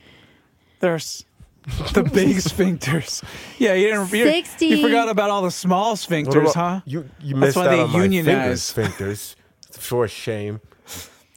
There's 0.81 1.25
the 1.93 2.03
big 2.03 2.37
sphincters. 2.37 3.23
Yeah, 3.59 3.75
you 3.75 3.89
didn't 3.89 4.11
you, 4.13 4.25
60. 4.25 4.67
you 4.67 4.83
forgot 4.83 5.09
about 5.09 5.31
all 5.31 5.43
the 5.43 5.51
small 5.51 5.91
What 5.91 5.99
sphincters, 5.99 6.43
about- 6.51 6.55
huh? 6.55 6.81
You 6.87 7.09
you 7.21 7.35
That's 7.35 7.41
missed 7.41 7.57
why 7.57 7.67
out 7.67 7.71
they 7.71 7.81
on 7.81 7.93
my 7.93 8.03
unionize. 8.05 8.71
fingers, 8.73 9.37
sphincters. 9.73 9.79
For 9.79 10.09
shame. 10.09 10.61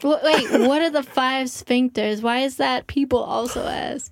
Wh- 0.01 0.23
Wait, 0.23 0.49
what 0.67 0.81
are 0.81 0.89
the 0.89 1.03
five 1.03 1.47
sphincters? 1.47 2.21
Why 2.21 2.39
is 2.39 2.57
that 2.57 2.87
people 2.87 3.19
also 3.19 3.65
ask? 3.67 4.11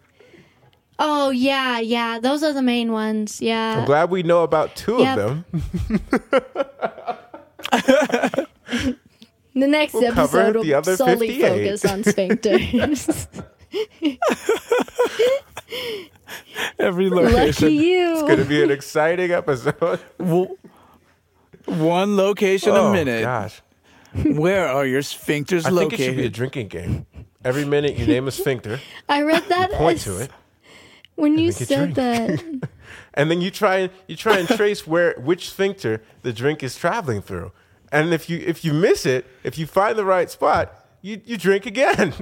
Oh 0.99 1.29
yeah, 1.29 1.79
yeah, 1.79 2.19
those 2.19 2.43
are 2.43 2.51
the 2.53 2.61
main 2.61 2.91
ones. 2.91 3.39
I'm 3.41 3.47
Yeah. 3.47 3.85
glad 3.85 4.09
we 4.11 4.21
know 4.21 4.43
about 4.43 4.75
two 4.75 4.97
Yep. 4.99 5.17
of 5.17 5.25
them. 5.25 5.45
The 9.55 9.67
next 9.67 9.93
We'll 9.93 10.13
cover 10.13 10.39
episode 10.39 10.55
will 10.65 10.75
other 10.75 10.95
solely 10.95 11.27
58. 11.41 11.41
focus 11.81 11.85
on 11.85 12.03
sphincters. 12.03 13.27
Every 16.79 17.09
Lucky 17.09 17.33
location. 17.33 17.71
you. 17.71 18.13
It's 18.13 18.21
gonna 18.21 18.45
be 18.45 18.63
an 18.63 18.71
exciting 18.71 19.31
episode. 19.31 19.99
W- 20.19 20.57
One 21.65 22.15
location 22.17 22.71
a 22.75 22.79
oh 22.79 22.93
minute. 22.93 23.21
gosh. 23.21 23.61
Where 24.25 24.67
are 24.67 24.85
your 24.85 25.01
sphincters 25.01 25.65
I 25.65 25.69
think 25.77 25.93
it 25.93 25.97
should 25.97 26.15
be 26.17 26.25
a 26.25 26.29
drinking 26.29 26.67
game. 26.69 27.05
Every 27.43 27.63
minute 27.65 27.95
you 27.95 28.05
name 28.07 28.27
a 28.27 28.31
sphincter, 28.31 28.79
I 29.07 29.21
read 29.21 29.43
that 29.49 29.71
point 29.73 29.97
as- 29.97 30.03
to 30.05 30.19
it, 30.23 30.31
when 31.15 31.37
you 31.37 31.47
make 31.47 31.53
said 31.55 31.95
that. 31.95 32.43
and 33.13 33.29
then 33.31 33.39
you 33.41 33.51
try 33.51 33.77
and 33.77 33.91
you 34.07 34.15
try 34.15 34.37
and 34.39 34.47
trace 34.47 34.85
where 34.87 35.13
which 35.19 35.49
sphincter 35.49 36.01
the 36.23 36.33
drink 36.33 36.63
is 36.63 36.75
traveling 36.75 37.21
through. 37.21 37.51
And 37.91 38.13
if 38.13 38.29
you 38.29 38.39
if 38.45 38.65
you 38.65 38.73
miss 38.73 39.05
it, 39.05 39.25
if 39.43 39.57
you 39.57 39.67
find 39.67 39.97
the 39.97 40.05
right 40.05 40.29
spot, 40.29 40.85
you, 41.01 41.21
you 41.25 41.37
drink 41.37 41.65
again. 41.65 42.13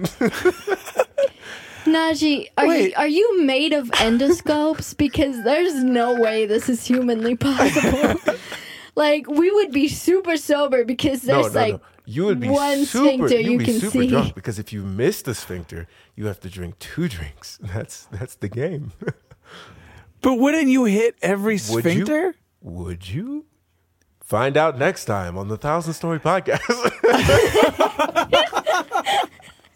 Najee, 1.87 2.47
are 2.57 2.65
you, 2.67 2.93
are 2.97 3.07
you 3.07 3.41
made 3.43 3.73
of 3.73 3.89
endoscopes? 3.91 4.95
Because 4.97 5.43
there's 5.43 5.83
no 5.83 6.13
way 6.19 6.45
this 6.45 6.69
is 6.69 6.85
humanly 6.85 7.35
possible. 7.35 8.19
like 8.95 9.27
we 9.27 9.49
would 9.51 9.71
be 9.71 9.87
super 9.87 10.37
sober 10.37 10.83
because 10.85 11.21
there's 11.21 11.53
no, 11.53 11.59
like 11.59 11.73
no. 11.73 11.81
You 12.05 12.25
would 12.25 12.39
be 12.39 12.47
one 12.49 12.85
super. 12.85 13.05
sphincter 13.05 13.35
You'd 13.39 13.51
you 13.51 13.57
be 13.59 13.65
can 13.65 13.79
super 13.79 13.91
see. 13.91 14.07
drunk 14.07 14.33
because 14.35 14.59
if 14.59 14.71
you 14.71 14.81
miss 14.83 15.21
the 15.21 15.33
sphincter, 15.35 15.87
you 16.15 16.25
have 16.27 16.39
to 16.41 16.49
drink 16.49 16.79
two 16.79 17.07
drinks. 17.09 17.57
That's 17.61 18.05
that's 18.11 18.35
the 18.35 18.47
game. 18.49 18.93
But 20.21 20.35
wouldn't 20.35 20.67
you 20.69 20.85
hit 20.85 21.15
every 21.21 21.55
Would 21.55 21.83
sphincter? 21.83 22.25
you? 22.27 22.33
Would 22.61 23.09
you? 23.09 23.45
Find 24.23 24.57
out 24.57 24.77
next 24.77 25.05
time 25.05 25.37
on 25.37 25.47
the 25.47 25.57
Thousand 25.57 25.93
Story 25.93 26.19
Podcast. 26.19 26.59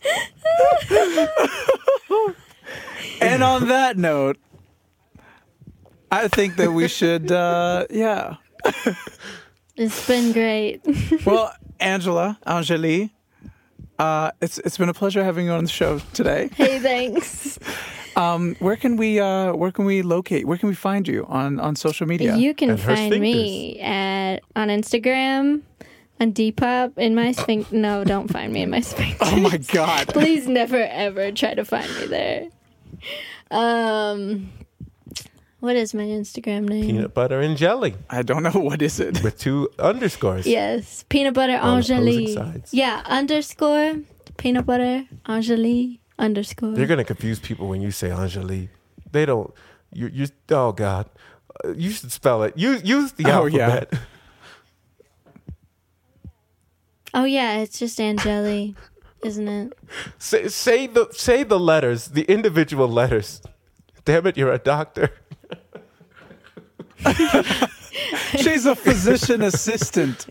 And 3.22 3.44
on 3.44 3.68
that 3.68 3.98
note, 3.98 4.38
I 6.12 6.28
think 6.28 6.56
that 6.56 6.72
we 6.72 6.88
should, 6.88 7.32
uh, 7.32 7.86
yeah. 7.92 8.38
it's 9.76 10.08
been 10.08 10.32
great. 10.32 10.82
Well, 11.26 11.54
Angela, 11.80 12.40
Angeli, 12.48 13.14
uh, 14.00 14.32
it's 14.42 14.58
it's 14.60 14.78
been 14.78 14.90
a 14.90 14.94
pleasure 14.94 15.24
having 15.24 15.46
you 15.46 15.52
on 15.52 15.66
the 15.66 15.70
show 15.70 16.00
today. 16.14 16.50
hey, 16.56 16.80
thanks. 16.80 17.60
Um, 18.16 18.56
where 18.60 18.76
can 18.76 18.98
we 18.98 19.20
uh, 19.20 19.54
where 19.54 19.72
can 19.72 19.86
we 19.86 20.02
locate? 20.02 20.46
Where 20.48 20.58
can 20.58 20.70
we 20.70 20.76
find 20.76 21.08
you 21.08 21.26
on 21.28 21.60
on 21.60 21.76
social 21.76 22.08
media? 22.08 22.36
You 22.36 22.54
can 22.54 22.72
And 22.72 22.80
find 22.80 23.20
me 23.20 23.80
at 23.80 24.42
on 24.56 24.70
Instagram 24.70 25.62
on 26.22 26.32
Depop 26.34 26.98
in 26.98 27.16
my 27.16 27.32
sphinx. 27.34 27.72
No, 27.72 28.04
don't 28.04 28.30
find 28.32 28.54
me 28.54 28.62
in 28.62 28.70
my 28.70 28.80
sphincter. 28.82 29.18
oh 29.22 29.40
my 29.40 29.58
god! 29.58 30.08
Please 30.14 30.48
never 30.48 30.78
ever 30.78 31.32
try 31.32 31.54
to 31.56 31.66
find 31.66 31.90
me 32.00 32.06
there. 32.06 32.48
um, 33.50 34.52
what 35.60 35.76
is 35.76 35.94
my 35.94 36.04
Instagram 36.04 36.68
name? 36.70 36.86
Peanut 36.86 37.14
butter 37.14 37.40
and 37.42 37.58
jelly 37.58 37.94
I 38.10 38.22
don't 38.24 38.44
know 38.44 38.52
what 38.60 38.82
is 38.82 39.00
it. 39.00 39.22
with 39.24 39.38
two 39.38 39.70
underscores. 39.80 40.48
Yes, 40.48 41.06
peanut 41.10 41.34
butter 41.34 41.54
On 41.58 41.60
opposing 41.80 41.98
Angeli. 41.98 42.34
sides. 42.34 42.74
Yeah, 42.74 43.02
underscore 43.06 43.96
peanut 44.38 44.66
butter 44.66 45.06
Angeli 45.28 46.00
underscore. 46.18 46.76
You're 46.76 46.88
gonna 46.88 47.04
confuse 47.04 47.40
people 47.40 47.68
when 47.68 47.82
you 47.82 47.92
say 47.92 48.12
Angeli. 48.12 48.70
They 49.12 49.26
don't. 49.26 49.54
You 49.94 50.08
you. 50.08 50.28
Oh 50.50 50.72
God. 50.72 51.08
Uh, 51.66 51.74
You 51.76 51.90
should 51.92 52.12
spell 52.12 52.44
it. 52.44 52.58
Use 52.58 52.82
use 52.84 53.12
the 53.14 53.26
Oh, 53.32 53.46
yeah. 53.46 53.68
alphabet. 53.70 54.00
oh 57.14 57.26
yeah, 57.26 57.58
it's 57.58 57.80
just 57.80 58.00
Angeli, 58.00 58.76
isn't 59.24 59.48
it? 59.48 59.74
Say 60.18 60.48
say 60.48 60.88
the 60.88 61.08
say 61.12 61.44
the 61.44 61.60
letters, 61.60 62.10
the 62.10 62.24
individual 62.24 62.88
letters. 62.88 63.42
Damn 64.06 64.26
it, 64.28 64.38
you're 64.38 64.52
a 64.52 64.58
doctor. 64.58 65.12
She's 68.38 68.66
a 68.66 68.76
physician 68.76 69.42
assistant. 69.42 70.28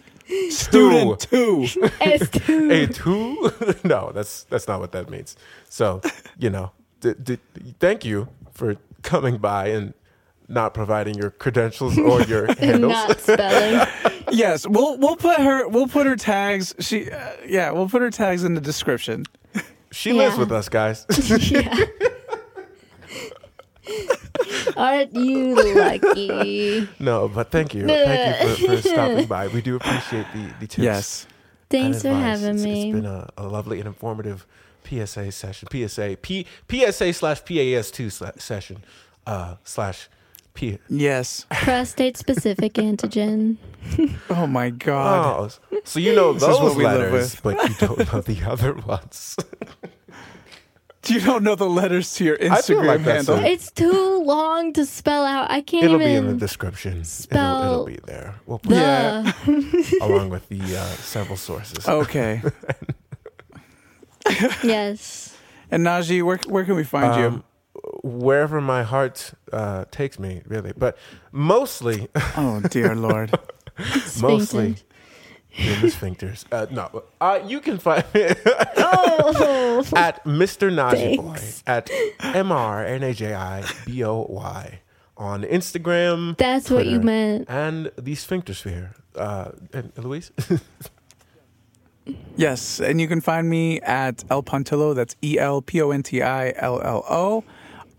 Student 0.50 1.20
two. 1.20 1.66
S 2.00 2.28
two. 2.30 2.70
A 2.70 2.86
two? 2.86 3.52
no, 3.84 4.12
that's 4.12 4.44
that's 4.44 4.68
not 4.68 4.80
what 4.80 4.92
that 4.92 5.10
means. 5.10 5.36
So 5.68 6.00
you 6.38 6.50
know, 6.50 6.70
d- 7.00 7.14
d- 7.22 7.38
thank 7.80 8.04
you 8.04 8.28
for 8.52 8.76
coming 9.02 9.38
by 9.38 9.68
and 9.68 9.94
not 10.50 10.74
providing 10.74 11.14
your 11.14 11.30
credentials 11.30 11.96
or 11.98 12.20
your 12.32 12.52
handles. 12.54 12.92
Not 12.92 13.20
spelling. 13.20 13.86
Yes, 14.32 14.64
we'll 14.64 14.96
we'll 14.96 15.16
put 15.16 15.38
her 15.40 15.66
we'll 15.66 15.88
put 15.88 16.06
her 16.06 16.14
tags. 16.14 16.72
She 16.78 17.10
uh, 17.10 17.32
yeah, 17.44 17.72
we'll 17.72 17.88
put 17.88 18.00
her 18.00 18.10
tags 18.10 18.44
in 18.44 18.54
the 18.54 18.60
description. 18.60 19.24
She 19.90 20.12
lives 20.12 20.38
with 20.38 20.52
us, 20.52 20.68
guys. 20.68 21.04
yeah. 21.50 21.84
Aren't 24.76 25.14
you 25.14 25.74
lucky? 25.74 26.88
no, 27.00 27.28
but 27.28 27.50
thank 27.50 27.74
you, 27.74 27.86
thank 27.88 28.60
you 28.60 28.68
for, 28.68 28.76
for 28.76 28.88
stopping 28.88 29.26
by. 29.26 29.48
We 29.48 29.62
do 29.62 29.76
appreciate 29.76 30.26
the 30.32 30.52
the 30.60 30.66
tips. 30.68 30.78
Yes. 30.78 31.26
Thanks 31.68 32.02
for 32.02 32.08
advice. 32.08 32.22
having 32.40 32.56
It's- 32.56 32.64
me. 32.64 32.90
It's 32.90 32.96
been 33.00 33.06
a, 33.06 33.28
a 33.36 33.46
lovely 33.48 33.78
and 33.78 33.88
informative 33.88 34.46
PSA 34.84 35.32
session. 35.32 35.68
PSA 35.72 36.18
P 36.22 36.46
PSA 36.70 37.12
slash 37.14 37.44
PAS 37.44 37.90
two 37.90 38.10
session 38.10 38.84
uh, 39.26 39.56
slash 39.64 40.08
P. 40.54 40.78
Yes. 40.88 41.46
Prostate 41.50 42.16
specific 42.16 42.74
antigen. 42.74 43.56
Oh 44.30 44.46
my 44.46 44.68
god. 44.70 45.52
Oh, 45.72 45.80
so 45.84 45.98
you 46.00 46.14
know 46.14 46.32
This 46.34 46.42
what 46.42 46.60
those 46.60 46.76
we 46.76 46.84
live 46.84 47.00
letters, 47.00 47.42
with. 47.42 47.42
but 47.42 47.68
you 47.68 47.74
don't 47.86 48.12
know 48.12 48.20
the 48.20 48.42
other 48.48 48.74
ones. 48.74 49.36
You 51.06 51.18
don't 51.18 51.42
know 51.42 51.54
the 51.54 51.68
letters 51.68 52.12
to 52.16 52.24
your 52.24 52.36
Instagram 52.36 52.86
like 52.86 53.00
handle. 53.00 53.38
a- 53.38 53.42
It's 53.46 53.70
too 53.72 54.22
long 54.22 54.74
to 54.74 54.84
spell 54.84 55.24
out. 55.24 55.50
I 55.50 55.62
can't 55.62 55.84
It'll 55.84 55.98
be 55.98 56.04
even 56.04 56.16
in 56.16 56.26
the 56.26 56.34
description. 56.36 56.92
It'll, 57.00 57.04
spell 57.04 57.72
it'll 57.72 57.86
be 57.86 57.98
there. 58.04 58.34
We'll 58.46 58.58
put 58.58 58.68
the. 58.68 58.76
Yeah. 58.76 59.32
along 60.06 60.28
with 60.28 60.46
the 60.50 60.60
uh, 60.60 60.84
several 61.00 61.38
sources. 61.38 61.88
Okay. 61.88 62.42
yes. 64.62 65.34
And 65.70 65.84
Najee, 65.86 66.22
where 66.22 66.38
where 66.48 66.64
can 66.64 66.76
we 66.76 66.84
find 66.84 67.18
you? 67.20 67.42
Wherever 68.02 68.60
my 68.60 68.82
heart 68.82 69.32
uh, 69.52 69.84
takes 69.90 70.18
me, 70.18 70.42
really. 70.46 70.72
But 70.76 70.96
mostly, 71.32 72.08
Oh 72.36 72.60
dear 72.70 72.94
lord. 72.94 73.30
mostly 74.20 74.76
in 75.56 75.80
the 75.80 75.88
sphincters. 75.88 76.44
Uh, 76.52 76.66
no, 76.70 77.02
uh, 77.20 77.40
you 77.46 77.60
can 77.60 77.78
find 77.78 78.04
me 78.14 78.28
Oh. 78.76 79.84
at 79.96 80.24
Mr. 80.24 80.70
Najee 80.72 81.16
Boy 81.16 81.34
Thanks. 81.34 81.62
at 81.66 81.90
M 82.20 82.52
R 82.52 82.84
N 82.84 83.02
A 83.02 83.12
J 83.12 83.34
I 83.34 83.64
B 83.84 84.02
O 84.04 84.26
Y 84.28 84.80
on 85.16 85.42
Instagram. 85.42 86.36
That's 86.38 86.70
what 86.70 86.86
you 86.86 87.00
meant. 87.00 87.46
And 87.50 87.90
the 87.98 88.14
Sphincter 88.14 88.54
Sphere. 88.54 88.94
Uh, 89.14 89.50
and 89.72 89.92
Louise? 89.98 90.30
Yes, 92.36 92.80
and 92.80 93.00
you 93.00 93.06
can 93.06 93.20
find 93.20 93.48
me 93.48 93.80
at 93.82 94.24
El 94.30 94.42
Pontillo. 94.42 94.94
That's 94.94 95.14
E 95.22 95.38
L 95.38 95.62
P 95.62 95.80
O 95.82 95.90
N 95.90 96.02
T 96.02 96.22
I 96.22 96.52
L 96.56 96.80
L 96.82 97.04
O 97.08 97.44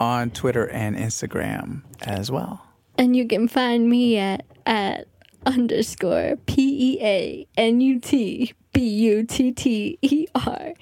on 0.02 0.32
Twitter 0.32 0.68
and 0.68 0.96
Instagram 0.98 1.84
as 2.02 2.32
well. 2.32 2.66
And 2.98 3.16
you 3.16 3.28
can 3.28 3.48
find 3.48 3.88
me 3.88 4.18
at 4.18 4.44
at 4.66 5.08
underscore 5.46 6.36
P 6.48 6.96
E 6.98 7.06
A 7.06 7.48
N 7.56 7.80
U 7.82 8.00
T 8.00 8.54
B 8.74 8.82
U 8.88 9.24
T 9.24 9.52
T 9.52 9.98
E 10.02 10.26
R 10.36 10.74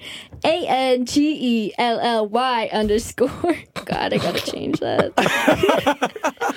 A 0.44 0.66
N 0.66 1.04
G 1.04 1.66
E 1.66 1.72
L 1.78 2.00
L 2.00 2.26
Y 2.28 2.68
underscore. 2.72 3.28
God, 3.84 4.12
I 4.14 4.16
gotta 4.18 4.40
change 4.40 4.80
that. 4.80 5.12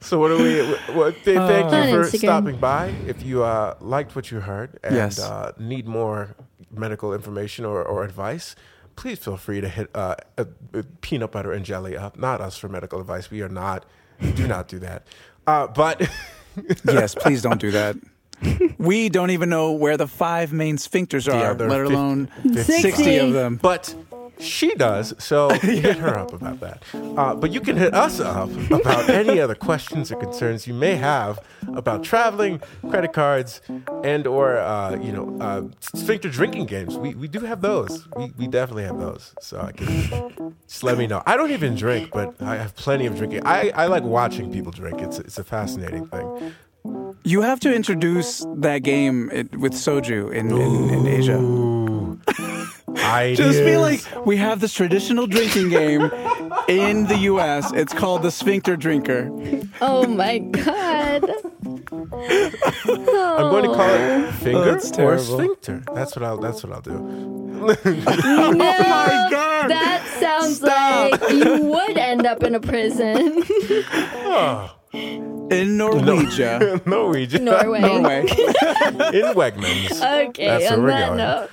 So 0.00 0.18
what 0.18 0.28
do 0.28 0.38
we? 0.42 0.94
What, 0.96 1.14
th- 1.24 1.36
thank 1.36 1.66
On 1.72 1.88
you 1.88 2.02
for 2.02 2.16
stopping 2.18 2.56
by. 2.56 2.88
If 3.06 3.22
you 3.22 3.44
uh, 3.44 3.76
liked 3.80 4.16
what 4.16 4.32
you 4.32 4.40
heard 4.40 4.78
and 4.82 4.96
Yes. 4.96 5.20
uh, 5.20 5.52
need 5.60 5.86
more 5.86 6.34
medical 6.72 7.14
information 7.14 7.64
or, 7.64 7.84
or 7.84 8.02
advice, 8.02 8.56
please 8.96 9.18
feel 9.18 9.36
free 9.36 9.60
to 9.60 9.68
hit 9.68 9.90
uh, 9.94 10.14
uh, 10.38 10.44
uh, 10.74 10.82
peanut 11.00 11.32
butter 11.32 11.52
and 11.52 11.64
jelly 11.64 11.96
up. 11.96 12.18
Not 12.18 12.40
us 12.40 12.56
for 12.58 12.68
medical 12.68 13.00
advice. 13.00 13.30
We 13.30 13.42
are 13.42 13.48
not. 13.48 13.84
Do 14.36 14.46
not 14.46 14.68
do 14.68 14.78
that. 14.80 15.06
Uh, 15.46 15.66
but 15.66 16.00
Yes, 16.84 17.14
please 17.14 17.42
don't 17.42 17.60
do 17.60 17.70
that. 17.72 17.96
We 18.78 19.08
don't 19.08 19.30
even 19.30 19.48
know 19.48 19.72
where 19.72 19.96
the 19.96 20.06
five 20.08 20.52
main 20.52 20.76
sphincters 20.76 21.32
are, 21.32 21.54
let 21.54 21.80
alone 21.80 22.26
50. 22.42 22.62
60 22.62 23.16
of 23.18 23.32
them. 23.32 23.56
but 23.56 23.94
she 24.42 24.74
does. 24.74 25.14
So 25.18 25.50
hit 25.54 25.96
her 25.96 26.18
up 26.18 26.32
about 26.32 26.60
that. 26.60 26.82
Uh, 26.94 27.34
but 27.34 27.52
you 27.52 27.60
can 27.60 27.76
hit 27.76 27.94
us 27.94 28.20
up 28.20 28.50
about 28.70 29.08
any 29.22 29.40
other 29.40 29.54
questions 29.54 30.10
or 30.12 30.16
concerns 30.16 30.66
you 30.66 30.74
may 30.74 30.96
have 30.96 31.38
about 31.74 32.02
traveling, 32.02 32.60
credit 32.90 33.12
cards, 33.12 33.60
and 34.02 34.26
or 34.26 34.58
uh, 34.58 34.96
you 34.96 35.12
know 35.12 35.36
uh, 35.40 35.62
sphincter 35.80 36.28
drinking 36.28 36.66
games. 36.66 36.96
We 36.96 37.14
we 37.14 37.28
do 37.28 37.40
have 37.40 37.60
those. 37.60 38.06
We 38.16 38.32
we 38.38 38.46
definitely 38.46 38.84
have 38.84 38.98
those. 38.98 39.34
So 39.40 39.60
I 39.60 39.72
can 39.72 40.54
just 40.66 40.82
let 40.82 40.98
me 40.98 41.06
know. 41.06 41.22
I 41.26 41.36
don't 41.36 41.50
even 41.50 41.74
drink, 41.74 42.10
but 42.12 42.34
I 42.40 42.56
have 42.56 42.74
plenty 42.76 43.06
of 43.06 43.16
drinking. 43.16 43.46
I, 43.46 43.70
I 43.74 43.86
like 43.86 44.02
watching 44.02 44.52
people 44.52 44.72
drink. 44.72 45.00
It's 45.00 45.18
it's 45.18 45.38
a 45.38 45.44
fascinating 45.44 46.06
thing. 46.06 46.54
You 47.24 47.42
have 47.42 47.60
to 47.60 47.72
introduce 47.72 48.44
that 48.56 48.78
game 48.78 49.28
with 49.58 49.72
soju 49.72 50.34
in, 50.34 50.50
in, 50.50 50.90
in 50.90 51.06
Asia. 51.06 51.38
I 52.96 53.34
Just 53.34 53.60
be 53.60 53.76
like, 53.76 54.02
we 54.26 54.36
have 54.36 54.60
this 54.60 54.72
traditional 54.72 55.26
drinking 55.26 55.70
game 55.70 56.10
in 56.68 57.06
the 57.06 57.18
US. 57.22 57.72
It's 57.72 57.92
called 57.92 58.22
the 58.22 58.30
Sphincter 58.30 58.76
Drinker. 58.76 59.28
Oh 59.80 60.06
my 60.06 60.38
god. 60.38 61.24
I'm 61.92 63.50
going 63.50 63.64
to 63.64 63.74
call 63.74 63.88
it 63.88 64.26
oh. 64.26 64.32
finger 64.40 64.58
oh, 64.58 64.64
that's 64.64 64.98
or 64.98 65.18
sphincter. 65.18 65.82
That's 65.94 66.16
what 66.16 66.24
I'll 66.24 66.38
that's 66.38 66.62
what 66.62 66.72
I'll 66.72 66.80
do. 66.80 66.98
No, 66.98 67.76
oh 67.84 68.52
my 68.52 69.28
God. 69.30 69.68
that 69.68 70.04
sounds 70.18 70.62
like 70.62 71.30
you 71.30 71.64
would 71.64 71.98
end 71.98 72.26
up 72.26 72.42
in 72.42 72.54
a 72.54 72.60
prison. 72.60 73.42
Oh. 74.34 74.81
In 75.52 75.76
Norwegia. 75.78 76.84
Norwegian. 76.86 77.44
Norway. 77.44 77.80
Norway. 77.80 78.20
in 78.28 79.34
Wegmans. 79.34 80.28
Okay, 80.28 80.46
That's 80.46 80.64
where 80.70 80.72
on 80.78 80.82
we're 80.82 80.90
that 80.90 81.06
going. 81.08 81.18
note. 81.18 81.50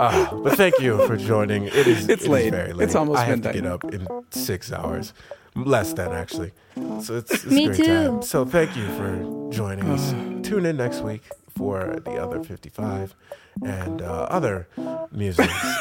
Ah, 0.00 0.30
but 0.42 0.56
thank 0.56 0.78
you 0.80 1.04
for 1.06 1.16
joining. 1.16 1.64
It 1.66 1.74
is. 1.86 2.08
It's 2.08 2.08
it 2.08 2.20
is 2.22 2.28
late. 2.28 2.50
very 2.52 2.72
late. 2.72 2.84
It's 2.86 2.94
almost 2.94 3.18
I 3.20 3.24
have 3.24 3.38
midnight. 3.38 3.54
to 3.54 3.60
get 3.60 3.70
up 3.70 3.84
in 3.94 4.06
six 4.30 4.72
hours, 4.72 5.12
less 5.54 5.92
than 5.92 6.12
actually. 6.12 6.52
So 7.02 7.16
it's, 7.16 7.30
it's 7.32 7.44
Me 7.46 7.66
great 7.66 7.76
too. 7.76 7.84
time. 7.84 8.22
So 8.22 8.44
thank 8.44 8.76
you 8.76 8.86
for 8.96 9.50
joining 9.52 9.88
us. 9.90 10.12
Tune 10.48 10.66
in 10.66 10.76
next 10.76 11.00
week 11.02 11.22
for 11.56 12.00
the 12.04 12.16
other 12.22 12.42
55 12.42 13.14
and 13.64 14.02
uh, 14.02 14.26
other 14.30 14.68
music 15.12 15.48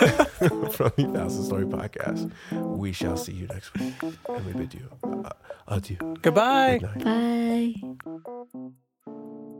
from 0.71 0.91
the 0.97 1.11
Thousand 1.13 1.43
Story 1.43 1.65
Podcast. 1.65 2.31
We 2.51 2.91
shall 2.91 3.17
see 3.17 3.33
you 3.33 3.47
next 3.47 3.73
week, 3.79 3.93
and 4.01 4.45
we 4.45 4.53
bid 4.53 4.73
you 4.73 4.89
uh, 5.03 5.29
adieu. 5.67 5.97
Goodbye. 6.21 6.79
Good 6.79 7.05
night. 7.05 7.75
Bye. 7.81 9.54